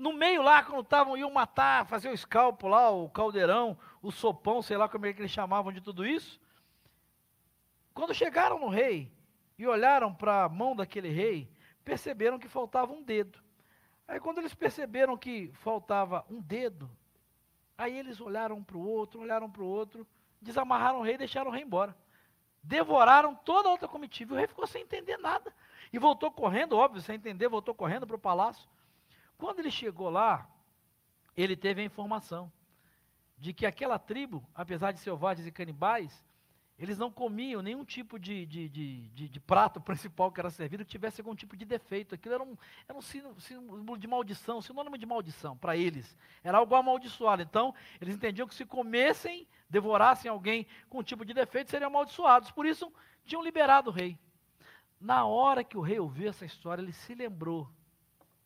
no 0.00 0.14
meio 0.14 0.40
lá, 0.40 0.62
quando 0.62 0.80
estavam, 0.80 1.16
iam 1.16 1.30
matar, 1.30 1.84
fazer 1.86 2.08
o 2.08 2.14
escalpo 2.14 2.66
lá, 2.66 2.90
o 2.90 3.08
caldeirão, 3.10 3.76
o 4.00 4.10
sopão, 4.10 4.62
sei 4.62 4.78
lá 4.78 4.88
como 4.88 5.04
é 5.04 5.12
que 5.12 5.20
eles 5.20 5.30
chamavam 5.30 5.70
de 5.70 5.80
tudo 5.80 6.06
isso. 6.06 6.40
Quando 7.92 8.14
chegaram 8.14 8.58
no 8.58 8.68
rei 8.68 9.12
e 9.58 9.66
olharam 9.66 10.14
para 10.14 10.44
a 10.44 10.48
mão 10.48 10.74
daquele 10.74 11.10
rei, 11.10 11.52
perceberam 11.84 12.38
que 12.38 12.48
faltava 12.48 12.90
um 12.90 13.02
dedo. 13.02 13.38
Aí 14.08 14.18
quando 14.18 14.38
eles 14.38 14.54
perceberam 14.54 15.18
que 15.18 15.52
faltava 15.52 16.24
um 16.30 16.40
dedo, 16.40 16.90
aí 17.76 17.98
eles 17.98 18.22
olharam 18.22 18.64
para 18.64 18.78
o 18.78 18.86
outro, 18.86 19.20
olharam 19.20 19.50
para 19.50 19.62
o 19.62 19.66
outro, 19.66 20.06
desamarraram 20.40 21.00
o 21.00 21.02
rei 21.02 21.16
e 21.16 21.18
deixaram 21.18 21.50
o 21.50 21.52
rei 21.52 21.62
embora. 21.62 21.94
Devoraram 22.62 23.34
toda 23.34 23.68
a 23.68 23.72
outra 23.72 23.86
comitiva. 23.86 24.32
E 24.32 24.34
o 24.34 24.38
rei 24.38 24.46
ficou 24.46 24.66
sem 24.66 24.82
entender 24.82 25.18
nada. 25.18 25.54
E 25.92 25.98
voltou 25.98 26.30
correndo, 26.30 26.76
óbvio, 26.76 27.02
sem 27.02 27.16
entender, 27.16 27.48
voltou 27.48 27.74
correndo 27.74 28.06
para 28.06 28.16
o 28.16 28.18
palácio. 28.18 28.66
Quando 29.40 29.60
ele 29.60 29.70
chegou 29.70 30.10
lá, 30.10 30.46
ele 31.34 31.56
teve 31.56 31.80
a 31.80 31.84
informação 31.84 32.52
de 33.38 33.54
que 33.54 33.64
aquela 33.64 33.98
tribo, 33.98 34.46
apesar 34.54 34.92
de 34.92 35.00
selvagens 35.00 35.46
e 35.46 35.50
canibais, 35.50 36.22
eles 36.78 36.98
não 36.98 37.10
comiam 37.10 37.62
nenhum 37.62 37.82
tipo 37.82 38.18
de, 38.18 38.44
de, 38.44 38.68
de, 38.68 39.28
de, 39.28 39.40
prato 39.40 39.80
principal 39.82 40.30
que 40.30 40.40
era 40.40 40.50
servido 40.50 40.84
que 40.84 40.90
tivesse 40.90 41.22
algum 41.22 41.34
tipo 41.34 41.56
de 41.56 41.64
defeito. 41.64 42.14
Aquilo 42.14 42.34
era 42.34 42.42
um, 42.42 42.54
era 42.86 42.98
um 42.98 43.00
símbolo 43.00 43.96
de 43.96 44.06
maldição, 44.06 44.60
sinônimo 44.60 44.98
de 44.98 45.06
maldição 45.06 45.56
para 45.56 45.74
eles. 45.74 46.14
Era 46.44 46.58
algo 46.58 46.74
amaldiçoado. 46.74 47.40
Então, 47.40 47.74
eles 47.98 48.16
entendiam 48.16 48.46
que 48.46 48.54
se 48.54 48.66
comessem, 48.66 49.48
devorassem 49.70 50.30
alguém 50.30 50.66
com 50.90 50.98
um 50.98 51.02
tipo 51.02 51.24
de 51.24 51.32
defeito, 51.32 51.70
seriam 51.70 51.88
amaldiçoados. 51.88 52.50
Por 52.50 52.66
isso, 52.66 52.92
tinham 53.24 53.42
liberado 53.42 53.88
o 53.88 53.92
rei. 53.92 54.18
Na 55.00 55.24
hora 55.24 55.64
que 55.64 55.78
o 55.78 55.80
rei 55.80 55.98
ouviu 55.98 56.28
essa 56.28 56.44
história, 56.44 56.82
ele 56.82 56.92
se 56.92 57.14
lembrou 57.14 57.66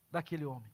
daquele 0.09 0.45
homem. 0.45 0.74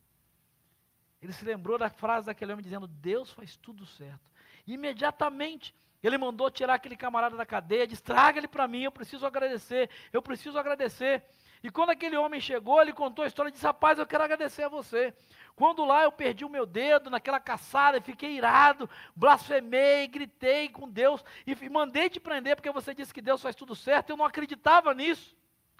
Ele 1.22 1.32
se 1.32 1.44
lembrou 1.44 1.76
da 1.76 1.90
frase 1.90 2.26
daquele 2.26 2.52
homem 2.52 2.62
dizendo: 2.62 2.86
Deus 2.86 3.30
faz 3.32 3.56
tudo 3.56 3.84
certo. 3.84 4.30
E 4.66 4.74
imediatamente 4.74 5.74
ele 6.02 6.16
mandou 6.16 6.50
tirar 6.50 6.74
aquele 6.74 6.96
camarada 6.96 7.36
da 7.36 7.44
cadeia, 7.44 7.86
disse: 7.86 8.02
traga 8.02 8.38
ele 8.38 8.48
para 8.48 8.66
mim, 8.66 8.82
eu 8.82 8.92
preciso 8.92 9.26
agradecer, 9.26 9.90
eu 10.12 10.22
preciso 10.22 10.58
agradecer. 10.58 11.22
E 11.62 11.70
quando 11.70 11.90
aquele 11.90 12.16
homem 12.16 12.40
chegou, 12.40 12.80
ele 12.80 12.92
contou 12.92 13.22
a 13.22 13.28
história 13.28 13.50
e 13.50 13.52
disse: 13.52 13.66
Rapaz, 13.66 13.98
eu 13.98 14.06
quero 14.06 14.24
agradecer 14.24 14.62
a 14.62 14.68
você. 14.68 15.14
Quando 15.54 15.84
lá 15.84 16.04
eu 16.04 16.12
perdi 16.12 16.42
o 16.42 16.48
meu 16.48 16.64
dedo 16.64 17.10
naquela 17.10 17.38
caçada, 17.38 18.00
fiquei 18.00 18.32
irado, 18.32 18.88
blasfemei, 19.14 20.06
gritei 20.06 20.70
com 20.70 20.88
Deus 20.88 21.22
e 21.46 21.68
mandei 21.68 22.08
te 22.08 22.18
prender 22.18 22.56
porque 22.56 22.70
você 22.72 22.94
disse 22.94 23.12
que 23.12 23.20
Deus 23.20 23.42
faz 23.42 23.54
tudo 23.54 23.76
certo. 23.76 24.08
Eu 24.08 24.16
não 24.16 24.24
acreditava 24.24 24.94
nisso. 24.94 25.36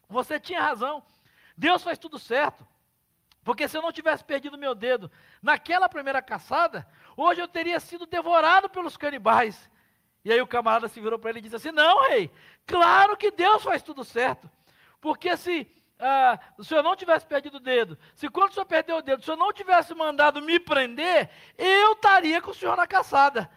Você 0.07 0.39
tinha 0.39 0.61
razão. 0.61 1.03
Deus 1.57 1.83
faz 1.83 1.99
tudo 1.99 2.19
certo. 2.19 2.67
Porque 3.43 3.67
se 3.67 3.77
eu 3.77 3.83
não 3.83 3.93
tivesse 3.93 4.25
perdido 4.25 4.59
meu 4.59 4.75
dedo 4.75 5.11
naquela 5.43 5.89
primeira 5.89 6.21
caçada, 6.21 6.87
hoje 7.17 7.41
eu 7.41 7.49
teria 7.49 7.81
sido 7.81 8.07
devorado 8.07 8.69
pelos 8.69 8.97
canibais. 8.97 9.71
E 10.25 10.33
aí 10.33 10.41
o 10.41 10.47
camarada 10.47 10.89
se 10.89 11.01
virou 11.01 11.19
para 11.19 11.31
ele 11.31 11.39
e 11.39 11.43
disse 11.43 11.57
assim: 11.57 11.71
Não, 11.71 12.09
rei, 12.09 12.31
claro 12.67 13.17
que 13.17 13.31
Deus 13.31 13.63
faz 13.63 13.83
tudo 13.83 14.05
certo. 14.05 14.51
Porque 15.01 15.37
se 15.37 15.67
ah, 15.99 16.39
o 16.59 16.65
senhor 16.65 16.83
não 16.83 16.95
tivesse 16.95 17.27
perdido 17.27 17.57
o 17.57 17.61
dedo, 17.61 17.99
se 18.15 18.29
quando 18.29 18.51
o 18.51 18.55
senhor 18.55 18.67
perdeu 18.67 18.99
o 18.99 19.03
dedo, 19.03 19.21
o 19.21 19.25
senhor 19.25 19.37
não 19.37 19.53
tivesse 19.53 19.95
mandado 19.95 20.43
me 20.43 20.61
prender, 20.61 21.31
eu 21.57 21.93
estaria 21.93 22.41
com 22.43 22.51
o 22.51 22.55
senhor 22.55 22.77
na 22.77 22.87
caçada. 22.87 23.51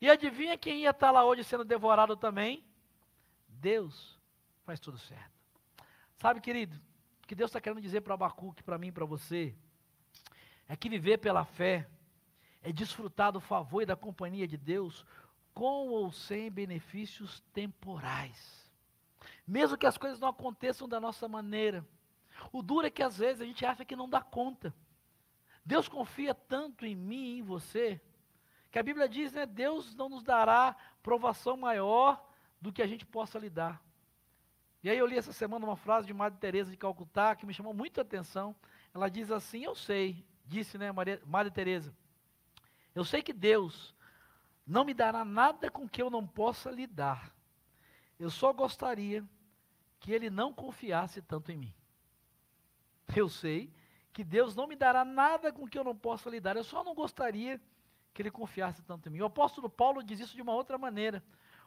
E 0.00 0.08
adivinha 0.08 0.56
quem 0.56 0.82
ia 0.82 0.90
estar 0.90 1.10
lá 1.10 1.24
hoje 1.24 1.42
sendo 1.42 1.64
devorado 1.64 2.16
também? 2.16 2.64
Deus 3.48 4.18
faz 4.64 4.78
tudo 4.78 4.98
certo. 4.98 5.32
Sabe, 6.20 6.40
querido, 6.40 6.80
que 7.28 7.34
Deus 7.34 7.50
está 7.50 7.60
querendo 7.60 7.82
dizer 7.82 8.00
para 8.00 8.14
Abacuque, 8.14 8.62
para 8.62 8.78
mim, 8.78 8.90
para 8.90 9.04
você, 9.04 9.54
é 10.66 10.74
que 10.74 10.88
viver 10.88 11.18
pela 11.18 11.44
fé 11.44 11.86
é 12.62 12.72
desfrutar 12.72 13.30
do 13.30 13.38
favor 13.38 13.82
e 13.82 13.86
da 13.86 13.94
companhia 13.94 14.48
de 14.48 14.56
Deus 14.56 15.04
com 15.52 15.88
ou 15.88 16.10
sem 16.10 16.50
benefícios 16.50 17.40
temporais. 17.52 18.66
Mesmo 19.46 19.76
que 19.76 19.84
as 19.84 19.98
coisas 19.98 20.18
não 20.18 20.28
aconteçam 20.28 20.88
da 20.88 20.98
nossa 20.98 21.28
maneira. 21.28 21.86
O 22.50 22.62
duro 22.62 22.86
é 22.86 22.90
que 22.90 23.02
às 23.02 23.18
vezes 23.18 23.42
a 23.42 23.44
gente 23.44 23.64
acha 23.66 23.84
que 23.84 23.94
não 23.94 24.08
dá 24.08 24.22
conta. 24.22 24.74
Deus 25.62 25.86
confia 25.86 26.34
tanto 26.34 26.86
em 26.86 26.94
mim 26.94 27.34
e 27.34 27.38
em 27.40 27.42
você, 27.42 28.00
que 28.70 28.78
a 28.78 28.82
Bíblia 28.82 29.06
diz, 29.06 29.34
né, 29.34 29.44
Deus 29.44 29.94
não 29.94 30.08
nos 30.08 30.22
dará 30.22 30.74
provação 31.02 31.58
maior 31.58 32.26
do 32.58 32.72
que 32.72 32.80
a 32.80 32.86
gente 32.86 33.04
possa 33.04 33.38
lidar. 33.38 33.82
E 34.82 34.88
aí 34.88 34.98
eu 34.98 35.06
li 35.06 35.18
essa 35.18 35.32
semana 35.32 35.64
uma 35.66 35.76
frase 35.76 36.06
de 36.06 36.14
Madre 36.14 36.38
Teresa 36.38 36.70
de 36.70 36.76
Calcutá 36.76 37.34
que 37.34 37.46
me 37.46 37.54
chamou 37.54 37.74
muito 37.74 37.98
a 37.98 38.02
atenção. 38.02 38.54
Ela 38.94 39.08
diz 39.08 39.30
assim: 39.30 39.64
"Eu 39.64 39.74
sei", 39.74 40.24
disse, 40.46 40.78
né, 40.78 40.92
Maria, 40.92 41.20
Madre 41.26 41.52
Teresa. 41.52 41.94
"Eu 42.94 43.04
sei 43.04 43.22
que 43.22 43.32
Deus 43.32 43.94
não 44.66 44.84
me 44.84 44.94
dará 44.94 45.24
nada 45.24 45.70
com 45.70 45.88
que 45.88 46.00
eu 46.00 46.10
não 46.10 46.26
possa 46.26 46.70
lidar. 46.70 47.34
Eu 48.18 48.30
só 48.30 48.52
gostaria 48.52 49.24
que 49.98 50.12
ele 50.12 50.30
não 50.30 50.52
confiasse 50.52 51.22
tanto 51.22 51.50
em 51.50 51.56
mim. 51.56 51.74
Eu 53.16 53.28
sei 53.28 53.72
que 54.12 54.22
Deus 54.22 54.54
não 54.54 54.66
me 54.66 54.76
dará 54.76 55.04
nada 55.04 55.52
com 55.52 55.66
que 55.66 55.78
eu 55.78 55.84
não 55.84 55.96
possa 55.96 56.28
lidar. 56.28 56.56
Eu 56.56 56.64
só 56.64 56.84
não 56.84 56.94
gostaria 56.94 57.60
que 58.12 58.20
ele 58.20 58.30
confiasse 58.30 58.82
tanto 58.82 59.08
em 59.08 59.12
mim. 59.12 59.20
O 59.20 59.26
apóstolo 59.26 59.70
Paulo 59.70 60.02
diz 60.02 60.20
isso 60.20 60.34
de 60.34 60.42
uma 60.42 60.52
outra 60.52 60.76
maneira. 60.76 61.22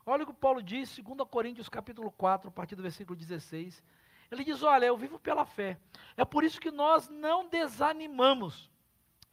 Olha 0.06 0.24
o 0.24 0.28
que 0.28 0.34
Paulo 0.34 0.62
diz, 0.62 0.98
2 0.98 1.28
Coríntios 1.30 1.70
capítulo 1.70 2.12
4, 2.12 2.50
a 2.50 2.52
partir 2.52 2.76
do 2.76 2.84
versículo 2.84 3.18
16. 3.18 3.84
Ele 4.32 4.44
diz: 4.44 4.64
Olha, 4.64 4.86
eu 4.86 4.98
vivo 4.98 5.20
pela 5.20 5.46
fé. 5.46 5.78
É 6.16 6.26
por 6.26 6.44
isso 6.44 6.60
que 6.60 6.72
nós 6.72 7.10
não 7.10 7.48
desanimamos. 7.48 8.70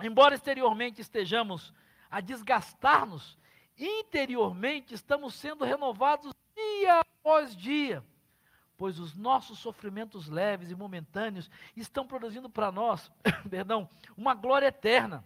Embora 0.02 0.34
exteriormente 0.34 1.00
estejamos 1.00 1.72
a 2.10 2.20
desgastar-nos, 2.20 3.36
interiormente 3.76 4.94
estamos 4.94 5.34
sendo 5.34 5.64
renovados 5.64 6.32
dia 6.54 7.00
após 7.00 7.56
dia 7.56 8.04
pois 8.78 9.00
os 9.00 9.16
nossos 9.16 9.58
sofrimentos 9.58 10.28
leves 10.28 10.70
e 10.70 10.74
momentâneos 10.74 11.50
estão 11.76 12.06
produzindo 12.06 12.48
para 12.48 12.70
nós, 12.70 13.10
perdão, 13.50 13.90
uma 14.16 14.34
glória 14.34 14.68
eterna, 14.68 15.24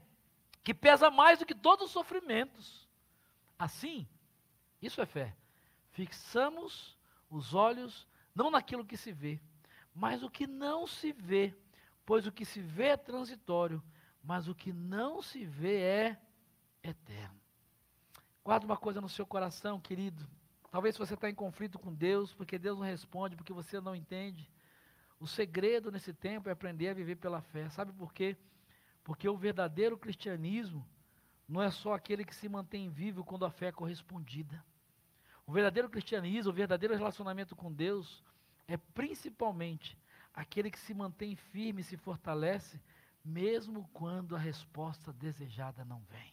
que 0.64 0.72
pesa 0.72 1.10
mais 1.10 1.38
do 1.38 1.44
que 1.44 1.54
todos 1.54 1.86
os 1.86 1.92
sofrimentos. 1.92 2.88
Assim, 3.58 4.08
isso 4.82 5.00
é 5.00 5.06
fé. 5.06 5.36
Fixamos 5.92 6.98
os 7.30 7.54
olhos 7.54 8.06
não 8.34 8.50
naquilo 8.50 8.84
que 8.84 8.96
se 8.96 9.12
vê, 9.12 9.40
mas 9.94 10.22
o 10.22 10.30
que 10.30 10.46
não 10.46 10.86
se 10.86 11.12
vê, 11.12 11.54
pois 12.04 12.26
o 12.26 12.32
que 12.32 12.44
se 12.44 12.60
vê 12.60 12.88
é 12.88 12.96
transitório, 12.96 13.82
mas 14.22 14.48
o 14.48 14.54
que 14.54 14.72
não 14.72 15.22
se 15.22 15.44
vê 15.44 15.80
é 15.80 16.20
eterno. 16.82 17.40
Guarda 18.44 18.66
uma 18.66 18.76
coisa 18.76 19.00
no 19.00 19.08
seu 19.08 19.24
coração, 19.24 19.80
querido, 19.80 20.26
Talvez 20.72 20.96
você 20.96 21.12
está 21.12 21.28
em 21.28 21.34
conflito 21.34 21.78
com 21.78 21.92
Deus, 21.92 22.32
porque 22.32 22.58
Deus 22.58 22.78
não 22.78 22.86
responde, 22.86 23.36
porque 23.36 23.52
você 23.52 23.78
não 23.78 23.94
entende. 23.94 24.50
O 25.20 25.26
segredo 25.26 25.92
nesse 25.92 26.14
tempo 26.14 26.48
é 26.48 26.52
aprender 26.52 26.88
a 26.88 26.94
viver 26.94 27.16
pela 27.16 27.42
fé. 27.42 27.68
Sabe 27.68 27.92
por 27.92 28.10
quê? 28.10 28.38
Porque 29.04 29.28
o 29.28 29.36
verdadeiro 29.36 29.98
cristianismo 29.98 30.82
não 31.46 31.60
é 31.60 31.70
só 31.70 31.92
aquele 31.92 32.24
que 32.24 32.34
se 32.34 32.48
mantém 32.48 32.88
vivo 32.88 33.22
quando 33.22 33.44
a 33.44 33.50
fé 33.50 33.66
é 33.66 33.72
correspondida. 33.72 34.64
O 35.46 35.52
verdadeiro 35.52 35.88
cristianismo, 35.88 36.50
o 36.50 36.54
verdadeiro 36.54 36.94
relacionamento 36.94 37.56
com 37.56 37.72
Deus 37.72 38.22
é 38.66 38.76
principalmente 38.76 39.98
aquele 40.32 40.70
que 40.70 40.78
se 40.78 40.94
mantém 40.94 41.36
firme 41.36 41.82
se 41.82 41.96
fortalece, 41.96 42.80
mesmo 43.24 43.88
quando 43.92 44.34
a 44.34 44.38
resposta 44.38 45.12
desejada 45.12 45.84
não 45.84 46.00
vem. 46.10 46.32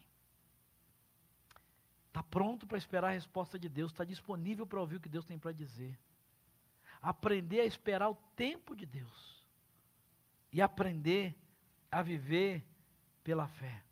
Está 2.08 2.22
pronto 2.22 2.66
para 2.66 2.78
esperar 2.78 3.08
a 3.08 3.12
resposta 3.12 3.58
de 3.58 3.68
Deus, 3.68 3.92
está 3.92 4.04
disponível 4.04 4.66
para 4.66 4.80
ouvir 4.80 4.96
o 4.96 5.00
que 5.00 5.08
Deus 5.08 5.24
tem 5.24 5.38
para 5.38 5.52
dizer. 5.52 5.98
Aprender 7.00 7.60
a 7.60 7.64
esperar 7.64 8.10
o 8.10 8.16
tempo 8.34 8.74
de 8.74 8.84
Deus. 8.84 9.44
E 10.52 10.60
aprender 10.60 11.36
a 11.90 12.02
viver 12.02 12.64
pela 13.22 13.46
fé. 13.46 13.82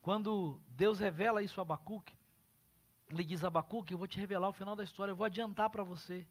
Quando 0.00 0.58
Deus 0.68 0.98
revela 0.98 1.42
isso 1.42 1.60
a 1.60 1.62
Abacuque, 1.62 2.16
ele 3.10 3.24
diz 3.24 3.44
a 3.44 3.48
Abacuque, 3.48 3.92
eu 3.92 3.98
vou 3.98 4.06
te 4.06 4.18
revelar 4.18 4.48
o 4.48 4.52
final 4.52 4.74
da 4.74 4.84
história, 4.84 5.12
eu 5.12 5.16
vou 5.16 5.26
adiantar 5.26 5.70
para 5.70 5.82
você. 5.82 6.26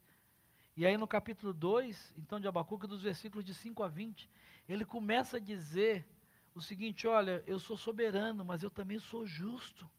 E 0.76 0.86
aí 0.86 0.98
no 0.98 1.08
capítulo 1.08 1.54
2, 1.54 2.14
então 2.18 2.40
de 2.40 2.48
Abacuque, 2.48 2.88
dos 2.88 3.02
versículos 3.02 3.46
de 3.46 3.54
5 3.54 3.84
a 3.84 3.88
20, 3.88 4.30
ele 4.68 4.84
começa 4.84 5.38
a 5.38 5.40
dizer 5.40 6.08
o 6.56 6.62
seguinte, 6.62 7.08
olha, 7.08 7.44
eu 7.46 7.60
sou 7.60 7.78
soberano, 7.78 8.44
mas 8.44 8.64
eu 8.64 8.70
também 8.70 9.00
sou 9.00 9.26
justo. 9.26 9.90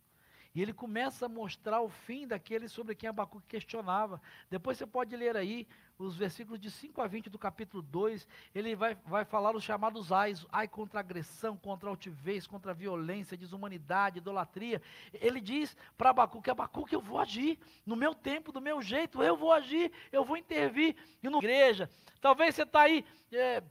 E 0.54 0.62
ele 0.62 0.72
começa 0.72 1.26
a 1.26 1.28
mostrar 1.28 1.80
o 1.80 1.88
fim 1.88 2.26
daquele 2.26 2.68
sobre 2.68 2.94
quem 2.94 3.08
Abacuque 3.08 3.46
questionava. 3.48 4.20
Depois 4.48 4.78
você 4.78 4.86
pode 4.86 5.16
ler 5.16 5.36
aí 5.36 5.66
os 5.98 6.16
versículos 6.16 6.60
de 6.60 6.70
5 6.70 7.00
a 7.00 7.06
20 7.06 7.30
do 7.30 7.38
capítulo 7.38 7.82
2. 7.82 8.26
Ele 8.54 8.74
vai, 8.74 8.96
vai 9.06 9.24
falar 9.24 9.54
os 9.54 9.62
chamados 9.62 10.10
ais, 10.10 10.44
ai 10.50 10.66
contra 10.66 11.00
agressão, 11.00 11.56
contra 11.56 11.88
altivez, 11.88 12.46
contra 12.46 12.74
violência, 12.74 13.36
desumanidade, 13.36 14.18
idolatria. 14.18 14.82
Ele 15.12 15.40
diz 15.40 15.76
para 15.96 16.10
Abacuque, 16.10 16.50
Abacuque, 16.50 16.94
eu 16.94 17.00
vou 17.00 17.18
agir 17.18 17.58
no 17.86 17.96
meu 17.96 18.14
tempo, 18.14 18.52
do 18.52 18.60
meu 18.60 18.82
jeito, 18.82 19.22
eu 19.22 19.36
vou 19.36 19.52
agir, 19.52 19.92
eu 20.10 20.24
vou 20.24 20.36
intervir. 20.36 20.96
E 21.22 21.28
na 21.28 21.38
igreja, 21.38 21.88
talvez 22.20 22.54
você 22.54 22.62
está 22.62 22.82
aí 22.82 23.04
é, 23.32 23.62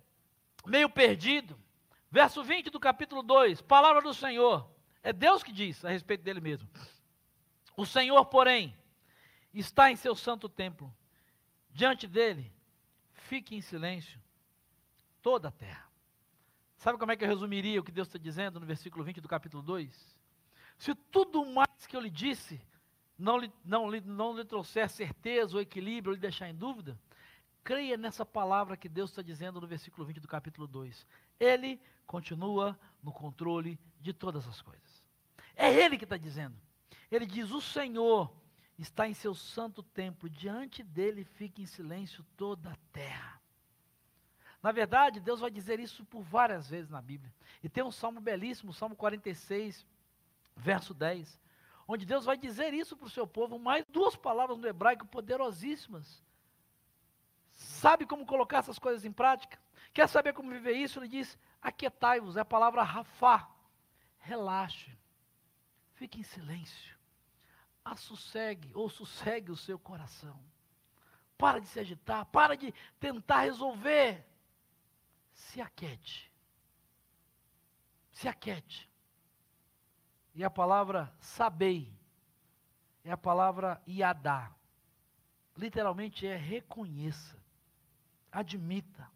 meio 0.65 0.89
perdido. 0.89 1.57
Verso 2.09 2.43
20 2.43 2.69
do 2.69 2.79
capítulo 2.79 3.23
2, 3.23 3.61
palavra 3.61 4.01
do 4.01 4.13
Senhor. 4.13 4.69
É 5.01 5.11
Deus 5.11 5.43
que 5.43 5.51
diz 5.51 5.83
a 5.83 5.89
respeito 5.89 6.23
dele 6.23 6.39
mesmo. 6.39 6.69
O 7.75 7.85
Senhor, 7.85 8.23
porém, 8.25 8.73
está 9.53 9.91
em 9.91 9.95
seu 9.95 10.15
santo 10.15 10.47
templo. 10.47 10.93
Diante 11.73 12.07
dele, 12.07 12.53
fique 13.13 13.55
em 13.55 13.61
silêncio 13.61 14.21
toda 15.21 15.47
a 15.47 15.51
terra. 15.51 15.89
Sabe 16.77 16.99
como 16.99 17.11
é 17.11 17.15
que 17.15 17.23
eu 17.23 17.27
resumiria 17.27 17.79
o 17.79 17.83
que 17.83 17.91
Deus 17.91 18.07
está 18.07 18.19
dizendo 18.19 18.59
no 18.59 18.65
versículo 18.65 19.03
20 19.03 19.19
do 19.19 19.27
capítulo 19.27 19.63
2? 19.63 20.17
Se 20.77 20.93
tudo 20.93 21.45
mais 21.45 21.87
que 21.87 21.95
eu 21.95 22.01
lhe 22.01 22.09
disse 22.09 22.61
não 23.17 23.37
lhe, 23.37 23.51
não, 23.63 23.89
lhe, 23.89 24.01
não 24.01 24.35
lhe 24.35 24.43
trouxer 24.43 24.89
certeza 24.89 25.55
ou 25.55 25.61
equilíbrio, 25.61 26.11
ou 26.11 26.15
lhe 26.15 26.19
deixar 26.19 26.49
em 26.49 26.55
dúvida, 26.55 26.99
creia 27.63 27.95
nessa 27.95 28.25
palavra 28.25 28.75
que 28.75 28.89
Deus 28.89 29.09
está 29.09 29.21
dizendo 29.21 29.61
no 29.61 29.67
versículo 29.67 30.05
20 30.05 30.19
do 30.19 30.27
capítulo 30.27 30.67
2. 30.67 31.07
Ele 31.39 31.79
continua 32.05 32.77
no 33.01 33.11
controle 33.11 33.79
de 33.99 34.13
todas 34.13 34.47
as 34.47 34.61
coisas. 34.61 35.03
É 35.55 35.71
Ele 35.73 35.97
que 35.97 36.03
está 36.03 36.17
dizendo. 36.17 36.55
Ele 37.09 37.25
diz: 37.25 37.51
O 37.51 37.61
Senhor 37.61 38.31
está 38.77 39.07
em 39.07 39.13
seu 39.13 39.35
santo 39.35 39.83
templo, 39.83 40.29
diante 40.29 40.83
dele 40.83 41.23
fica 41.23 41.61
em 41.61 41.65
silêncio 41.65 42.25
toda 42.35 42.71
a 42.71 42.77
terra. 42.91 43.41
Na 44.61 44.71
verdade, 44.71 45.19
Deus 45.19 45.41
vai 45.41 45.51
dizer 45.51 45.79
isso 45.79 46.05
por 46.05 46.21
várias 46.21 46.69
vezes 46.69 46.89
na 46.89 47.01
Bíblia. 47.01 47.33
E 47.61 47.67
tem 47.67 47.83
um 47.83 47.91
salmo 47.91 48.21
belíssimo, 48.21 48.73
Salmo 48.73 48.95
46, 48.95 49.85
verso 50.55 50.93
10, 50.93 51.37
onde 51.87 52.05
Deus 52.05 52.25
vai 52.25 52.37
dizer 52.37 52.73
isso 52.73 52.95
para 52.95 53.07
o 53.07 53.09
seu 53.09 53.27
povo, 53.27 53.59
mais 53.59 53.85
duas 53.89 54.15
palavras 54.15 54.57
no 54.57 54.67
hebraico 54.67 55.05
poderosíssimas. 55.05 56.23
Sabe 57.51 58.05
como 58.05 58.25
colocar 58.25 58.59
essas 58.59 58.79
coisas 58.79 59.05
em 59.05 59.11
prática? 59.11 59.59
Quer 59.93 60.07
saber 60.07 60.33
como 60.33 60.49
viver 60.49 60.73
isso? 60.73 60.99
Ele 60.99 61.07
diz: 61.07 61.37
aquietai-vos, 61.61 62.37
é 62.37 62.41
a 62.41 62.45
palavra 62.45 62.81
rafá. 62.83 63.49
Relaxe. 64.19 64.97
Fique 65.93 66.19
em 66.19 66.23
silêncio. 66.23 66.97
Assossegue 67.83 68.71
ou 68.73 68.89
sossegue 68.89 69.51
o 69.51 69.57
seu 69.57 69.77
coração. 69.77 70.39
Para 71.37 71.59
de 71.59 71.67
se 71.67 71.79
agitar, 71.79 72.25
para 72.25 72.55
de 72.55 72.73
tentar 72.99 73.41
resolver. 73.41 74.25
Se 75.31 75.59
aquiete. 75.59 76.31
Se 78.11 78.27
aquiete. 78.27 78.89
E 80.33 80.43
a 80.43 80.49
palavra 80.49 81.13
sabei 81.19 81.93
é 83.03 83.11
a 83.11 83.17
palavra 83.17 83.81
iadá. 83.85 84.51
Literalmente 85.55 86.25
é 86.25 86.35
reconheça, 86.35 87.37
admita, 88.31 89.09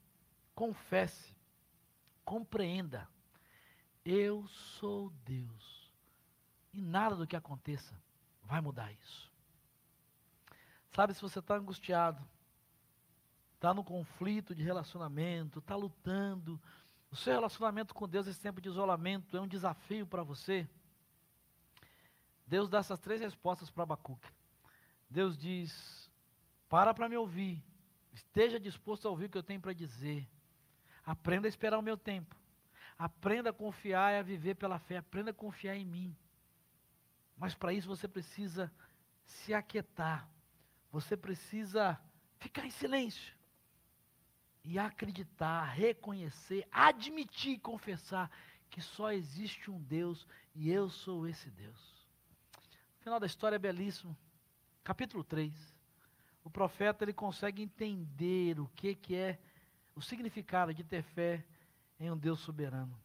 confesse, 0.54 1.36
compreenda. 2.24 3.10
Eu 4.04 4.48
sou 4.48 5.10
Deus. 5.26 5.92
E 6.74 6.82
nada 6.82 7.16
do 7.16 7.26
que 7.26 7.36
aconteça 7.36 8.00
vai 8.48 8.62
mudar 8.62 8.92
isso. 8.92 9.32
Sabe, 10.92 11.14
se 11.14 11.22
você 11.22 11.40
está 11.40 11.56
angustiado, 11.56 12.26
está 13.56 13.74
no 13.74 13.84
conflito 13.84 14.56
de 14.56 14.64
relacionamento, 14.64 15.60
está 15.60 15.76
lutando. 15.76 16.60
O 17.12 17.16
seu 17.16 17.34
relacionamento 17.34 17.94
com 17.94 18.08
Deus, 18.08 18.26
esse 18.26 18.40
tempo 18.40 18.60
de 18.62 18.70
isolamento, 18.70 19.38
é 19.38 19.42
um 19.42 19.48
desafio 19.48 20.08
para 20.08 20.24
você. 20.24 20.68
Deus 22.48 22.70
dá 22.70 22.80
essas 22.80 23.00
três 23.00 23.20
respostas 23.22 23.70
para 23.70 23.84
Abacuque. 23.84 24.28
Deus 25.10 25.38
diz: 25.38 26.10
para 26.70 26.94
para 26.94 27.10
me 27.10 27.18
ouvir, 27.18 27.62
esteja 28.14 28.60
disposto 28.60 29.08
a 29.08 29.12
ouvir 29.12 29.26
o 29.26 29.30
que 29.30 29.38
eu 29.38 29.44
tenho 29.44 29.62
para 29.62 29.74
dizer. 29.74 30.28
Aprenda 31.06 31.48
a 31.48 31.50
esperar 31.50 31.78
o 31.78 31.84
meu 31.84 31.98
tempo. 31.98 32.36
Aprenda 32.98 33.52
a 33.52 33.54
confiar 33.54 34.14
e 34.14 34.18
a 34.18 34.24
viver 34.24 34.56
pela 34.56 34.80
fé. 34.80 34.98
Aprenda 34.98 35.32
a 35.32 35.34
confiar 35.34 35.76
em 35.76 35.86
mim. 35.86 36.18
Mas 37.38 37.54
para 37.54 37.74
isso 37.74 37.88
você 37.88 38.08
precisa 38.08 38.72
se 39.26 39.54
aquietar. 39.54 40.28
Você 40.92 41.16
precisa 41.16 42.00
ficar 42.40 42.66
em 42.66 42.72
silêncio 42.72 43.36
e 44.64 44.78
acreditar, 44.80 45.66
reconhecer, 45.66 46.68
admitir 46.72 47.54
e 47.54 47.60
confessar 47.60 48.32
que 48.70 48.82
só 48.82 49.12
existe 49.12 49.72
um 49.72 49.82
Deus 49.82 50.28
e 50.54 50.70
eu 50.70 50.90
sou 50.90 51.28
esse 51.28 51.50
Deus. 51.50 52.06
O 53.00 53.04
final 53.04 53.20
da 53.20 53.26
história 53.26 53.56
é 53.56 53.60
belíssimo. 53.60 54.18
Capítulo 54.84 55.24
3. 55.24 55.54
O 56.44 56.50
profeta 56.50 57.04
ele 57.04 57.14
consegue 57.14 57.62
entender 57.62 58.60
o 58.60 58.68
que, 58.76 58.96
que 58.96 59.16
é 59.16 59.40
o 59.96 60.02
significado 60.02 60.74
de 60.74 60.84
ter 60.84 61.02
fé 61.02 61.46
em 62.00 62.12
um 62.12 62.18
Deus 62.18 62.40
soberano. 62.40 62.98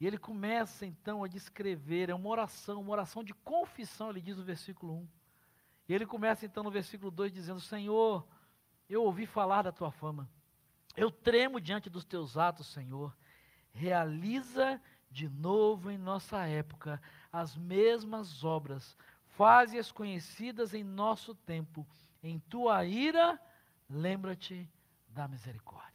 E 0.00 0.06
ele 0.06 0.16
começa 0.16 0.86
então 0.86 1.22
a 1.22 1.28
descrever, 1.28 2.08
é 2.08 2.14
uma 2.14 2.28
oração, 2.28 2.80
uma 2.80 2.92
oração 2.92 3.22
de 3.22 3.34
confissão, 3.34 4.10
ele 4.10 4.20
diz 4.20 4.36
no 4.36 4.42
versículo 4.42 4.94
1. 4.94 5.08
E 5.88 5.94
ele 5.94 6.06
começa 6.06 6.46
então 6.46 6.64
no 6.64 6.70
versículo 6.70 7.10
2 7.10 7.30
dizendo: 7.30 7.60
Senhor, 7.60 8.26
eu 8.88 9.02
ouvi 9.04 9.26
falar 9.26 9.62
da 9.62 9.72
tua 9.72 9.90
fama 9.90 10.28
eu 10.96 11.10
tremo 11.10 11.60
diante 11.60 11.88
dos 11.88 12.04
teus 12.04 12.36
atos, 12.36 12.66
Senhor. 12.68 13.16
Realiza 13.72 14.80
de 15.10 15.28
novo 15.28 15.90
em 15.90 15.98
nossa 15.98 16.46
época 16.46 17.00
as 17.32 17.56
mesmas 17.56 18.44
obras, 18.44 18.96
faze-as 19.28 19.92
conhecidas 19.92 20.74
em 20.74 20.82
nosso 20.82 21.34
tempo. 21.34 21.86
Em 22.22 22.38
tua 22.38 22.84
ira, 22.84 23.40
lembra-te 23.88 24.68
da 25.08 25.26
misericórdia. 25.26 25.89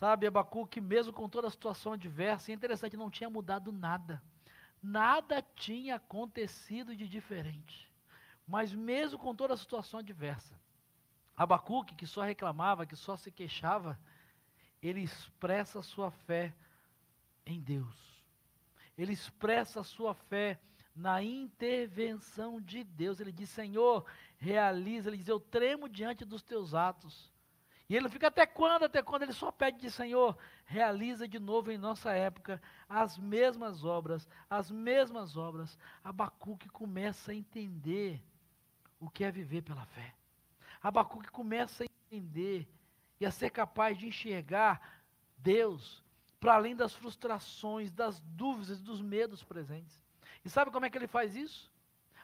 Sabe, 0.00 0.26
Abacuque, 0.26 0.80
mesmo 0.80 1.12
com 1.12 1.28
toda 1.28 1.48
a 1.48 1.50
situação 1.50 1.92
adversa, 1.92 2.50
é 2.50 2.54
interessante, 2.54 2.96
não 2.96 3.10
tinha 3.10 3.28
mudado 3.28 3.70
nada. 3.70 4.22
Nada 4.82 5.42
tinha 5.54 5.96
acontecido 5.96 6.96
de 6.96 7.06
diferente. 7.06 7.86
Mas 8.48 8.72
mesmo 8.72 9.18
com 9.18 9.34
toda 9.34 9.52
a 9.52 9.58
situação 9.58 10.00
adversa, 10.00 10.58
Abacuque, 11.36 11.94
que 11.94 12.06
só 12.06 12.22
reclamava, 12.22 12.86
que 12.86 12.96
só 12.96 13.14
se 13.14 13.30
queixava, 13.30 14.00
ele 14.80 15.02
expressa 15.02 15.82
sua 15.82 16.10
fé 16.10 16.54
em 17.44 17.60
Deus. 17.60 18.24
Ele 18.96 19.12
expressa 19.12 19.82
sua 19.82 20.14
fé 20.14 20.58
na 20.96 21.22
intervenção 21.22 22.58
de 22.58 22.84
Deus. 22.84 23.20
Ele 23.20 23.32
diz: 23.32 23.50
Senhor, 23.50 24.06
realiza. 24.38 25.10
Ele 25.10 25.18
diz: 25.18 25.28
Eu 25.28 25.40
tremo 25.40 25.90
diante 25.90 26.24
dos 26.24 26.42
teus 26.42 26.72
atos. 26.72 27.30
E 27.90 27.96
ele 27.96 28.08
fica 28.08 28.28
até 28.28 28.46
quando? 28.46 28.84
Até 28.84 29.02
quando 29.02 29.24
ele 29.24 29.32
só 29.32 29.50
pede 29.50 29.80
de 29.80 29.90
Senhor, 29.90 30.38
realiza 30.64 31.26
de 31.26 31.40
novo 31.40 31.72
em 31.72 31.76
nossa 31.76 32.12
época 32.12 32.62
as 32.88 33.18
mesmas 33.18 33.84
obras, 33.84 34.28
as 34.48 34.70
mesmas 34.70 35.36
obras. 35.36 35.76
Abacuque 36.04 36.68
começa 36.68 37.32
a 37.32 37.34
entender 37.34 38.22
o 39.00 39.10
que 39.10 39.24
é 39.24 39.30
viver 39.32 39.62
pela 39.62 39.84
fé. 39.86 40.14
Abacuque 40.80 41.32
começa 41.32 41.82
a 41.82 41.86
entender 42.12 42.68
e 43.18 43.26
a 43.26 43.30
ser 43.32 43.50
capaz 43.50 43.98
de 43.98 44.06
enxergar 44.06 45.02
Deus 45.36 46.00
para 46.38 46.54
além 46.54 46.76
das 46.76 46.94
frustrações, 46.94 47.90
das 47.90 48.20
dúvidas, 48.20 48.80
dos 48.80 49.02
medos 49.02 49.42
presentes. 49.42 50.00
E 50.44 50.48
sabe 50.48 50.70
como 50.70 50.86
é 50.86 50.90
que 50.90 50.96
ele 50.96 51.08
faz 51.08 51.34
isso? 51.34 51.68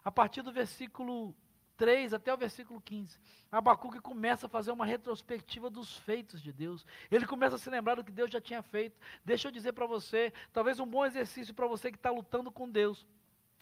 A 0.04 0.12
partir 0.12 0.42
do 0.42 0.52
versículo 0.52 1.34
3 1.76 2.14
até 2.14 2.32
o 2.32 2.36
versículo 2.36 2.80
15. 2.80 3.18
Abacuque 3.50 4.00
começa 4.00 4.46
a 4.46 4.48
fazer 4.48 4.72
uma 4.72 4.84
retrospectiva 4.84 5.70
dos 5.70 5.96
feitos 5.98 6.42
de 6.42 6.52
Deus. 6.52 6.84
Ele 7.10 7.26
começa 7.26 7.56
a 7.56 7.58
se 7.58 7.70
lembrar 7.70 7.94
do 7.94 8.04
que 8.04 8.12
Deus 8.12 8.30
já 8.30 8.40
tinha 8.40 8.62
feito. 8.62 8.98
Deixa 9.24 9.48
eu 9.48 9.52
dizer 9.52 9.72
para 9.72 9.86
você, 9.86 10.32
talvez 10.52 10.80
um 10.80 10.86
bom 10.86 11.04
exercício 11.04 11.54
para 11.54 11.66
você 11.66 11.90
que 11.90 11.96
está 11.96 12.10
lutando 12.10 12.50
com 12.50 12.68
Deus, 12.68 13.06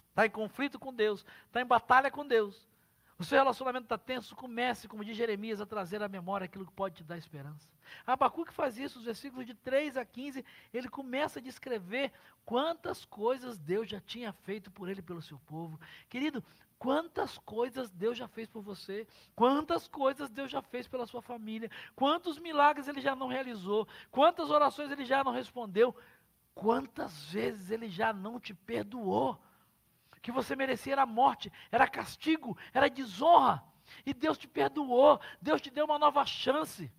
está 0.08 0.26
em 0.26 0.30
conflito 0.30 0.78
com 0.78 0.92
Deus, 0.92 1.24
está 1.46 1.60
em 1.60 1.66
batalha 1.66 2.10
com 2.10 2.26
Deus. 2.26 2.68
O 3.16 3.24
seu 3.24 3.38
relacionamento 3.38 3.84
está 3.84 3.96
tenso, 3.96 4.34
comece, 4.34 4.88
como 4.88 5.04
diz 5.04 5.16
Jeremias, 5.16 5.60
a 5.60 5.66
trazer 5.66 6.02
à 6.02 6.08
memória 6.08 6.46
aquilo 6.46 6.66
que 6.66 6.72
pode 6.72 6.96
te 6.96 7.04
dar 7.04 7.16
esperança. 7.16 7.68
Abacuque 8.04 8.52
faz 8.52 8.76
isso, 8.76 8.98
os 8.98 9.04
versículos 9.04 9.46
de 9.46 9.54
3 9.54 9.96
a 9.96 10.04
15, 10.04 10.44
ele 10.72 10.88
começa 10.88 11.38
a 11.38 11.42
descrever 11.42 12.10
quantas 12.44 13.04
coisas 13.04 13.56
Deus 13.56 13.88
já 13.88 14.00
tinha 14.00 14.32
feito 14.32 14.68
por 14.70 14.88
ele 14.88 14.98
e 14.98 15.02
pelo 15.02 15.22
seu 15.22 15.38
povo. 15.38 15.78
Querido, 16.08 16.42
quantas 16.85 17.39
coisas 17.39 17.91
Deus 17.91 18.18
já 18.18 18.28
fez 18.28 18.47
por 18.47 18.61
você, 18.61 19.09
quantas 19.35 19.89
coisas 19.89 20.30
Deus 20.30 20.51
já 20.51 20.61
fez 20.61 20.87
pela 20.87 21.07
sua 21.07 21.22
família, 21.22 21.70
quantos 21.97 22.39
milagres 22.39 22.89
ele 22.89 23.01
já 23.01 23.16
não 23.16 23.26
realizou, 23.26 23.89
quantas 24.11 24.51
orações 24.51 24.91
ele 24.91 25.07
já 25.07 25.24
não 25.24 25.32
respondeu, 25.32 25.97
quantas 26.55 27.24
vezes 27.30 27.70
ele 27.70 27.89
já 27.89 28.12
não 28.12 28.39
te 28.39 28.53
perdoou 28.53 29.41
que 30.20 30.30
você 30.30 30.55
merecia 30.55 30.93
era 30.93 31.07
morte, 31.07 31.51
era 31.72 31.89
castigo, 31.89 32.55
era 32.74 32.91
desonra. 32.91 33.64
E 34.05 34.12
Deus 34.12 34.37
te 34.37 34.47
perdoou, 34.47 35.18
Deus 35.41 35.62
te 35.62 35.70
deu 35.70 35.87
uma 35.87 35.99
nova 35.99 36.26
chance. 36.26 36.93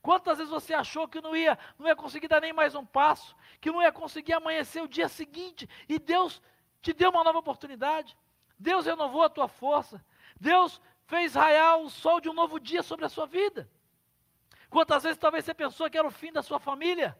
Quantas 0.00 0.38
vezes 0.38 0.52
você 0.52 0.72
achou 0.72 1.08
que 1.08 1.20
não 1.20 1.34
ia, 1.34 1.58
não 1.76 1.88
ia 1.88 1.96
conseguir 1.96 2.28
dar 2.28 2.40
nem 2.40 2.52
mais 2.52 2.76
um 2.76 2.86
passo, 2.86 3.34
que 3.60 3.72
não 3.72 3.82
ia 3.82 3.90
conseguir 3.90 4.34
amanhecer 4.34 4.80
o 4.84 4.88
dia 4.88 5.08
seguinte, 5.08 5.68
e 5.88 5.98
Deus 5.98 6.40
te 6.80 6.92
deu 6.92 7.10
uma 7.10 7.24
nova 7.24 7.40
oportunidade. 7.40 8.16
Deus 8.62 8.86
renovou 8.86 9.22
a 9.22 9.28
tua 9.28 9.48
força. 9.48 10.02
Deus 10.40 10.80
fez 11.04 11.34
raiar 11.34 11.78
o 11.78 11.90
sol 11.90 12.20
de 12.20 12.28
um 12.28 12.32
novo 12.32 12.58
dia 12.60 12.82
sobre 12.82 13.04
a 13.04 13.08
sua 13.08 13.26
vida. 13.26 13.68
Quantas 14.70 15.02
vezes 15.02 15.18
talvez 15.18 15.44
você 15.44 15.52
pensou 15.52 15.90
que 15.90 15.98
era 15.98 16.06
o 16.06 16.10
fim 16.10 16.32
da 16.32 16.42
sua 16.42 16.58
família? 16.58 17.18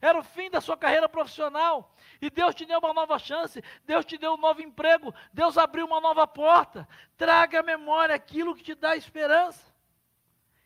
Era 0.00 0.18
o 0.18 0.22
fim 0.22 0.50
da 0.50 0.60
sua 0.60 0.76
carreira 0.76 1.08
profissional. 1.08 1.94
E 2.20 2.28
Deus 2.28 2.54
te 2.54 2.66
deu 2.66 2.78
uma 2.78 2.92
nova 2.92 3.18
chance. 3.18 3.62
Deus 3.86 4.04
te 4.04 4.18
deu 4.18 4.34
um 4.34 4.36
novo 4.36 4.60
emprego. 4.60 5.14
Deus 5.32 5.56
abriu 5.56 5.86
uma 5.86 6.00
nova 6.00 6.26
porta. 6.26 6.88
Traga 7.16 7.60
à 7.60 7.62
memória 7.62 8.14
aquilo 8.14 8.54
que 8.54 8.62
te 8.62 8.74
dá 8.74 8.96
esperança. 8.96 9.72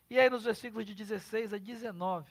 E 0.09 0.19
aí, 0.19 0.29
nos 0.29 0.43
versículos 0.43 0.85
de 0.85 0.93
16 0.93 1.53
a 1.53 1.57
19, 1.57 2.29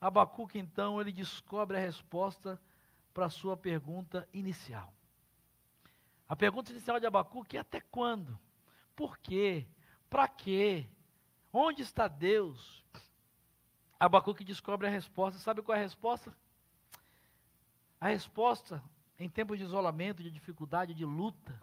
Abacuque, 0.00 0.58
então, 0.58 1.00
ele 1.00 1.12
descobre 1.12 1.76
a 1.76 1.80
resposta 1.80 2.60
para 3.12 3.26
a 3.26 3.30
sua 3.30 3.56
pergunta 3.56 4.28
inicial. 4.32 4.95
A 6.28 6.34
pergunta 6.34 6.72
inicial 6.72 6.98
de 6.98 7.06
Abacuque 7.06 7.56
é: 7.56 7.60
até 7.60 7.80
quando? 7.80 8.38
Por 8.94 9.18
quê? 9.18 9.66
Para 10.08 10.26
quê? 10.26 10.86
Onde 11.52 11.82
está 11.82 12.08
Deus? 12.08 12.84
Abacuque 13.98 14.44
descobre 14.44 14.86
a 14.86 14.90
resposta. 14.90 15.38
Sabe 15.38 15.62
qual 15.62 15.76
é 15.76 15.80
a 15.80 15.84
resposta? 15.84 16.34
A 18.00 18.08
resposta, 18.08 18.82
em 19.18 19.28
tempos 19.28 19.58
de 19.58 19.64
isolamento, 19.64 20.22
de 20.22 20.30
dificuldade, 20.30 20.92
de 20.92 21.04
luta, 21.04 21.60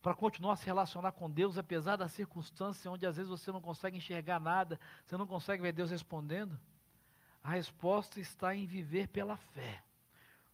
para 0.00 0.14
continuar 0.14 0.52
a 0.52 0.56
se 0.56 0.66
relacionar 0.66 1.10
com 1.12 1.28
Deus, 1.28 1.58
apesar 1.58 1.96
da 1.96 2.06
circunstância 2.06 2.88
onde 2.88 3.04
às 3.04 3.16
vezes 3.16 3.28
você 3.28 3.50
não 3.50 3.60
consegue 3.60 3.96
enxergar 3.96 4.38
nada, 4.38 4.78
você 5.04 5.16
não 5.16 5.26
consegue 5.26 5.62
ver 5.62 5.72
Deus 5.72 5.90
respondendo, 5.90 6.56
a 7.42 7.50
resposta 7.50 8.20
está 8.20 8.54
em 8.54 8.66
viver 8.66 9.08
pela 9.08 9.36
fé, 9.36 9.82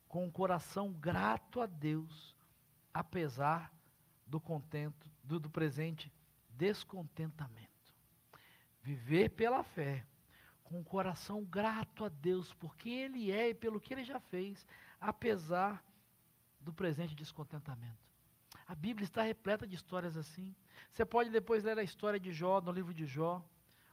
com 0.09 0.25
um 0.25 0.31
coração 0.31 0.91
grato 0.91 1.61
a 1.61 1.67
Deus, 1.67 2.35
apesar 2.93 3.73
do 4.27 4.41
contento, 4.41 5.11
do, 5.23 5.39
do 5.39 5.51
presente 5.51 6.13
descontentamento. 6.51 7.71
Viver 8.83 9.31
pela 9.31 9.63
fé 9.63 10.07
com 10.65 10.81
um 10.81 10.85
coração 10.85 11.45
grato 11.45 12.05
a 12.05 12.09
Deus 12.09 12.53
por 12.55 12.77
quem 12.77 13.03
Ele 13.03 13.31
é 13.31 13.51
e 13.51 13.55
pelo 13.55 13.81
que 13.81 13.95
Ele 13.95 14.05
já 14.05 14.19
fez, 14.19 14.67
apesar 15.01 15.85
do 16.61 16.73
presente 16.73 17.15
descontentamento. 17.15 18.03
A 18.67 18.75
Bíblia 18.75 19.05
está 19.05 19.23
repleta 19.23 19.67
de 19.67 19.75
histórias 19.75 20.17
assim. 20.17 20.55
Você 20.91 21.05
pode 21.05 21.31
depois 21.31 21.63
ler 21.65 21.79
a 21.79 21.83
história 21.83 22.19
de 22.19 22.33
Jó, 22.33 22.61
no 22.61 22.73
livro 22.73 22.95
de 22.95 23.05
Jó. 23.05 23.45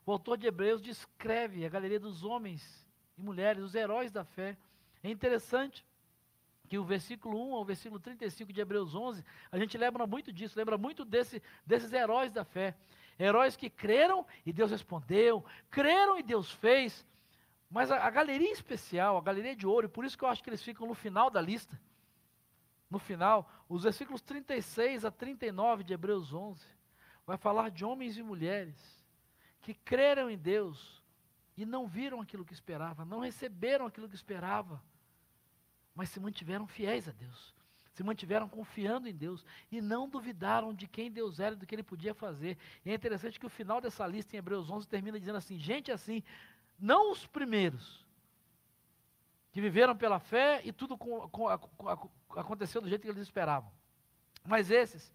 O 0.06 0.12
autor 0.12 0.38
de 0.38 0.48
Hebreus 0.48 0.82
descreve 0.82 1.66
a 1.66 1.70
galeria 1.70 2.00
dos 2.00 2.24
homens 2.24 2.88
e 3.18 3.22
mulheres, 3.22 3.64
os 3.64 3.76
heróis 3.76 4.12
da 4.12 4.24
fé. 4.24 4.58
É 5.04 5.10
interessante 5.10 5.86
que 6.70 6.78
o 6.78 6.84
versículo 6.84 7.36
1 7.50 7.56
ao 7.56 7.66
versículo 7.66 8.00
35 8.00 8.54
de 8.54 8.62
Hebreus 8.62 8.94
11, 8.94 9.26
a 9.52 9.58
gente 9.58 9.76
lembra 9.76 10.06
muito 10.06 10.32
disso, 10.32 10.58
lembra 10.58 10.78
muito 10.78 11.04
desse, 11.04 11.42
desses 11.66 11.92
heróis 11.92 12.32
da 12.32 12.46
fé. 12.46 12.76
Heróis 13.20 13.58
que 13.58 13.72
creram 13.72 14.26
e 14.46 14.54
Deus 14.54 14.70
respondeu, 14.70 15.44
creram 15.72 16.20
e 16.20 16.24
Deus 16.24 16.52
fez. 16.52 17.04
Mas 17.72 17.90
a, 17.90 18.06
a 18.06 18.10
galeria 18.12 18.52
especial, 18.52 19.18
a 19.18 19.22
galeria 19.22 19.56
de 19.56 19.66
ouro, 19.66 19.88
e 19.88 19.90
por 19.90 20.06
isso 20.06 20.16
que 20.16 20.24
eu 20.24 20.30
acho 20.30 20.44
que 20.44 20.50
eles 20.52 20.62
ficam 20.62 20.88
no 20.88 20.94
final 20.94 21.32
da 21.32 21.42
lista. 21.42 21.80
No 22.88 23.00
final, 23.00 23.52
os 23.68 23.84
versículos 23.84 24.22
36 24.22 25.04
a 25.06 25.12
39 25.12 25.84
de 25.84 25.94
Hebreus 25.94 26.32
11, 26.32 26.64
vai 27.26 27.38
falar 27.38 27.72
de 27.72 27.84
homens 27.84 28.16
e 28.16 28.22
mulheres 28.22 28.78
que 29.62 29.74
creram 29.74 30.30
em 30.30 30.38
Deus 30.38 31.04
e 31.58 31.66
não 31.66 31.88
viram 31.88 32.22
aquilo 32.22 32.46
que 32.46 32.54
esperava, 32.54 33.04
não 33.04 33.20
receberam 33.20 33.88
aquilo 33.88 34.08
que 34.08 34.16
esperava, 34.16 34.82
mas 36.00 36.08
se 36.08 36.20
mantiveram 36.22 36.66
fiéis 36.66 37.10
a 37.10 37.12
Deus, 37.12 37.54
se 37.92 38.02
mantiveram 38.04 38.48
confiando 38.48 39.10
em 39.10 39.14
Deus 39.14 39.46
e 39.70 39.82
não 39.82 40.08
duvidaram 40.08 40.74
de 40.74 40.88
quem 40.88 41.12
Deus 41.12 41.42
era 41.42 41.56
e 41.56 41.58
do 41.58 41.66
que 41.66 41.76
ele 41.76 41.84
podia 41.84 42.14
fazer. 42.14 42.58
E 42.86 42.90
é 42.90 42.94
interessante 42.94 43.38
que 43.38 43.46
o 43.46 43.50
final 43.50 43.82
dessa 43.82 44.08
lista 44.08 44.34
em 44.34 44.40
Hebreus 44.40 44.70
11 44.70 44.88
termina 44.88 45.20
dizendo 45.20 45.36
assim: 45.36 45.60
gente 45.60 45.92
assim, 45.92 46.24
não 46.80 47.12
os 47.12 47.28
primeiros, 47.28 48.06
que 49.52 49.60
viveram 49.60 49.94
pela 49.94 50.20
fé 50.20 50.62
e 50.64 50.72
tudo 50.72 50.98
com, 50.98 51.28
com, 51.28 51.50
aconteceu 51.50 52.80
do 52.80 52.88
jeito 52.88 53.02
que 53.02 53.10
eles 53.10 53.24
esperavam. 53.24 53.70
Mas 54.48 54.72
esses 54.72 55.12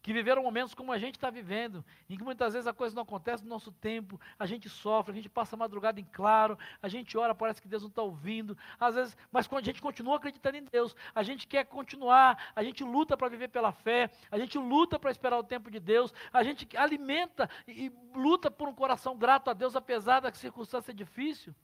que 0.00 0.12
viveram 0.12 0.42
momentos 0.42 0.74
como 0.74 0.92
a 0.92 0.98
gente 0.98 1.16
está 1.16 1.28
vivendo, 1.28 1.84
em 2.08 2.16
que 2.16 2.22
muitas 2.22 2.52
vezes 2.52 2.66
a 2.66 2.72
coisa 2.72 2.94
não 2.94 3.02
acontece 3.02 3.42
no 3.42 3.48
nosso 3.48 3.72
tempo, 3.72 4.20
a 4.38 4.46
gente 4.46 4.68
sofre, 4.68 5.12
a 5.12 5.14
gente 5.14 5.28
passa 5.28 5.56
a 5.56 5.58
madrugada 5.58 6.00
em 6.00 6.04
claro, 6.04 6.58
a 6.80 6.88
gente 6.88 7.16
ora, 7.18 7.34
parece 7.34 7.60
que 7.60 7.68
Deus 7.68 7.82
não 7.82 7.90
está 7.90 8.02
ouvindo, 8.02 8.56
às 8.78 8.94
vezes, 8.94 9.16
mas 9.30 9.46
quando 9.46 9.62
a 9.62 9.64
gente 9.64 9.82
continua 9.82 10.16
acreditando 10.16 10.56
em 10.56 10.64
Deus, 10.64 10.94
a 11.14 11.22
gente 11.22 11.46
quer 11.46 11.64
continuar, 11.64 12.52
a 12.54 12.62
gente 12.62 12.84
luta 12.84 13.16
para 13.16 13.28
viver 13.28 13.48
pela 13.48 13.72
fé, 13.72 14.10
a 14.30 14.38
gente 14.38 14.56
luta 14.56 14.98
para 14.98 15.10
esperar 15.10 15.38
o 15.38 15.44
tempo 15.44 15.70
de 15.70 15.80
Deus, 15.80 16.12
a 16.32 16.42
gente 16.42 16.76
alimenta 16.76 17.50
e 17.66 17.92
luta 18.14 18.50
por 18.50 18.68
um 18.68 18.74
coração 18.74 19.16
grato 19.16 19.50
a 19.50 19.52
Deus, 19.52 19.74
apesar 19.74 20.20
da 20.20 20.32
circunstância 20.32 20.94
difícil. 20.94 21.54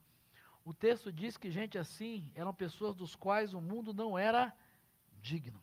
O 0.64 0.72
texto 0.72 1.12
diz 1.12 1.36
que 1.36 1.50
gente 1.50 1.76
assim 1.76 2.30
eram 2.34 2.54
pessoas 2.54 2.94
dos 2.96 3.14
quais 3.14 3.52
o 3.52 3.60
mundo 3.60 3.92
não 3.92 4.18
era 4.18 4.52
digno. 5.20 5.62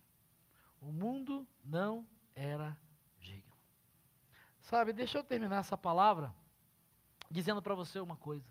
O 0.79 0.91
mundo 0.91 1.47
não 1.63 2.05
era 2.35 2.77
digno. 3.19 3.53
Sabe, 4.59 4.93
deixa 4.93 5.17
eu 5.17 5.23
terminar 5.23 5.57
essa 5.57 5.77
palavra 5.77 6.33
dizendo 7.29 7.61
para 7.61 7.75
você 7.75 7.99
uma 7.99 8.17
coisa. 8.17 8.47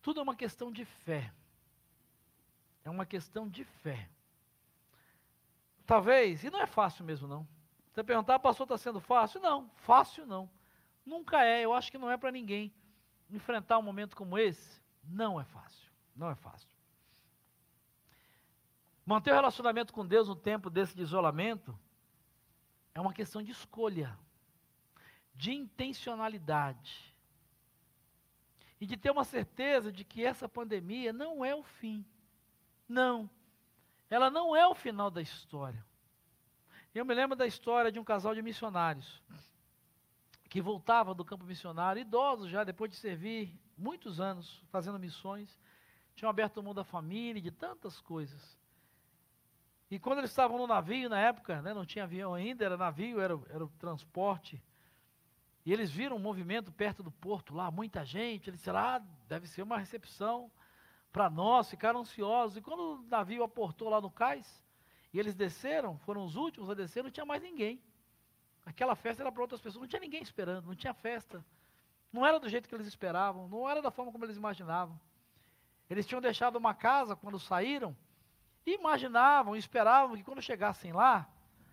Tudo 0.00 0.20
é 0.20 0.22
uma 0.22 0.34
questão 0.34 0.72
de 0.72 0.84
fé. 0.84 1.32
É 2.84 2.90
uma 2.90 3.06
questão 3.06 3.48
de 3.48 3.64
fé. 3.64 4.08
Talvez, 5.86 6.42
e 6.42 6.50
não 6.50 6.60
é 6.60 6.66
fácil 6.66 7.04
mesmo 7.04 7.28
não. 7.28 7.46
Você 7.92 8.02
perguntar, 8.02 8.38
pastor, 8.38 8.64
está 8.64 8.78
sendo 8.78 9.00
fácil? 9.00 9.40
Não, 9.40 9.68
fácil 9.76 10.26
não. 10.26 10.50
Nunca 11.04 11.44
é, 11.44 11.62
eu 11.62 11.72
acho 11.72 11.90
que 11.90 11.98
não 11.98 12.10
é 12.10 12.16
para 12.16 12.32
ninguém 12.32 12.72
enfrentar 13.30 13.78
um 13.78 13.82
momento 13.82 14.16
como 14.16 14.38
esse 14.38 14.80
não 15.04 15.40
é 15.40 15.44
fácil. 15.44 15.90
Não 16.14 16.30
é 16.30 16.34
fácil. 16.34 16.68
Manter 19.04 19.32
o 19.32 19.34
relacionamento 19.34 19.92
com 19.92 20.06
Deus 20.06 20.28
no 20.28 20.36
tempo 20.36 20.70
desse 20.70 20.94
de 20.94 21.02
isolamento 21.02 21.78
é 22.94 23.00
uma 23.00 23.12
questão 23.12 23.42
de 23.42 23.50
escolha, 23.52 24.18
de 25.34 25.52
intencionalidade 25.52 27.14
e 28.80 28.86
de 28.86 28.96
ter 28.96 29.10
uma 29.10 29.24
certeza 29.24 29.92
de 29.92 30.04
que 30.04 30.24
essa 30.24 30.48
pandemia 30.48 31.12
não 31.12 31.44
é 31.44 31.54
o 31.54 31.62
fim. 31.62 32.04
Não. 32.88 33.30
Ela 34.10 34.28
não 34.28 34.54
é 34.54 34.66
o 34.66 34.74
final 34.74 35.10
da 35.10 35.22
história. 35.22 35.84
Eu 36.94 37.04
me 37.04 37.14
lembro 37.14 37.34
da 37.34 37.46
história 37.46 37.90
de 37.90 37.98
um 37.98 38.04
casal 38.04 38.34
de 38.34 38.42
missionários 38.42 39.22
que 40.50 40.60
voltava 40.60 41.14
do 41.14 41.24
campo 41.24 41.46
missionário, 41.46 42.02
idosos 42.02 42.50
já, 42.50 42.62
depois 42.62 42.90
de 42.90 42.98
servir 42.98 43.58
muitos 43.78 44.20
anos 44.20 44.62
fazendo 44.70 44.98
missões, 44.98 45.58
tinham 46.14 46.28
aberto 46.28 46.58
o 46.58 46.62
mundo 46.62 46.76
da 46.76 46.84
família, 46.84 47.40
de 47.40 47.50
tantas 47.50 48.00
coisas. 48.00 48.58
E 49.92 49.98
quando 49.98 50.20
eles 50.20 50.30
estavam 50.30 50.56
no 50.56 50.66
navio, 50.66 51.06
na 51.10 51.20
época, 51.20 51.60
né, 51.60 51.74
não 51.74 51.84
tinha 51.84 52.04
avião 52.04 52.32
ainda, 52.32 52.64
era 52.64 52.78
navio, 52.78 53.20
era, 53.20 53.38
era 53.50 53.62
o 53.62 53.68
transporte, 53.78 54.58
e 55.66 55.70
eles 55.70 55.90
viram 55.90 56.16
um 56.16 56.18
movimento 56.18 56.72
perto 56.72 57.02
do 57.02 57.10
porto 57.10 57.54
lá, 57.54 57.70
muita 57.70 58.02
gente, 58.02 58.48
eles 58.48 58.60
disseram, 58.60 58.78
ah, 58.78 59.02
deve 59.28 59.46
ser 59.46 59.60
uma 59.60 59.76
recepção 59.76 60.50
para 61.12 61.28
nós, 61.28 61.68
ficaram 61.68 62.00
ansiosos. 62.00 62.56
E 62.56 62.62
quando 62.62 62.80
o 62.80 63.02
navio 63.02 63.42
aportou 63.42 63.90
lá 63.90 64.00
no 64.00 64.10
cais, 64.10 64.64
e 65.12 65.18
eles 65.20 65.34
desceram, 65.34 65.98
foram 65.98 66.24
os 66.24 66.36
últimos 66.36 66.70
a 66.70 66.74
descer, 66.74 67.04
não 67.04 67.10
tinha 67.10 67.26
mais 67.26 67.42
ninguém. 67.42 67.78
Aquela 68.64 68.96
festa 68.96 69.22
era 69.22 69.30
para 69.30 69.42
outras 69.42 69.60
pessoas, 69.60 69.82
não 69.82 69.88
tinha 69.88 70.00
ninguém 70.00 70.22
esperando, 70.22 70.68
não 70.68 70.74
tinha 70.74 70.94
festa. 70.94 71.44
Não 72.10 72.24
era 72.24 72.40
do 72.40 72.48
jeito 72.48 72.66
que 72.66 72.74
eles 72.74 72.86
esperavam, 72.86 73.46
não 73.46 73.68
era 73.68 73.82
da 73.82 73.90
forma 73.90 74.10
como 74.10 74.24
eles 74.24 74.38
imaginavam. 74.38 74.98
Eles 75.90 76.06
tinham 76.06 76.22
deixado 76.22 76.56
uma 76.56 76.72
casa 76.72 77.14
quando 77.14 77.38
saíram, 77.38 77.94
e 78.66 78.74
imaginavam, 78.74 79.56
esperavam 79.56 80.16
que 80.16 80.22
quando 80.22 80.40
chegassem 80.42 80.92
lá, 80.92 81.28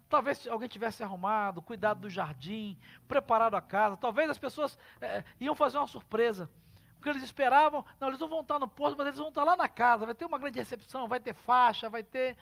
talvez 0.07 0.47
alguém 0.47 0.67
tivesse 0.67 1.03
arrumado, 1.03 1.61
cuidado 1.61 2.01
do 2.01 2.09
jardim, 2.09 2.77
preparado 3.07 3.55
a 3.55 3.61
casa, 3.61 3.97
talvez 3.97 4.29
as 4.29 4.37
pessoas 4.37 4.77
é, 5.01 5.23
iam 5.39 5.55
fazer 5.55 5.77
uma 5.77 5.87
surpresa. 5.87 6.49
Porque 6.95 7.09
eles 7.09 7.23
esperavam, 7.23 7.85
não, 7.99 8.09
eles 8.09 8.19
não 8.19 8.27
vão 8.27 8.41
estar 8.41 8.59
no 8.59 8.67
porto, 8.67 8.97
mas 8.97 9.07
eles 9.07 9.19
vão 9.19 9.29
estar 9.29 9.43
lá 9.43 9.55
na 9.55 9.69
casa, 9.69 10.05
vai 10.05 10.15
ter 10.15 10.25
uma 10.25 10.37
grande 10.37 10.59
recepção, 10.59 11.07
vai 11.07 11.19
ter 11.19 11.33
faixa, 11.33 11.89
vai 11.89 12.03
ter. 12.03 12.35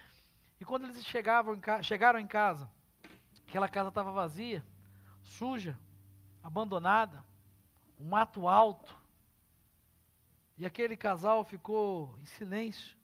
E 0.59 0.65
quando 0.65 0.85
eles 0.85 1.05
chegavam 1.05 1.53
em 1.53 1.83
chegaram 1.83 2.19
em 2.19 2.25
casa, 2.25 2.67
Aquela 3.47 3.69
casa 3.69 3.87
estava 3.87 4.11
vazia, 4.11 4.63
suja, 5.23 5.79
abandonada, 6.43 7.23
um 7.97 8.09
mato 8.09 8.45
alto. 8.47 8.93
E 10.57 10.65
aquele 10.65 10.97
casal 10.97 11.45
ficou 11.45 12.13
em 12.21 12.25
silêncio. 12.25 12.96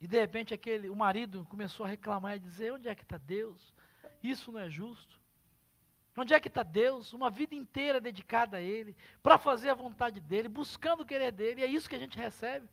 E 0.00 0.06
de 0.06 0.18
repente 0.18 0.54
aquele, 0.54 0.88
o 0.88 0.96
marido 0.96 1.46
começou 1.50 1.84
a 1.84 1.88
reclamar 1.88 2.36
e 2.36 2.40
dizer: 2.40 2.72
onde 2.72 2.88
é 2.88 2.94
que 2.94 3.02
está 3.02 3.18
Deus? 3.18 3.74
Isso 4.22 4.50
não 4.50 4.60
é 4.60 4.70
justo. 4.70 5.20
Onde 6.16 6.34
é 6.34 6.40
que 6.40 6.48
está 6.48 6.62
Deus? 6.62 7.12
Uma 7.12 7.30
vida 7.30 7.54
inteira 7.54 8.00
dedicada 8.00 8.56
a 8.56 8.60
Ele, 8.60 8.96
para 9.22 9.38
fazer 9.38 9.70
a 9.70 9.74
vontade 9.74 10.20
dEle, 10.20 10.48
buscando 10.48 11.02
o 11.02 11.06
querer 11.06 11.32
dEle, 11.32 11.60
e 11.60 11.64
é 11.64 11.66
isso 11.66 11.88
que 11.88 11.94
a 11.94 11.98
gente 11.98 12.18
recebe. 12.18 12.68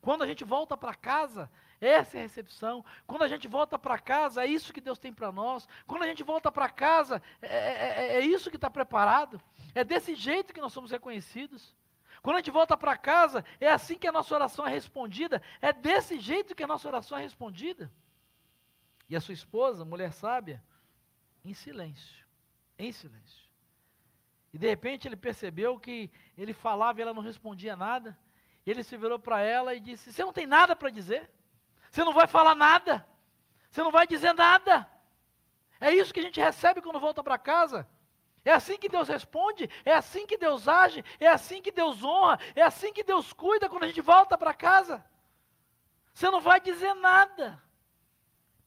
Quando 0.00 0.22
a 0.22 0.26
gente 0.26 0.44
volta 0.44 0.76
para 0.76 0.94
casa, 0.94 1.50
essa 1.80 2.18
é 2.18 2.20
a 2.20 2.22
recepção. 2.24 2.84
Quando 3.06 3.22
a 3.22 3.28
gente 3.28 3.48
volta 3.48 3.78
para 3.78 3.98
casa, 3.98 4.44
é 4.44 4.46
isso 4.46 4.72
que 4.72 4.80
Deus 4.80 4.98
tem 4.98 5.12
para 5.12 5.32
nós. 5.32 5.66
Quando 5.86 6.02
a 6.02 6.06
gente 6.06 6.22
volta 6.22 6.52
para 6.52 6.68
casa, 6.68 7.22
é, 7.40 7.46
é, 7.46 7.88
é, 7.88 8.16
é 8.16 8.20
isso 8.20 8.50
que 8.50 8.56
está 8.56 8.68
preparado. 8.68 9.40
É 9.74 9.82
desse 9.82 10.14
jeito 10.14 10.52
que 10.52 10.60
nós 10.60 10.72
somos 10.72 10.90
reconhecidos. 10.90 11.74
Quando 12.24 12.36
a 12.36 12.38
gente 12.38 12.50
volta 12.50 12.74
para 12.74 12.96
casa, 12.96 13.44
é 13.60 13.68
assim 13.68 13.98
que 13.98 14.06
a 14.06 14.12
nossa 14.12 14.34
oração 14.34 14.66
é 14.66 14.70
respondida. 14.70 15.42
É 15.60 15.74
desse 15.74 16.18
jeito 16.18 16.54
que 16.54 16.62
a 16.62 16.66
nossa 16.66 16.88
oração 16.88 17.18
é 17.18 17.20
respondida. 17.20 17.92
E 19.10 19.14
a 19.14 19.20
sua 19.20 19.34
esposa, 19.34 19.84
mulher 19.84 20.10
sábia, 20.10 20.64
em 21.44 21.52
silêncio. 21.52 22.24
Em 22.78 22.90
silêncio. 22.92 23.44
E 24.54 24.58
de 24.58 24.66
repente 24.66 25.06
ele 25.06 25.16
percebeu 25.16 25.78
que 25.78 26.10
ele 26.34 26.54
falava 26.54 26.98
e 26.98 27.02
ela 27.02 27.12
não 27.12 27.20
respondia 27.20 27.76
nada. 27.76 28.18
Ele 28.64 28.82
se 28.82 28.96
virou 28.96 29.18
para 29.18 29.42
ela 29.42 29.74
e 29.74 29.80
disse: 29.80 30.10
Você 30.10 30.24
não 30.24 30.32
tem 30.32 30.46
nada 30.46 30.74
para 30.74 30.88
dizer? 30.88 31.30
Você 31.90 32.02
não 32.02 32.14
vai 32.14 32.26
falar 32.26 32.54
nada. 32.54 33.06
Você 33.68 33.82
não 33.82 33.92
vai 33.92 34.06
dizer 34.06 34.32
nada. 34.32 34.90
É 35.78 35.92
isso 35.92 36.14
que 36.14 36.20
a 36.20 36.22
gente 36.22 36.40
recebe 36.40 36.80
quando 36.80 36.98
volta 36.98 37.22
para 37.22 37.36
casa. 37.36 37.86
É 38.44 38.52
assim 38.52 38.76
que 38.76 38.88
Deus 38.88 39.08
responde, 39.08 39.70
é 39.84 39.94
assim 39.94 40.26
que 40.26 40.36
Deus 40.36 40.68
age, 40.68 41.02
é 41.18 41.28
assim 41.28 41.62
que 41.62 41.72
Deus 41.72 42.04
honra, 42.04 42.38
é 42.54 42.62
assim 42.62 42.92
que 42.92 43.02
Deus 43.02 43.32
cuida 43.32 43.68
quando 43.68 43.84
a 43.84 43.86
gente 43.86 44.02
volta 44.02 44.36
para 44.36 44.52
casa. 44.52 45.04
Você 46.12 46.30
não 46.30 46.40
vai 46.40 46.60
dizer 46.60 46.92
nada. 46.94 47.60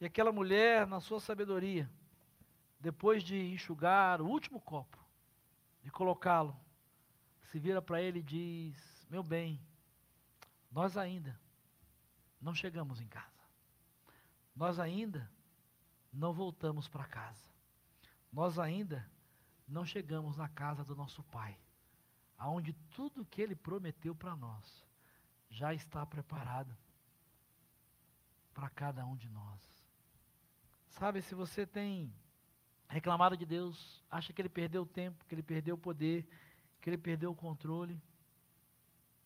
E 0.02 0.06
aquela 0.06 0.32
mulher, 0.32 0.88
na 0.88 1.00
sua 1.00 1.20
sabedoria, 1.20 1.90
depois 2.80 3.24
de 3.24 3.40
enxugar 3.54 4.22
o 4.22 4.28
último 4.28 4.60
copo 4.60 4.98
e 5.84 5.90
colocá-lo, 5.90 6.56
se 7.44 7.60
vira 7.60 7.82
para 7.82 8.02
ele 8.02 8.20
e 8.20 8.24
diz: 8.24 9.08
Meu 9.10 9.24
bem, 9.24 9.62
nós 10.72 10.98
ainda 10.98 11.40
não 12.42 12.54
chegamos 12.54 13.00
em 13.00 13.08
casa. 13.08 13.28
Nós 14.56 14.80
ainda 14.80 15.30
não 16.12 16.34
voltamos 16.34 16.88
para 16.88 17.06
casa. 17.06 17.48
Nós 18.32 18.60
ainda 18.60 19.08
não 19.68 19.86
chegamos 19.86 20.38
na 20.38 20.48
casa 20.48 20.84
do 20.84 20.96
nosso 20.96 21.24
Pai, 21.24 21.58
aonde 22.38 22.74
tudo 22.96 23.26
que 23.26 23.42
Ele 23.42 23.56
prometeu 23.56 24.16
para 24.16 24.36
nós 24.36 24.86
já 25.50 25.74
está 25.74 26.06
preparado 26.06 26.76
para 28.54 28.70
cada 28.70 29.06
um 29.06 29.16
de 29.16 29.30
nós. 29.30 29.62
Sabe, 30.90 31.22
se 31.22 31.36
você 31.36 31.66
tem 31.66 32.14
reclamado 32.88 33.36
de 33.36 33.46
Deus, 33.46 34.04
acha 34.10 34.32
que 34.34 34.42
Ele 34.42 34.50
perdeu 34.50 34.84
o 34.84 34.86
tempo, 34.86 35.26
que 35.26 35.36
Ele 35.36 35.44
perdeu 35.44 35.76
o 35.76 35.80
poder, 35.80 36.28
que 36.82 36.90
Ele 36.90 36.98
perdeu 36.98 37.32
o 37.32 37.36
controle, 37.36 38.02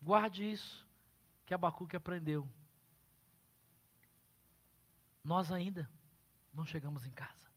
guarde 0.02 0.50
isso 0.50 0.86
que 1.46 1.54
Abacuque 1.54 1.96
aprendeu 1.96 2.48
nós 5.24 5.52
ainda 5.52 5.90
não 6.54 6.66
chegamos 6.66 7.06
em 7.06 7.12
casa. 7.12 7.51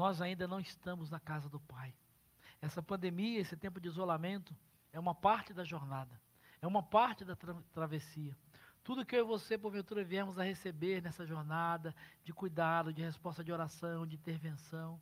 Nós 0.00 0.22
ainda 0.22 0.48
não 0.48 0.58
estamos 0.58 1.10
na 1.10 1.20
casa 1.20 1.46
do 1.46 1.60
Pai. 1.60 1.92
Essa 2.58 2.82
pandemia, 2.82 3.38
esse 3.38 3.54
tempo 3.54 3.78
de 3.78 3.86
isolamento, 3.86 4.56
é 4.94 4.98
uma 4.98 5.14
parte 5.14 5.52
da 5.52 5.62
jornada, 5.62 6.18
é 6.62 6.66
uma 6.66 6.82
parte 6.82 7.22
da 7.22 7.36
tra 7.36 7.54
travessia. 7.74 8.34
Tudo 8.82 9.04
que 9.04 9.14
eu 9.14 9.26
e 9.26 9.28
você, 9.28 9.58
porventura, 9.58 10.02
viemos 10.02 10.38
a 10.38 10.42
receber 10.42 11.02
nessa 11.02 11.26
jornada 11.26 11.94
de 12.24 12.32
cuidado, 12.32 12.94
de 12.94 13.02
resposta 13.02 13.44
de 13.44 13.52
oração, 13.52 14.06
de 14.06 14.16
intervenção, 14.16 14.98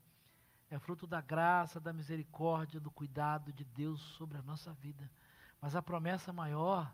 é 0.68 0.80
fruto 0.80 1.06
da 1.06 1.20
graça, 1.20 1.78
da 1.78 1.92
misericórdia, 1.92 2.80
do 2.80 2.90
cuidado 2.90 3.52
de 3.52 3.64
Deus 3.64 4.00
sobre 4.16 4.36
a 4.36 4.42
nossa 4.42 4.72
vida. 4.72 5.08
Mas 5.60 5.76
a 5.76 5.80
promessa 5.80 6.32
maior 6.32 6.92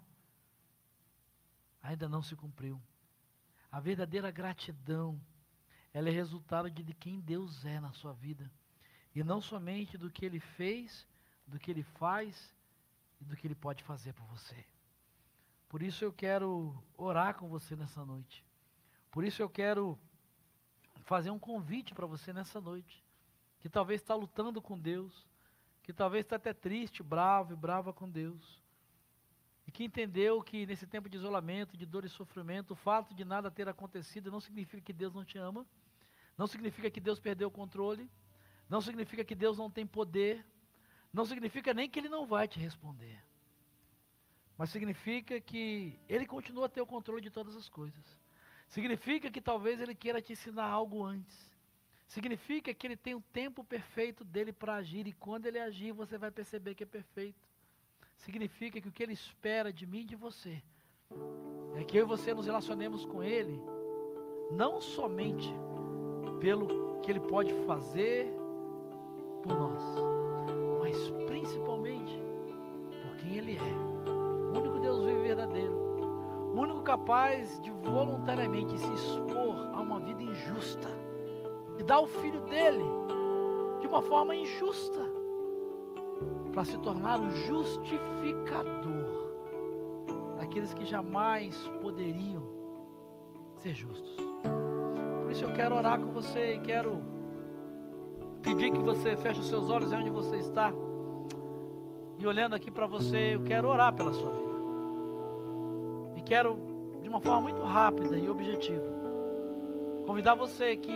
ainda 1.83 2.07
não 2.07 2.21
se 2.21 2.37
cumpriu. 2.37 2.79
A 3.73 3.81
verdadeira 3.81 4.31
gratidão, 4.31 5.19
ela 5.95 6.09
é 6.09 6.13
resultado 6.13 6.69
de 6.69 6.93
quem 6.93 7.21
Deus 7.21 7.65
é 7.65 7.79
na 7.79 7.93
sua 7.93 8.13
vida. 8.13 8.51
E 9.15 9.23
não 9.23 9.41
somente 9.41 9.97
do 9.97 10.11
que 10.11 10.27
Ele 10.27 10.41
fez, 10.41 11.07
do 11.47 11.57
que 11.57 11.71
Ele 11.71 11.85
faz 11.85 12.53
e 13.21 13.25
do 13.25 13.37
que 13.37 13.47
Ele 13.47 13.55
pode 13.55 13.85
fazer 13.85 14.13
por 14.13 14.27
você. 14.27 14.67
Por 15.69 15.83
isso 15.83 16.05
eu 16.05 16.13
quero 16.13 16.75
orar 16.97 17.37
com 17.37 17.49
você 17.49 17.77
nessa 17.77 18.05
noite. 18.05 18.45
Por 19.09 19.25
isso 19.25 19.41
eu 19.41 19.49
quero 19.49 19.97
fazer 21.05 21.31
um 21.31 21.39
convite 21.39 21.95
para 21.95 22.07
você 22.07 22.33
nessa 22.33 22.61
noite. 22.61 23.05
Que 23.61 23.69
talvez 23.69 24.01
está 24.01 24.17
lutando 24.17 24.61
com 24.61 24.77
Deus. 24.77 25.25
Que 25.85 25.93
talvez 25.93 26.25
está 26.25 26.35
até 26.35 26.53
triste, 26.53 27.05
bravo 27.05 27.53
e 27.53 27.57
brava 27.57 27.93
com 27.93 28.11
Deus. 28.11 28.61
E 29.65 29.71
que 29.71 29.85
entendeu 29.85 30.43
que 30.43 30.67
nesse 30.67 30.89
tempo 30.89 31.09
de 31.09 31.17
isolamento, 31.17 31.77
de 31.77 31.87
dor 31.87 32.05
e 32.05 32.09
sofrimento, 32.09 32.73
o 32.73 32.77
fato 32.77 33.15
de 33.15 33.25
nada 33.25 33.49
ter 33.49 33.69
acontecido 33.69 34.31
não 34.31 34.41
significa 34.41 34.83
que 34.83 34.93
Deus 34.93 35.15
não 35.15 35.25
te 35.25 35.39
ama. 35.39 35.65
Não 36.37 36.47
significa 36.47 36.91
que 36.91 37.01
Deus 37.01 37.21
perdeu 37.21 37.49
o 37.49 37.51
controle. 37.51 38.11
Não 38.69 38.81
significa 38.81 39.25
que 39.25 39.35
Deus 39.35 39.59
não 39.59 39.71
tem 39.71 39.87
poder. 39.87 40.45
Não 41.13 41.25
significa 41.25 41.73
nem 41.73 41.89
que 41.89 41.99
Ele 41.99 42.09
não 42.09 42.27
vai 42.27 42.49
te 42.49 42.59
responder. 42.59 43.23
Mas 44.57 44.71
significa 44.71 45.41
que 45.41 45.99
Ele 46.09 46.27
continua 46.27 46.67
a 46.67 46.69
ter 46.69 46.81
o 46.81 46.87
controle 46.87 47.21
de 47.21 47.31
todas 47.31 47.57
as 47.57 47.69
coisas. 47.69 48.19
Significa 48.69 49.31
que 49.31 49.41
talvez 49.41 49.81
Ele 49.81 49.95
queira 49.95 50.21
te 50.21 50.33
ensinar 50.33 50.67
algo 50.67 51.05
antes. 51.05 51.53
Significa 52.07 52.75
que 52.75 52.87
Ele 52.87 52.97
tem 52.97 53.15
o 53.15 53.21
tempo 53.21 53.65
perfeito 53.65 54.25
dele 54.25 54.53
para 54.53 54.75
agir. 54.75 55.07
E 55.07 55.13
quando 55.13 55.47
Ele 55.47 55.59
agir, 55.59 55.93
você 55.93 56.19
vai 56.19 56.31
perceber 56.31 56.75
que 56.75 56.83
é 56.83 56.87
perfeito. 56.87 57.49
Significa 58.17 58.81
que 58.81 58.89
o 58.89 58.93
que 58.93 59.03
Ele 59.03 59.13
espera 59.13 59.73
de 59.73 59.87
mim 59.87 60.01
e 60.01 60.05
de 60.05 60.17
você 60.17 60.63
é 61.77 61.85
que 61.85 61.97
eu 61.97 62.05
e 62.05 62.09
você 62.09 62.33
nos 62.33 62.47
relacionemos 62.47 63.05
com 63.05 63.23
Ele, 63.23 63.61
não 64.51 64.81
somente 64.81 65.49
pelo 66.41 66.99
que 67.03 67.11
Ele 67.11 67.21
pode 67.21 67.53
fazer 67.67 68.35
por 69.43 69.55
nós, 69.55 69.83
mas 70.81 71.11
principalmente 71.27 72.23
por 73.03 73.17
quem 73.17 73.37
Ele 73.37 73.57
é. 73.57 73.95
O 74.55 74.59
único 74.59 74.79
Deus 74.79 75.05
vivo 75.05 75.23
verdadeiro, 75.23 75.75
o 76.55 76.61
único 76.61 76.83
capaz 76.83 77.61
de 77.61 77.71
voluntariamente 77.71 78.79
se 78.79 78.93
expor 78.93 79.57
a 79.73 79.81
uma 79.81 80.01
vida 80.01 80.23
injusta 80.23 80.89
e 81.79 81.83
dar 81.83 82.01
o 82.01 82.07
filho 82.07 82.41
dele 82.43 82.85
de 83.81 83.87
uma 83.87 84.01
forma 84.01 84.35
injusta 84.35 85.01
para 86.53 86.65
se 86.65 86.79
tornar 86.79 87.21
o 87.21 87.31
justificador 87.31 89.25
daqueles 90.39 90.73
que 90.73 90.85
jamais 90.85 91.57
poderiam 91.83 92.43
ser 93.57 93.75
justos. 93.75 94.24
Isso 95.35 95.45
eu 95.45 95.53
quero 95.53 95.75
orar 95.75 95.99
com 95.99 96.13
você 96.13 96.55
e 96.55 96.61
quero 96.61 97.03
pedir 98.41 98.71
que 98.71 98.79
você 98.79 99.17
feche 99.17 99.41
os 99.41 99.49
seus 99.49 99.69
olhos 99.69 99.93
onde 99.93 100.09
você 100.09 100.37
está. 100.37 100.73
E 102.21 102.25
olhando 102.25 102.55
aqui 102.55 102.71
para 102.71 102.87
você, 102.87 103.35
eu 103.35 103.43
quero 103.43 103.67
orar 103.67 103.93
pela 103.93 104.13
sua 104.13 104.31
vida. 104.31 104.55
E 106.17 106.23
quero, 106.23 106.57
de 107.03 107.09
uma 107.09 107.21
forma 107.21 107.41
muito 107.41 107.61
rápida 107.65 108.17
e 108.17 108.31
objetiva, 108.31 108.85
convidar 110.07 110.37
você 110.37 110.77
que 110.77 110.95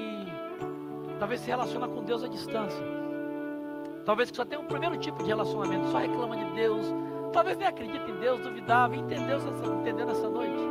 talvez 1.18 1.40
se 1.40 1.48
relaciona 1.48 1.88
com 1.88 2.04
Deus 2.04 2.22
à 2.22 2.28
distância. 2.28 2.86
Talvez 4.04 4.30
que 4.30 4.36
só 4.36 4.44
tenha 4.44 4.60
um 4.60 4.66
primeiro 4.66 4.96
tipo 4.98 5.20
de 5.20 5.30
relacionamento, 5.30 5.88
só 5.88 5.98
reclama 5.98 6.36
de 6.36 6.44
Deus. 6.52 6.86
Talvez 7.32 7.58
nem 7.58 7.66
acredite 7.66 8.08
em 8.08 8.20
Deus, 8.20 8.38
duvidava, 8.38 8.94
entendeu 8.94 9.38
entendendo 9.80 10.12
essa 10.12 10.30
noite. 10.30 10.62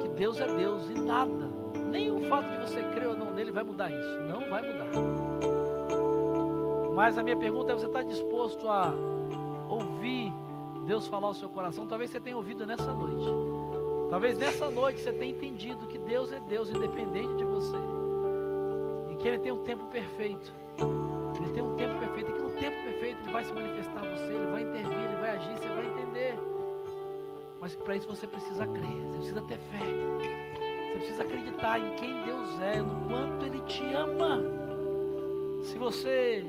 Que 0.00 0.08
Deus 0.08 0.40
é 0.40 0.46
Deus 0.46 0.88
e 0.88 0.94
nada, 0.94 1.52
nem 1.94 2.10
o 2.10 2.28
fato 2.28 2.50
de 2.50 2.56
você 2.58 2.82
crer 2.92 3.06
ou 3.06 3.16
não 3.16 3.32
nele 3.32 3.52
vai 3.52 3.62
mudar 3.62 3.88
isso. 3.88 4.18
Não 4.22 4.50
vai 4.50 4.60
mudar. 4.62 4.90
Mas 6.94 7.16
a 7.16 7.22
minha 7.22 7.36
pergunta 7.36 7.72
é: 7.72 7.74
você 7.76 7.86
está 7.86 8.02
disposto 8.02 8.68
a 8.68 8.92
ouvir 9.68 10.32
Deus 10.86 11.06
falar 11.06 11.28
ao 11.28 11.34
seu 11.34 11.48
coração? 11.48 11.86
Talvez 11.86 12.10
você 12.10 12.18
tenha 12.18 12.36
ouvido 12.36 12.66
nessa 12.66 12.92
noite. 12.92 13.24
Talvez 14.10 14.36
nessa 14.36 14.68
noite 14.70 15.00
você 15.00 15.12
tenha 15.12 15.30
entendido 15.30 15.86
que 15.86 15.98
Deus 15.98 16.32
é 16.32 16.40
Deus, 16.40 16.68
independente 16.68 17.36
de 17.36 17.44
você. 17.44 17.76
E 19.10 19.16
que 19.16 19.28
Ele 19.28 19.38
tem 19.38 19.52
um 19.52 19.62
tempo 19.62 19.86
perfeito. 19.86 20.52
Ele 21.40 21.52
tem 21.52 21.62
um 21.62 21.76
tempo 21.76 21.98
perfeito. 22.00 22.30
E 22.30 22.32
que 22.34 22.42
no 22.42 22.50
tempo 22.50 22.82
perfeito 22.82 23.22
Ele 23.22 23.32
vai 23.32 23.44
se 23.44 23.52
manifestar 23.52 24.00
a 24.00 24.16
você, 24.16 24.32
Ele 24.32 24.46
vai 24.46 24.62
intervir, 24.62 24.98
Ele 24.98 25.16
vai 25.20 25.30
agir, 25.30 25.58
você 25.58 25.68
vai 25.68 25.86
entender. 25.86 26.34
Mas 27.60 27.76
para 27.76 27.96
isso 27.96 28.08
você 28.08 28.26
precisa 28.26 28.66
crer, 28.66 29.06
você 29.06 29.16
precisa 29.16 29.42
ter 29.42 29.58
fé. 29.58 30.53
Você 30.94 30.98
precisa 30.98 31.22
acreditar 31.24 31.80
em 31.80 31.96
quem 31.96 32.22
Deus 32.22 32.60
é, 32.60 32.80
no 32.80 33.08
quanto 33.08 33.44
Ele 33.44 33.60
te 33.62 33.82
ama. 33.94 34.40
Se 35.62 35.76
você 35.76 36.44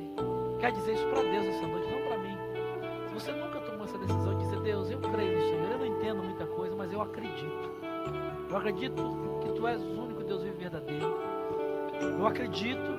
quer 0.59 0.71
dizer 0.71 0.93
isso 0.93 1.07
para 1.07 1.23
Deus 1.23 1.45
essa 1.47 1.67
noite, 1.67 1.89
não 1.89 2.01
para 2.03 2.17
mim. 2.19 2.37
Se 3.07 3.13
você 3.15 3.31
nunca 3.31 3.59
tomou 3.61 3.85
essa 3.85 3.97
decisão 3.97 4.37
de 4.37 4.43
dizer, 4.43 4.59
Deus, 4.59 4.91
eu 4.91 4.99
creio 4.99 5.39
no 5.39 5.45
Senhor, 5.45 5.71
eu 5.71 5.77
não 5.79 5.85
entendo 5.87 6.23
muita 6.23 6.45
coisa, 6.45 6.75
mas 6.75 6.93
eu 6.93 7.01
acredito. 7.01 7.71
Eu 8.47 8.57
acredito 8.57 9.17
que 9.41 9.51
Tu 9.53 9.67
és 9.67 9.81
o 9.81 10.01
único 10.03 10.23
Deus 10.23 10.43
vivo 10.43 10.57
verdadeiro. 10.57 11.19
Eu 12.19 12.27
acredito 12.27 12.91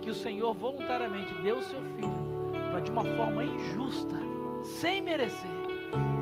que 0.00 0.10
o 0.10 0.14
Senhor 0.14 0.54
voluntariamente 0.54 1.34
deu 1.42 1.58
o 1.58 1.62
seu 1.62 1.80
filho 1.96 2.12
para 2.70 2.80
de 2.80 2.92
uma 2.92 3.04
forma 3.04 3.42
injusta, 3.42 4.16
sem 4.62 5.02
merecer, 5.02 5.50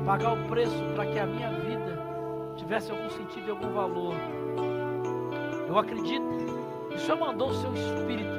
pagar 0.07 0.33
o 0.33 0.47
preço 0.49 0.75
para 0.95 1.05
que 1.05 1.19
a 1.19 1.25
minha 1.27 1.51
vida 1.51 1.90
tivesse 2.71 2.89
algum 2.89 3.09
sentido 3.09 3.47
e 3.47 3.51
algum 3.51 3.73
valor. 3.73 4.15
Eu 5.67 5.77
acredito 5.77 6.23
que 6.87 6.95
o 6.95 6.99
Senhor 6.99 7.19
mandou 7.19 7.49
o 7.49 7.53
seu 7.53 7.73
Espírito 7.73 8.31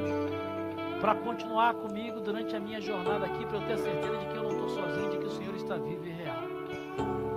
para 1.02 1.14
continuar 1.16 1.74
comigo 1.74 2.18
durante 2.18 2.56
a 2.56 2.60
minha 2.60 2.80
jornada 2.80 3.26
aqui, 3.26 3.44
para 3.44 3.58
eu 3.58 3.66
ter 3.66 3.76
certeza 3.76 4.16
de 4.16 4.26
que 4.26 4.34
eu 4.34 4.42
não 4.44 4.50
estou 4.52 4.68
sozinho, 4.70 5.10
de 5.10 5.18
que 5.18 5.26
o 5.26 5.30
Senhor 5.30 5.54
está 5.54 5.76
vivo 5.76 6.06
e 6.06 6.10
real. 6.12 6.44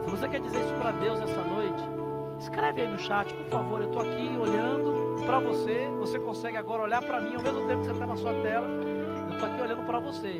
Se 0.06 0.10
você 0.10 0.30
quer 0.30 0.40
dizer 0.40 0.62
isso 0.62 0.74
para 0.76 0.92
Deus 0.92 1.20
essa 1.20 1.42
noite, 1.42 1.84
escreve 2.40 2.84
aí 2.84 2.88
no 2.88 2.98
chat, 2.98 3.34
por 3.34 3.46
favor. 3.48 3.82
Eu 3.82 3.88
estou 3.88 4.02
aqui 4.02 4.38
olhando 4.40 5.26
para 5.26 5.40
você. 5.40 5.90
Você 6.00 6.18
consegue 6.18 6.56
agora 6.56 6.84
olhar 6.84 7.02
para 7.02 7.20
mim 7.20 7.36
ao 7.36 7.42
mesmo 7.42 7.68
tempo 7.68 7.82
que 7.82 7.88
você 7.88 7.92
está 7.92 8.08
na 8.08 8.16
sua 8.16 8.34
tela. 8.36 8.68
Eu 8.68 9.34
estou 9.34 9.50
aqui 9.50 9.62
olhando 9.62 9.86
para 9.86 10.00
você, 10.00 10.40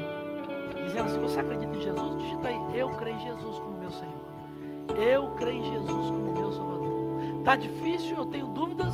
dizendo: 0.86 1.10
se 1.10 1.20
você 1.20 1.38
acredita 1.42 1.76
em 1.76 1.82
Jesus, 1.82 2.18
digita 2.18 2.48
aí: 2.48 2.80
Eu 2.80 2.90
creio 2.92 3.18
em 3.18 3.20
Jesus 3.20 3.60
como. 3.60 3.75
Eu 4.96 5.28
creio 5.38 5.58
em 5.58 5.72
Jesus 5.72 6.10
como 6.10 6.34
meu 6.34 6.52
Salvador. 6.52 7.40
Está 7.40 7.56
difícil, 7.56 8.18
eu 8.18 8.26
tenho 8.26 8.48
dúvidas, 8.48 8.94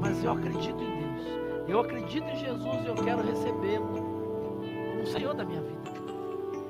mas 0.00 0.22
eu 0.22 0.32
acredito 0.32 0.82
em 0.82 0.98
Deus. 0.98 1.68
Eu 1.68 1.80
acredito 1.80 2.24
em 2.24 2.36
Jesus 2.36 2.84
e 2.84 2.86
eu 2.86 2.94
quero 2.94 3.22
recebê-lo 3.22 3.86
como 4.92 5.06
Senhor 5.06 5.34
da 5.34 5.44
minha 5.44 5.60
vida. 5.60 5.74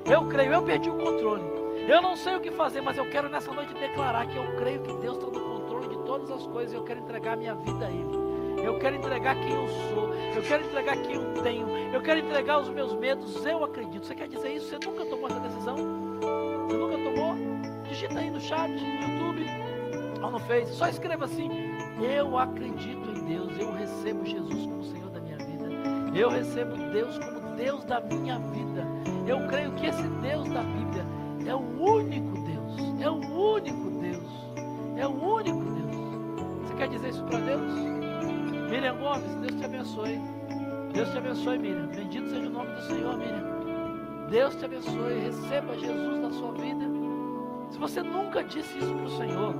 Eu 0.05 0.25
creio, 0.27 0.53
eu 0.53 0.61
perdi 0.63 0.89
o 0.89 0.97
controle. 0.97 1.43
Eu 1.87 2.01
não 2.01 2.15
sei 2.15 2.35
o 2.35 2.39
que 2.39 2.51
fazer, 2.51 2.81
mas 2.81 2.97
eu 2.97 3.09
quero 3.09 3.29
nessa 3.29 3.51
noite 3.51 3.73
declarar 3.73 4.25
que 4.27 4.37
eu 4.37 4.55
creio 4.57 4.81
que 4.81 4.93
Deus 4.93 5.17
está 5.17 5.27
no 5.27 5.39
controle 5.39 5.89
de 5.89 5.97
todas 6.03 6.31
as 6.31 6.47
coisas 6.47 6.73
e 6.73 6.75
eu 6.75 6.83
quero 6.83 7.01
entregar 7.01 7.33
a 7.33 7.35
minha 7.35 7.55
vida 7.55 7.85
a 7.85 7.91
Ele. 7.91 8.25
Eu 8.63 8.79
quero 8.79 8.95
entregar 8.95 9.35
quem 9.35 9.51
eu 9.53 9.67
sou. 9.67 10.13
Eu 10.13 10.41
quero 10.41 10.65
entregar 10.65 10.97
quem 10.97 11.15
eu 11.15 11.33
tenho. 11.43 11.67
Eu 11.93 12.01
quero 12.01 12.19
entregar 12.19 12.59
os 12.59 12.69
meus 12.69 12.93
medos. 12.95 13.45
Eu 13.45 13.63
acredito. 13.63 14.05
Você 14.05 14.15
quer 14.15 14.27
dizer 14.27 14.53
isso? 14.53 14.69
Você 14.69 14.79
nunca 14.87 15.05
tomou 15.05 15.27
essa 15.27 15.39
decisão? 15.39 15.75
Você 15.75 16.77
nunca 16.77 16.97
tomou? 16.97 17.54
Digita 17.95 18.19
aí 18.19 18.29
no 18.29 18.41
chat, 18.41 18.69
no 18.69 18.77
YouTube 18.77 19.45
ou 20.21 20.31
no 20.31 20.39
Face. 20.39 20.73
Só 20.73 20.89
escreva 20.89 21.23
assim: 21.23 21.49
Eu 22.01 22.37
acredito 22.37 23.09
em 23.09 23.23
Deus. 23.23 23.57
Eu 23.57 23.71
recebo 23.71 24.25
Jesus 24.25 24.65
como 24.65 24.83
Senhor 24.83 25.09
da 25.11 25.21
minha 25.21 25.37
vida. 25.37 25.69
Eu 26.13 26.29
recebo 26.29 26.75
Deus 26.91 27.17
como 27.17 27.55
Deus 27.55 27.85
da 27.85 28.01
minha 28.01 28.37
vida. 28.37 28.85
Eu 29.25 29.47
creio 29.47 29.71
que 29.75 29.85
esse 29.85 30.03
Deus 30.21 30.49
da 30.49 30.61
Bíblia 30.61 31.05
é 31.47 31.55
o 31.55 31.59
único 31.59 32.37
Deus. 32.41 33.01
É 33.01 33.09
o 33.09 33.15
único 33.15 33.89
Deus. 34.01 34.29
É 34.97 35.07
o 35.07 35.11
único 35.11 35.63
Deus. 35.63 36.67
Você 36.67 36.73
quer 36.75 36.89
dizer 36.89 37.09
isso 37.11 37.23
para 37.23 37.39
Deus? 37.39 37.71
Miriam 38.69 38.97
Gomes, 38.97 39.35
Deus 39.35 39.55
te 39.55 39.63
abençoe. 39.63 40.19
Deus 40.93 41.09
te 41.11 41.17
abençoe, 41.17 41.57
Miriam. 41.59 41.87
Bendito 41.87 42.29
seja 42.29 42.45
o 42.45 42.49
nome 42.49 42.75
do 42.75 42.81
Senhor, 42.81 43.17
Miriam. 43.17 44.27
Deus 44.29 44.53
te 44.57 44.65
abençoe. 44.65 45.13
Receba 45.13 45.77
Jesus 45.77 46.19
na 46.19 46.31
sua 46.31 46.51
vida. 46.51 46.94
Se 47.75 47.79
você 47.79 48.01
nunca 48.01 48.41
disse 48.41 48.77
isso 48.77 48.95
para 48.95 49.03
o 49.03 49.17
Senhor, 49.17 49.53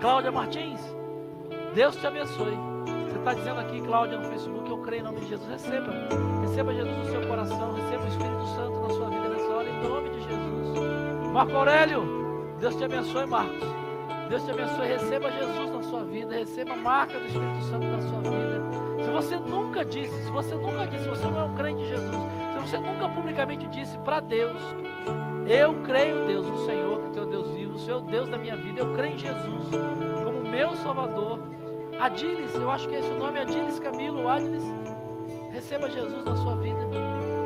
Cláudia 0.00 0.32
Martins, 0.32 0.80
Deus 1.74 1.94
te 1.94 2.06
abençoe. 2.06 2.56
Você 3.10 3.18
está 3.18 3.34
dizendo 3.34 3.60
aqui, 3.60 3.78
Cláudia, 3.82 4.16
no 4.16 4.24
Facebook, 4.30 4.70
eu 4.70 4.78
creio 4.78 5.00
em 5.00 5.04
nome 5.04 5.20
de 5.20 5.28
Jesus. 5.28 5.46
Receba. 5.50 5.92
Receba 6.40 6.72
Jesus 6.72 6.96
no 6.96 7.04
seu 7.04 7.28
coração. 7.28 7.74
Receba 7.74 8.04
o 8.04 8.08
Espírito 8.08 8.46
Santo 8.54 8.80
na 8.80 8.88
sua 8.88 9.10
vida 9.10 9.28
nessa 9.28 9.48
hora, 9.48 9.68
em 9.68 9.82
nome 9.86 10.08
de 10.08 10.20
Jesus. 10.22 11.30
Marco 11.30 11.52
Aurélio, 11.52 12.56
Deus 12.58 12.74
te 12.74 12.84
abençoe, 12.84 13.26
Marcos. 13.26 13.68
Deus 14.30 14.42
te 14.42 14.50
abençoe. 14.52 14.86
Receba 14.86 15.30
Jesus 15.30 15.70
na 15.72 15.82
sua 15.82 16.04
vida. 16.04 16.34
Receba 16.34 16.72
a 16.72 16.76
marca 16.76 17.18
do 17.18 17.26
Espírito 17.26 17.64
Santo 17.64 17.86
na 17.86 18.00
sua 18.00 18.20
vida. 18.22 19.04
Se 19.04 19.10
você 19.10 19.36
nunca 19.36 19.84
disse, 19.84 20.24
se 20.24 20.30
você 20.30 20.54
nunca 20.54 20.86
disse, 20.86 21.04
se 21.04 21.10
você 21.10 21.26
não 21.26 21.40
é 21.40 21.44
um 21.44 21.54
crente 21.54 21.82
de 21.82 21.88
Jesus, 21.88 22.16
se 22.54 22.58
você 22.60 22.78
nunca 22.78 23.10
publicamente 23.10 23.66
disse 23.66 23.98
para 23.98 24.20
Deus, 24.20 24.56
eu 25.48 25.74
creio 25.82 26.26
Deus, 26.26 26.46
o 26.46 26.66
Senhor, 26.66 27.10
que 27.10 27.20
o 27.20 27.26
Deus 27.26 27.48
vivo, 27.50 27.74
o 27.74 27.78
Senhor 27.78 28.00
Deus 28.02 28.28
da 28.28 28.38
minha 28.38 28.56
vida, 28.56 28.80
eu 28.80 28.94
creio 28.94 29.14
em 29.14 29.18
Jesus 29.18 29.68
como 30.24 30.42
meu 30.48 30.74
Salvador. 30.76 31.40
Adilis, 31.98 32.54
eu 32.54 32.70
acho 32.70 32.88
que 32.88 32.94
esse 32.94 33.08
é 33.08 33.12
o 33.14 33.18
nome, 33.18 33.38
Adilis 33.38 33.78
Camilo, 33.78 34.28
Adilis, 34.28 34.64
receba 35.50 35.90
Jesus 35.90 36.24
na 36.24 36.36
sua 36.36 36.56
vida, 36.56 36.78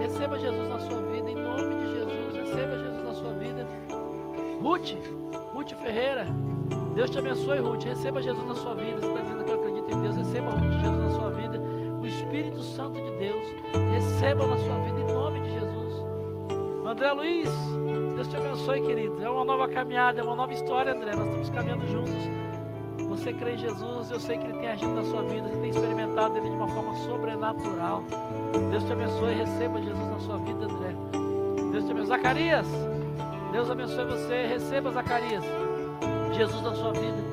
receba 0.01 0.39
Jesus 0.39 0.69
na 0.69 0.79
sua 0.81 1.03
vida, 1.03 1.31
em 1.31 1.37
nome 1.37 1.75
de 1.77 1.91
Jesus, 1.93 2.35
receba 2.35 2.79
Jesus 2.79 3.05
na 3.05 3.15
sua 3.15 3.33
vida. 3.35 3.67
Ruth, 4.61 4.95
Ruth 5.55 5.73
Ferreira, 5.83 6.27
Deus 6.95 7.11
te 7.11 7.19
abençoe, 7.19 7.59
Ruth. 7.59 7.85
Receba 7.85 8.21
Jesus 8.21 8.47
na 8.47 8.55
sua 8.55 8.75
vida. 8.75 8.99
Você 9.01 9.07
está 9.07 9.21
dizendo 9.21 9.45
que 9.45 9.51
eu 9.51 9.61
acredito 9.61 9.91
em 9.91 10.03
Deus. 10.03 10.17
Receba, 10.17 10.51
Ruth, 10.51 10.73
Jesus 10.81 10.99
na 10.99 11.11
sua 11.11 11.31
vida. 11.31 11.61
O 12.01 12.07
Espírito 12.07 12.61
Santo 12.61 13.01
de 13.01 13.11
Deus. 13.13 13.47
Receba 13.93 14.47
na 14.47 14.57
sua 14.59 14.79
vida 14.81 15.01
em 15.01 15.13
nome 15.13 15.41
de 15.41 15.51
Jesus. 15.51 15.60
André 16.91 17.13
Luiz, 17.13 17.49
Deus 18.17 18.27
te 18.27 18.37
abençoe, 18.37 18.81
querido. 18.81 19.23
É 19.23 19.31
uma 19.31 19.45
nova 19.45 19.69
caminhada, 19.69 20.21
é 20.21 20.25
uma 20.25 20.35
nova 20.35 20.53
história, 20.53 20.93
André. 20.93 21.15
Nós 21.15 21.25
estamos 21.27 21.51
caminhando 21.51 21.87
juntos. 21.87 23.09
Você 23.09 23.33
crê 23.33 23.53
em 23.53 23.59
Jesus, 23.59 24.11
eu 24.11 24.19
sei 24.19 24.37
que 24.37 24.45
Ele 24.45 24.59
tem 24.59 24.69
agido 24.71 24.93
na 24.93 25.05
sua 25.05 25.23
vida, 25.23 25.49
você 25.49 25.57
tem 25.57 25.71
experimentado 25.71 26.37
Ele 26.37 26.49
de 26.49 26.57
uma 26.57 26.67
forma 26.67 26.93
sobrenatural. 26.97 28.03
Deus 28.73 28.83
te 28.83 28.93
abençoe, 28.93 29.35
receba 29.35 29.81
Jesus 29.81 30.09
na 30.09 30.19
sua 30.19 30.39
vida, 30.39 30.65
André. 30.65 30.95
Deus 31.71 31.85
te 31.85 31.91
abençoe. 31.93 32.09
Zacarias, 32.09 32.67
Deus 33.53 33.71
abençoe 33.71 34.05
você, 34.07 34.47
receba 34.47 34.91
Zacarias. 34.91 35.45
Jesus 36.33 36.61
na 36.61 36.75
sua 36.75 36.93
vida. 36.93 37.25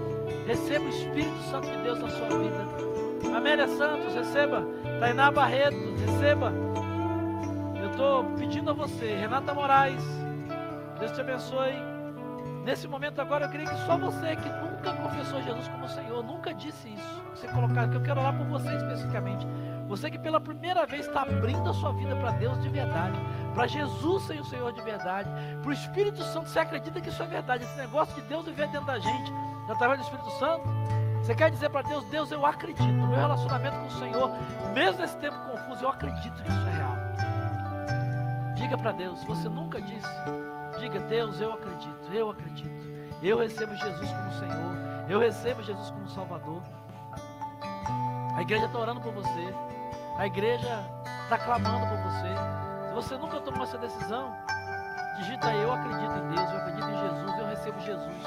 Receba 0.46 0.86
o 0.86 0.90
Espírito 0.90 1.40
Santo 1.50 1.68
de 1.68 1.78
Deus 1.82 2.00
na 2.00 2.10
sua 2.10 2.28
vida. 2.28 3.36
Amélia 3.36 3.68
Santos, 3.68 4.14
receba. 4.14 4.64
Tainá 5.00 5.32
Barreto, 5.32 5.78
receba. 6.06 6.54
Estou 7.98 8.24
pedindo 8.38 8.70
a 8.70 8.74
você, 8.74 9.16
Renata 9.16 9.56
Moraes, 9.56 10.04
Deus 11.00 11.12
te 11.14 11.20
abençoe. 11.20 11.74
Nesse 12.64 12.88
momento 12.88 13.20
agora 13.20 13.46
eu 13.46 13.50
queria 13.50 13.66
que 13.66 13.76
só 13.88 13.98
você 13.98 14.36
que 14.36 14.50
nunca 14.50 14.94
confessou 14.94 15.42
Jesus 15.42 15.68
como 15.70 15.90
Senhor, 15.90 16.24
nunca 16.24 16.54
disse 16.54 16.90
isso. 16.90 17.24
Você 17.32 17.48
colocar, 17.48 17.90
que 17.90 17.96
eu 17.96 18.02
quero 18.04 18.20
orar 18.20 18.38
por 18.38 18.46
você 18.46 18.72
especificamente. 18.76 19.48
Você 19.88 20.12
que 20.12 20.20
pela 20.20 20.40
primeira 20.40 20.86
vez 20.86 21.08
está 21.08 21.24
abrindo 21.24 21.68
a 21.68 21.74
sua 21.74 21.92
vida 21.94 22.16
para 22.16 22.34
Deus 22.34 22.62
de 22.62 22.70
verdade, 22.70 23.20
para 23.56 23.66
Jesus 23.66 24.28
ser 24.28 24.42
o 24.42 24.46
Senhor 24.46 24.72
de 24.74 24.82
verdade, 24.82 25.28
para 25.64 25.70
o 25.70 25.74
Espírito 25.74 26.22
Santo, 26.22 26.50
você 26.50 26.60
acredita 26.60 27.02
que 27.02 27.10
isso 27.10 27.24
é 27.24 27.26
verdade, 27.26 27.64
esse 27.64 27.78
negócio 27.78 28.14
de 28.14 28.22
Deus 28.28 28.46
viver 28.46 28.68
dentro 28.68 28.86
da 28.86 29.00
gente, 29.00 29.34
através 29.68 30.00
do 30.00 30.04
Espírito 30.04 30.30
Santo? 30.38 30.70
Você 31.24 31.34
quer 31.34 31.50
dizer 31.50 31.72
para 31.72 31.82
Deus, 31.82 32.06
Deus, 32.12 32.32
eu 32.32 32.46
acredito, 32.46 32.84
no 32.84 33.08
meu 33.08 33.18
relacionamento 33.18 33.76
com 33.76 33.88
o 33.88 33.92
Senhor, 33.92 34.32
mesmo 34.76 35.02
nesse 35.02 35.18
tempo 35.18 35.36
confuso, 35.50 35.84
eu 35.84 35.90
acredito 35.90 36.44
que 36.44 36.48
isso 36.48 36.68
é 36.68 36.78
real. 36.78 36.97
Diga 38.58 38.78
para 38.78 38.92
Deus, 38.92 39.24
você 39.24 39.48
nunca 39.48 39.80
disse, 39.80 40.10
diga, 40.80 41.00
Deus, 41.02 41.40
eu 41.40 41.54
acredito, 41.54 42.12
eu 42.12 42.32
acredito. 42.32 42.88
Eu 43.22 43.38
recebo 43.38 43.76
Jesus 43.76 44.12
como 44.12 44.32
Senhor, 44.34 44.76
eu 45.08 45.20
recebo 45.20 45.64
Jesus 45.64 45.92
como 45.92 46.10
Salvador. 46.10 46.62
A 48.36 48.42
igreja 48.42 48.66
está 48.66 48.78
orando 48.78 49.02
por 49.02 49.14
você. 49.14 49.54
A 50.18 50.26
igreja 50.26 50.84
está 51.24 51.38
clamando 51.38 51.86
por 51.88 51.98
você. 51.98 52.88
Se 52.88 52.94
você 52.94 53.18
nunca 53.18 53.40
tomou 53.42 53.64
essa 53.64 53.78
decisão, 53.78 54.36
digita 55.18 55.54
eu 55.54 55.72
acredito 55.72 56.12
em 56.12 56.36
Deus, 56.36 56.52
eu 56.52 56.58
acredito 56.58 56.88
em 56.88 57.00
Jesus, 57.00 57.40
eu 57.40 57.48
recebo 57.48 57.80
Jesus. 57.80 58.24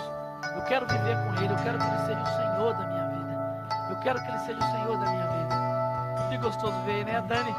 Eu 0.56 0.62
quero 0.64 0.86
viver 0.86 1.16
com 1.16 1.42
Ele, 1.42 1.52
eu 1.52 1.56
quero 1.58 1.78
que 1.78 1.84
Ele 1.84 1.98
seja 2.06 2.22
o 2.22 2.26
Senhor 2.26 2.74
da 2.74 2.86
minha 2.86 3.08
vida. 3.08 3.70
Eu 3.90 3.96
quero 4.00 4.22
que 4.22 4.28
Ele 4.28 4.38
seja 4.38 4.58
o 4.58 4.70
Senhor 4.70 4.98
da 4.98 5.10
minha 5.10 5.26
vida. 5.26 6.28
Que 6.28 6.38
gostoso 6.38 6.80
ver 6.82 7.04
né? 7.04 7.16
A 7.16 7.20
Dani, 7.20 7.54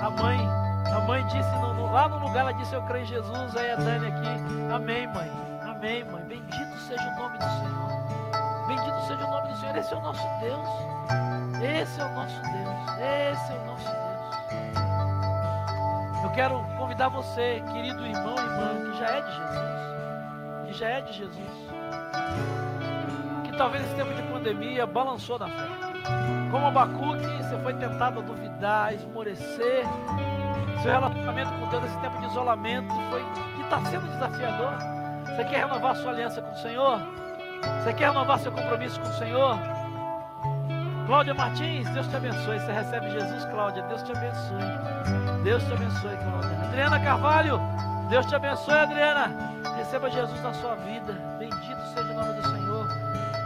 a 0.00 0.10
mãe, 0.10 0.65
a 0.94 1.00
mãe 1.00 1.24
disse 1.26 1.50
no, 1.56 1.92
lá 1.92 2.08
no 2.08 2.18
lugar, 2.18 2.40
ela 2.40 2.52
disse, 2.52 2.74
eu 2.74 2.82
creio 2.82 3.04
em 3.04 3.06
Jesus. 3.06 3.56
Aí 3.56 3.72
a 3.72 3.76
Dani 3.76 4.08
aqui, 4.08 4.28
amém, 4.72 5.06
mãe. 5.08 5.30
Amém, 5.62 6.04
mãe. 6.04 6.22
Bendito 6.24 6.78
seja 6.88 7.08
o 7.08 7.16
nome 7.16 7.38
do 7.38 7.44
Senhor. 7.44 8.66
Bendito 8.66 9.00
seja 9.06 9.26
o 9.26 9.30
nome 9.30 9.48
do 9.48 9.56
Senhor. 9.58 9.76
Esse 9.76 9.94
é 9.94 9.96
o 9.96 10.00
nosso 10.00 10.28
Deus. 10.40 10.68
Esse 11.62 12.00
é 12.00 12.04
o 12.04 12.14
nosso 12.14 12.42
Deus. 12.42 12.76
Esse 12.98 13.52
é 13.52 13.56
o 13.56 13.66
nosso 13.66 13.84
Deus. 13.84 14.06
Eu 16.24 16.30
quero 16.32 16.62
convidar 16.76 17.08
você, 17.08 17.62
querido 17.72 18.04
irmão 18.04 18.34
e 18.36 18.40
irmã, 18.40 18.90
que 18.90 18.98
já 18.98 19.06
é 19.06 19.20
de 19.20 19.32
Jesus, 19.36 20.66
que 20.66 20.72
já 20.72 20.88
é 20.88 21.00
de 21.00 21.12
Jesus, 21.12 21.70
que 23.44 23.56
talvez 23.56 23.84
esse 23.84 23.94
tempo 23.94 24.12
de 24.12 24.22
pandemia 24.22 24.86
balançou 24.86 25.38
na 25.38 25.48
fé. 25.48 25.68
Como 26.50 26.66
Abacuque, 26.66 27.26
você 27.42 27.56
foi 27.58 27.74
tentado 27.74 28.20
a 28.20 28.22
duvidar, 28.22 28.92
esmorecer. 28.94 29.84
Seu 30.82 30.92
relacionamento 30.92 31.52
com 31.52 31.68
Deus 31.68 31.82
nesse 31.82 31.98
tempo 31.98 32.18
de 32.20 32.26
isolamento 32.26 32.94
foi 33.10 33.24
e 33.58 33.60
está 33.62 33.80
sendo 33.86 34.06
desafiador. 34.08 34.74
Você 35.24 35.44
quer 35.44 35.66
renovar 35.66 35.96
sua 35.96 36.12
aliança 36.12 36.40
com 36.40 36.52
o 36.52 36.58
Senhor? 36.58 37.00
Você 37.82 37.92
quer 37.94 38.08
renovar 38.08 38.38
seu 38.38 38.52
compromisso 38.52 39.00
com 39.00 39.08
o 39.08 39.12
Senhor? 39.12 39.58
Cláudia 41.06 41.34
Martins, 41.34 41.88
Deus 41.90 42.08
te 42.08 42.16
abençoe. 42.16 42.58
Você 42.58 42.72
recebe 42.72 43.10
Jesus, 43.10 43.44
Cláudia. 43.46 43.82
Deus 43.84 44.02
te 44.02 44.12
abençoe. 44.12 45.42
Deus 45.44 45.62
te 45.64 45.72
abençoe, 45.72 46.16
Cláudia. 46.16 46.64
Adriana 46.64 47.00
Carvalho, 47.00 47.60
Deus 48.08 48.26
te 48.26 48.34
abençoe, 48.34 48.74
Adriana. 48.74 49.56
Receba 49.76 50.10
Jesus 50.10 50.42
na 50.42 50.52
sua 50.54 50.74
vida. 50.76 51.12
Bendito 51.38 51.86
seja 51.94 52.12
o 52.12 52.14
nome 52.14 52.32
do 52.34 52.48
Senhor. 52.48 52.88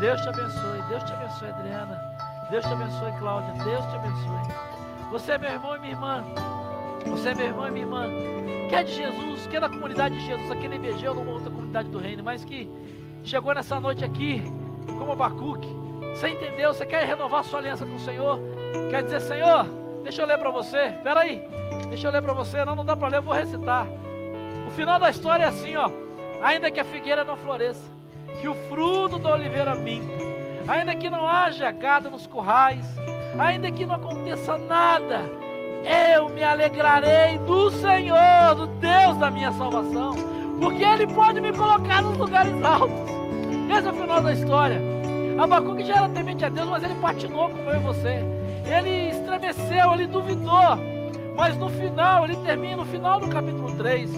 Deus 0.00 0.20
te 0.22 0.28
abençoe. 0.28 0.82
Deus 0.88 1.04
te 1.04 1.12
abençoe, 1.12 1.50
Adriana. 1.50 2.00
Deus 2.50 2.64
te 2.64 2.72
abençoe, 2.72 3.12
Cláudia. 3.18 3.64
Deus 3.64 3.84
te 3.86 3.96
abençoe. 3.96 4.54
Você 5.10 5.32
é 5.32 5.38
meu 5.38 5.50
irmão 5.50 5.76
e 5.76 5.78
minha 5.80 5.92
irmã. 5.92 6.24
Você 7.06 7.30
é 7.30 7.34
meu 7.34 7.46
irmão 7.46 7.68
e 7.68 7.70
minha 7.70 7.84
irmã. 7.84 8.06
Que 8.68 8.74
é 8.74 8.82
de 8.82 8.92
Jesus, 8.92 9.46
que 9.46 9.56
é 9.56 9.60
da 9.60 9.68
comunidade 9.68 10.18
de 10.18 10.26
Jesus, 10.26 10.50
aqui 10.50 10.68
na 10.68 10.76
IBG 10.76 11.08
ou 11.08 11.14
numa 11.14 11.32
outra 11.32 11.50
comunidade 11.50 11.88
do 11.88 11.98
reino, 11.98 12.22
mas 12.22 12.44
que 12.44 12.70
chegou 13.24 13.54
nessa 13.54 13.80
noite 13.80 14.04
aqui, 14.04 14.42
como 14.86 15.12
Abacuque 15.12 15.80
você 16.14 16.28
entendeu? 16.28 16.74
Você 16.74 16.84
quer 16.84 17.06
renovar 17.06 17.44
sua 17.44 17.60
aliança 17.60 17.86
com 17.86 17.94
o 17.94 17.98
Senhor? 17.98 18.38
Quer 18.90 19.02
dizer, 19.04 19.20
Senhor, 19.20 19.64
deixa 20.02 20.22
eu 20.22 20.26
ler 20.26 20.38
para 20.38 20.50
você. 20.50 20.86
Espera 20.88 21.20
aí, 21.20 21.42
deixa 21.88 22.08
eu 22.08 22.12
ler 22.12 22.22
para 22.22 22.32
você. 22.32 22.64
Não, 22.64 22.74
não 22.74 22.84
dá 22.84 22.96
para 22.96 23.08
ler, 23.08 23.16
eu 23.18 23.22
vou 23.22 23.34
recitar. 23.34 23.86
O 24.66 24.70
final 24.70 24.98
da 24.98 25.10
história 25.10 25.44
é 25.44 25.48
assim, 25.48 25.76
ó. 25.76 25.90
Ainda 26.42 26.70
que 26.70 26.80
a 26.80 26.84
figueira 26.84 27.24
não 27.24 27.36
floresça, 27.36 27.90
que 28.40 28.48
o 28.48 28.54
fruto 28.68 29.18
da 29.18 29.32
oliveira 29.32 29.74
minta, 29.74 30.12
ainda 30.66 30.94
que 30.94 31.08
não 31.10 31.26
haja 31.26 31.70
gado 31.70 32.10
nos 32.10 32.26
currais, 32.26 32.86
ainda 33.38 33.70
que 33.70 33.86
não 33.86 33.96
aconteça 33.96 34.56
nada, 34.56 35.22
eu 35.84 36.28
me 36.28 36.42
alegrarei 36.42 37.38
do 37.38 37.70
Senhor, 37.70 38.54
do 38.56 38.66
Deus 38.66 39.16
da 39.18 39.30
minha 39.30 39.52
salvação, 39.52 40.14
porque 40.60 40.82
Ele 40.82 41.06
pode 41.06 41.40
me 41.40 41.52
colocar 41.52 42.02
nos 42.02 42.16
lugares 42.16 42.52
altos. 42.62 43.10
Esse 43.70 43.86
é 43.86 43.90
o 43.90 43.94
final 43.94 44.22
da 44.22 44.32
história. 44.32 44.80
Abacuque 45.38 45.84
já 45.84 45.96
era 45.96 46.08
temente 46.08 46.44
a 46.44 46.48
Deus, 46.48 46.68
mas 46.68 46.82
ele 46.82 46.94
patinou 46.96 47.48
como 47.48 47.70
eu 47.70 47.76
e 47.76 47.84
você. 47.84 48.22
Ele 48.66 49.10
estremeceu, 49.10 49.94
ele 49.94 50.06
duvidou. 50.06 50.76
Mas 51.34 51.56
no 51.56 51.70
final, 51.70 52.24
ele 52.24 52.36
termina 52.36 52.76
no 52.76 52.84
final 52.84 53.18
do 53.18 53.28
capítulo 53.28 53.74
3. 53.76 54.10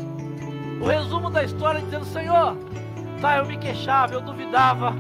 O 0.81 0.87
resumo 0.87 1.31
da 1.31 1.45
história 1.45 1.81
dizendo: 1.81 2.05
Senhor, 2.07 2.57
tá, 3.21 3.37
eu 3.37 3.47
me 3.47 3.57
queixava, 3.57 4.15
eu 4.15 4.21
duvidava, 4.21 4.95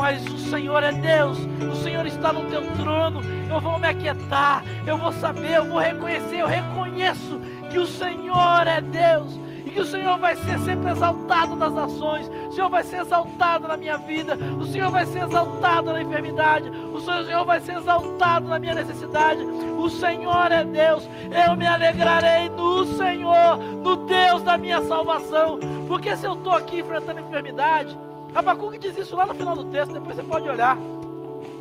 mas 0.00 0.26
o 0.26 0.38
Senhor 0.38 0.82
é 0.82 0.92
Deus, 0.92 1.38
o 1.70 1.76
Senhor 1.76 2.06
está 2.06 2.32
no 2.32 2.48
teu 2.48 2.62
trono. 2.72 3.20
Eu 3.50 3.60
vou 3.60 3.78
me 3.78 3.86
aquietar, 3.86 4.64
eu 4.86 4.96
vou 4.96 5.12
saber, 5.12 5.58
eu 5.58 5.66
vou 5.66 5.78
reconhecer, 5.78 6.38
eu 6.38 6.46
reconheço 6.46 7.38
que 7.70 7.78
o 7.78 7.86
Senhor 7.86 8.66
é 8.66 8.80
Deus 8.80 9.38
e 9.62 9.70
que 9.70 9.78
o 9.78 9.84
Senhor 9.84 10.18
vai 10.18 10.36
ser 10.36 10.58
sempre 10.60 10.90
exaltado 10.90 11.54
nas 11.54 11.74
nações, 11.74 12.30
o 12.48 12.52
Senhor 12.52 12.70
vai 12.70 12.82
ser 12.82 13.02
exaltado 13.02 13.68
na 13.68 13.76
minha 13.76 13.98
vida, 13.98 14.38
o 14.58 14.64
Senhor 14.64 14.90
vai 14.90 15.04
ser 15.04 15.24
exaltado 15.24 15.92
na 15.92 16.00
enfermidade, 16.00 16.70
o 16.70 17.00
Senhor 17.00 17.44
vai 17.44 17.60
ser 17.60 17.76
exaltado 17.76 18.48
na 18.48 18.58
minha 18.58 18.74
necessidade. 18.74 19.44
O 19.44 19.90
Senhor 19.90 20.50
é 20.50 20.64
Deus, 20.64 21.06
eu 21.46 21.56
me 21.56 21.66
alegrarei 21.66 22.48
no 22.48 22.86
Senhor, 22.96 23.58
no 23.58 23.96
Deus 23.96 24.42
da 24.42 24.56
minha 24.56 24.80
salvação, 24.80 25.58
porque 25.86 26.16
se 26.16 26.24
eu 26.24 26.32
estou 26.32 26.54
aqui 26.54 26.80
enfrentando 26.80 27.20
enfermidade, 27.20 27.98
Abacuque 28.34 28.78
diz 28.78 28.96
isso 28.96 29.16
lá 29.16 29.26
no 29.26 29.34
final 29.34 29.56
do 29.56 29.64
texto, 29.64 29.92
depois 29.92 30.16
você 30.16 30.22
pode 30.22 30.48
olhar. 30.48 30.76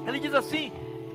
Ele 0.05 0.20
diz 0.20 0.34
assim: 0.34 0.72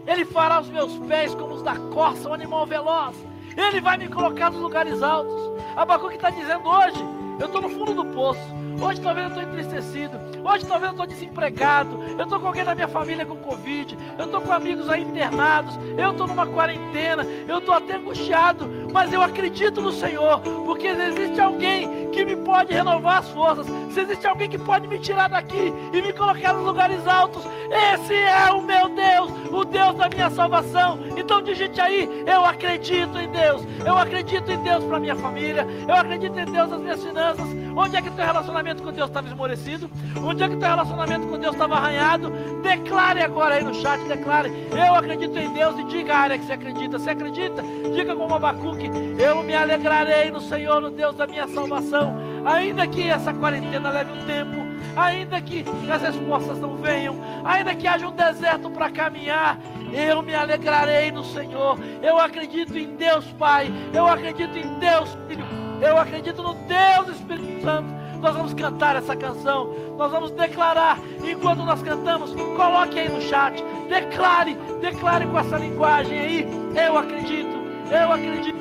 Ele 0.06 0.24
fará 0.24 0.60
os 0.60 0.68
meus 0.68 0.96
pés 0.98 1.34
como 1.34 1.54
os 1.54 1.62
da 1.62 1.76
corça, 1.76 2.28
um 2.28 2.34
animal 2.34 2.66
veloz. 2.66 3.16
Ele 3.56 3.80
vai 3.80 3.96
me 3.96 4.08
colocar 4.08 4.50
nos 4.50 4.60
lugares 4.60 5.02
altos. 5.02 5.52
Abacuque 5.76 6.16
está 6.16 6.30
dizendo 6.30 6.68
hoje: 6.68 6.98
eu 7.38 7.46
estou 7.46 7.60
no 7.60 7.68
fundo 7.68 7.94
do 7.94 8.04
poço. 8.06 8.40
Hoje 8.80 9.00
talvez 9.00 9.26
eu 9.26 9.28
estou 9.28 9.42
entristecido. 9.42 10.20
Hoje 10.44 10.66
talvez 10.66 10.84
eu 10.84 10.90
estou 10.90 11.06
desempregado. 11.06 12.02
Eu 12.18 12.24
estou 12.24 12.40
com 12.40 12.46
alguém 12.46 12.64
da 12.64 12.74
minha 12.74 12.88
família 12.88 13.24
com 13.24 13.36
Covid. 13.36 13.96
Eu 14.18 14.24
estou 14.24 14.40
com 14.40 14.52
amigos 14.52 14.88
aí 14.88 15.02
internados. 15.02 15.78
Eu 15.96 16.10
estou 16.10 16.26
numa 16.26 16.46
quarentena. 16.46 17.24
Eu 17.46 17.58
estou 17.58 17.74
até 17.74 17.96
angustiado. 17.96 18.68
Mas 18.92 19.12
eu 19.12 19.22
acredito 19.22 19.80
no 19.80 19.92
Senhor. 19.92 20.40
Porque 20.40 20.88
existe 20.88 21.40
alguém 21.40 22.10
que 22.10 22.24
me 22.24 22.36
pode 22.36 22.72
renovar 22.72 23.18
as 23.18 23.28
forças. 23.30 23.66
Se 23.90 24.00
existe 24.00 24.26
alguém 24.26 24.48
que 24.48 24.58
pode 24.58 24.86
me 24.86 24.98
tirar 24.98 25.28
daqui 25.28 25.72
e 25.92 26.02
me 26.02 26.12
colocar 26.12 26.52
nos 26.52 26.64
lugares 26.64 27.06
altos. 27.06 27.44
Esse 27.92 28.14
é 28.14 28.50
o 28.50 28.62
meu 28.62 28.88
Deus. 28.88 29.30
O 29.52 29.64
Deus 29.64 29.94
da 29.96 30.08
minha 30.08 30.30
salvação. 30.30 30.98
Então 31.16 31.42
digite 31.42 31.80
aí: 31.80 32.24
Eu 32.26 32.44
acredito 32.44 33.18
em 33.18 33.28
Deus. 33.28 33.62
Eu 33.84 33.96
acredito 33.96 34.50
em 34.50 34.62
Deus 34.62 34.84
para 34.84 35.00
minha 35.00 35.16
família. 35.16 35.66
Eu 35.86 35.94
acredito 35.94 36.38
em 36.38 36.44
Deus 36.44 36.70
nas 36.70 36.80
minhas 36.80 37.02
finanças. 37.02 37.63
Onde 37.76 37.96
é 37.96 38.02
que 38.02 38.10
teu 38.10 38.24
relacionamento 38.24 38.82
com 38.82 38.92
Deus 38.92 39.08
estava 39.08 39.26
esmorecido? 39.26 39.90
Onde 40.16 40.42
é 40.42 40.48
que 40.48 40.56
teu 40.56 40.68
relacionamento 40.68 41.26
com 41.26 41.38
Deus 41.38 41.54
estava 41.54 41.74
arranhado? 41.74 42.30
Declare 42.62 43.22
agora 43.22 43.56
aí 43.56 43.64
no 43.64 43.74
chat, 43.74 44.00
declare. 44.04 44.50
Eu 44.70 44.94
acredito 44.94 45.36
em 45.36 45.52
Deus 45.52 45.78
e 45.78 45.84
diga 45.84 46.14
a 46.14 46.18
área 46.18 46.38
que 46.38 46.44
você 46.44 46.52
acredita. 46.52 46.98
Você 46.98 47.10
acredita? 47.10 47.62
Diga 47.94 48.14
como 48.14 48.34
Abacuque, 48.34 48.90
eu 49.18 49.42
me 49.42 49.54
alegrarei 49.54 50.30
no 50.30 50.40
Senhor, 50.40 50.80
no 50.80 50.90
Deus 50.90 51.16
da 51.16 51.26
minha 51.26 51.48
salvação. 51.48 52.16
Ainda 52.44 52.86
que 52.86 53.08
essa 53.08 53.32
quarentena 53.32 53.90
leve 53.90 54.12
um 54.12 54.26
tempo, 54.26 54.56
ainda 54.96 55.40
que 55.40 55.64
as 55.90 56.02
respostas 56.02 56.58
não 56.60 56.76
venham, 56.76 57.16
ainda 57.44 57.74
que 57.74 57.88
haja 57.88 58.06
um 58.06 58.12
deserto 58.12 58.70
para 58.70 58.90
caminhar, 58.90 59.58
eu 59.92 60.22
me 60.22 60.34
alegrarei 60.34 61.10
no 61.10 61.24
Senhor. 61.24 61.78
Eu 62.02 62.18
acredito 62.18 62.76
em 62.76 62.94
Deus 62.96 63.24
Pai, 63.38 63.72
eu 63.92 64.06
acredito 64.06 64.56
em 64.56 64.78
Deus 64.78 65.16
Filho, 65.26 65.63
eu 65.80 65.98
acredito 65.98 66.42
no 66.42 66.54
Deus 66.54 67.16
Espírito 67.16 67.62
Santo. 67.62 68.04
Nós 68.20 68.34
vamos 68.34 68.54
cantar 68.54 68.96
essa 68.96 69.14
canção, 69.14 69.74
nós 69.98 70.10
vamos 70.10 70.30
declarar. 70.30 70.98
Enquanto 71.22 71.58
nós 71.58 71.82
cantamos, 71.82 72.34
coloque 72.56 72.98
aí 72.98 73.08
no 73.08 73.20
chat, 73.20 73.62
declare, 73.88 74.56
declare 74.80 75.26
com 75.26 75.38
essa 75.38 75.58
linguagem 75.58 76.18
aí. 76.18 76.48
Eu 76.74 76.96
acredito, 76.96 77.56
eu 77.90 78.12
acredito, 78.12 78.58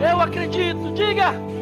eu 0.00 0.20
acredito. 0.20 0.92
Diga. 0.92 1.55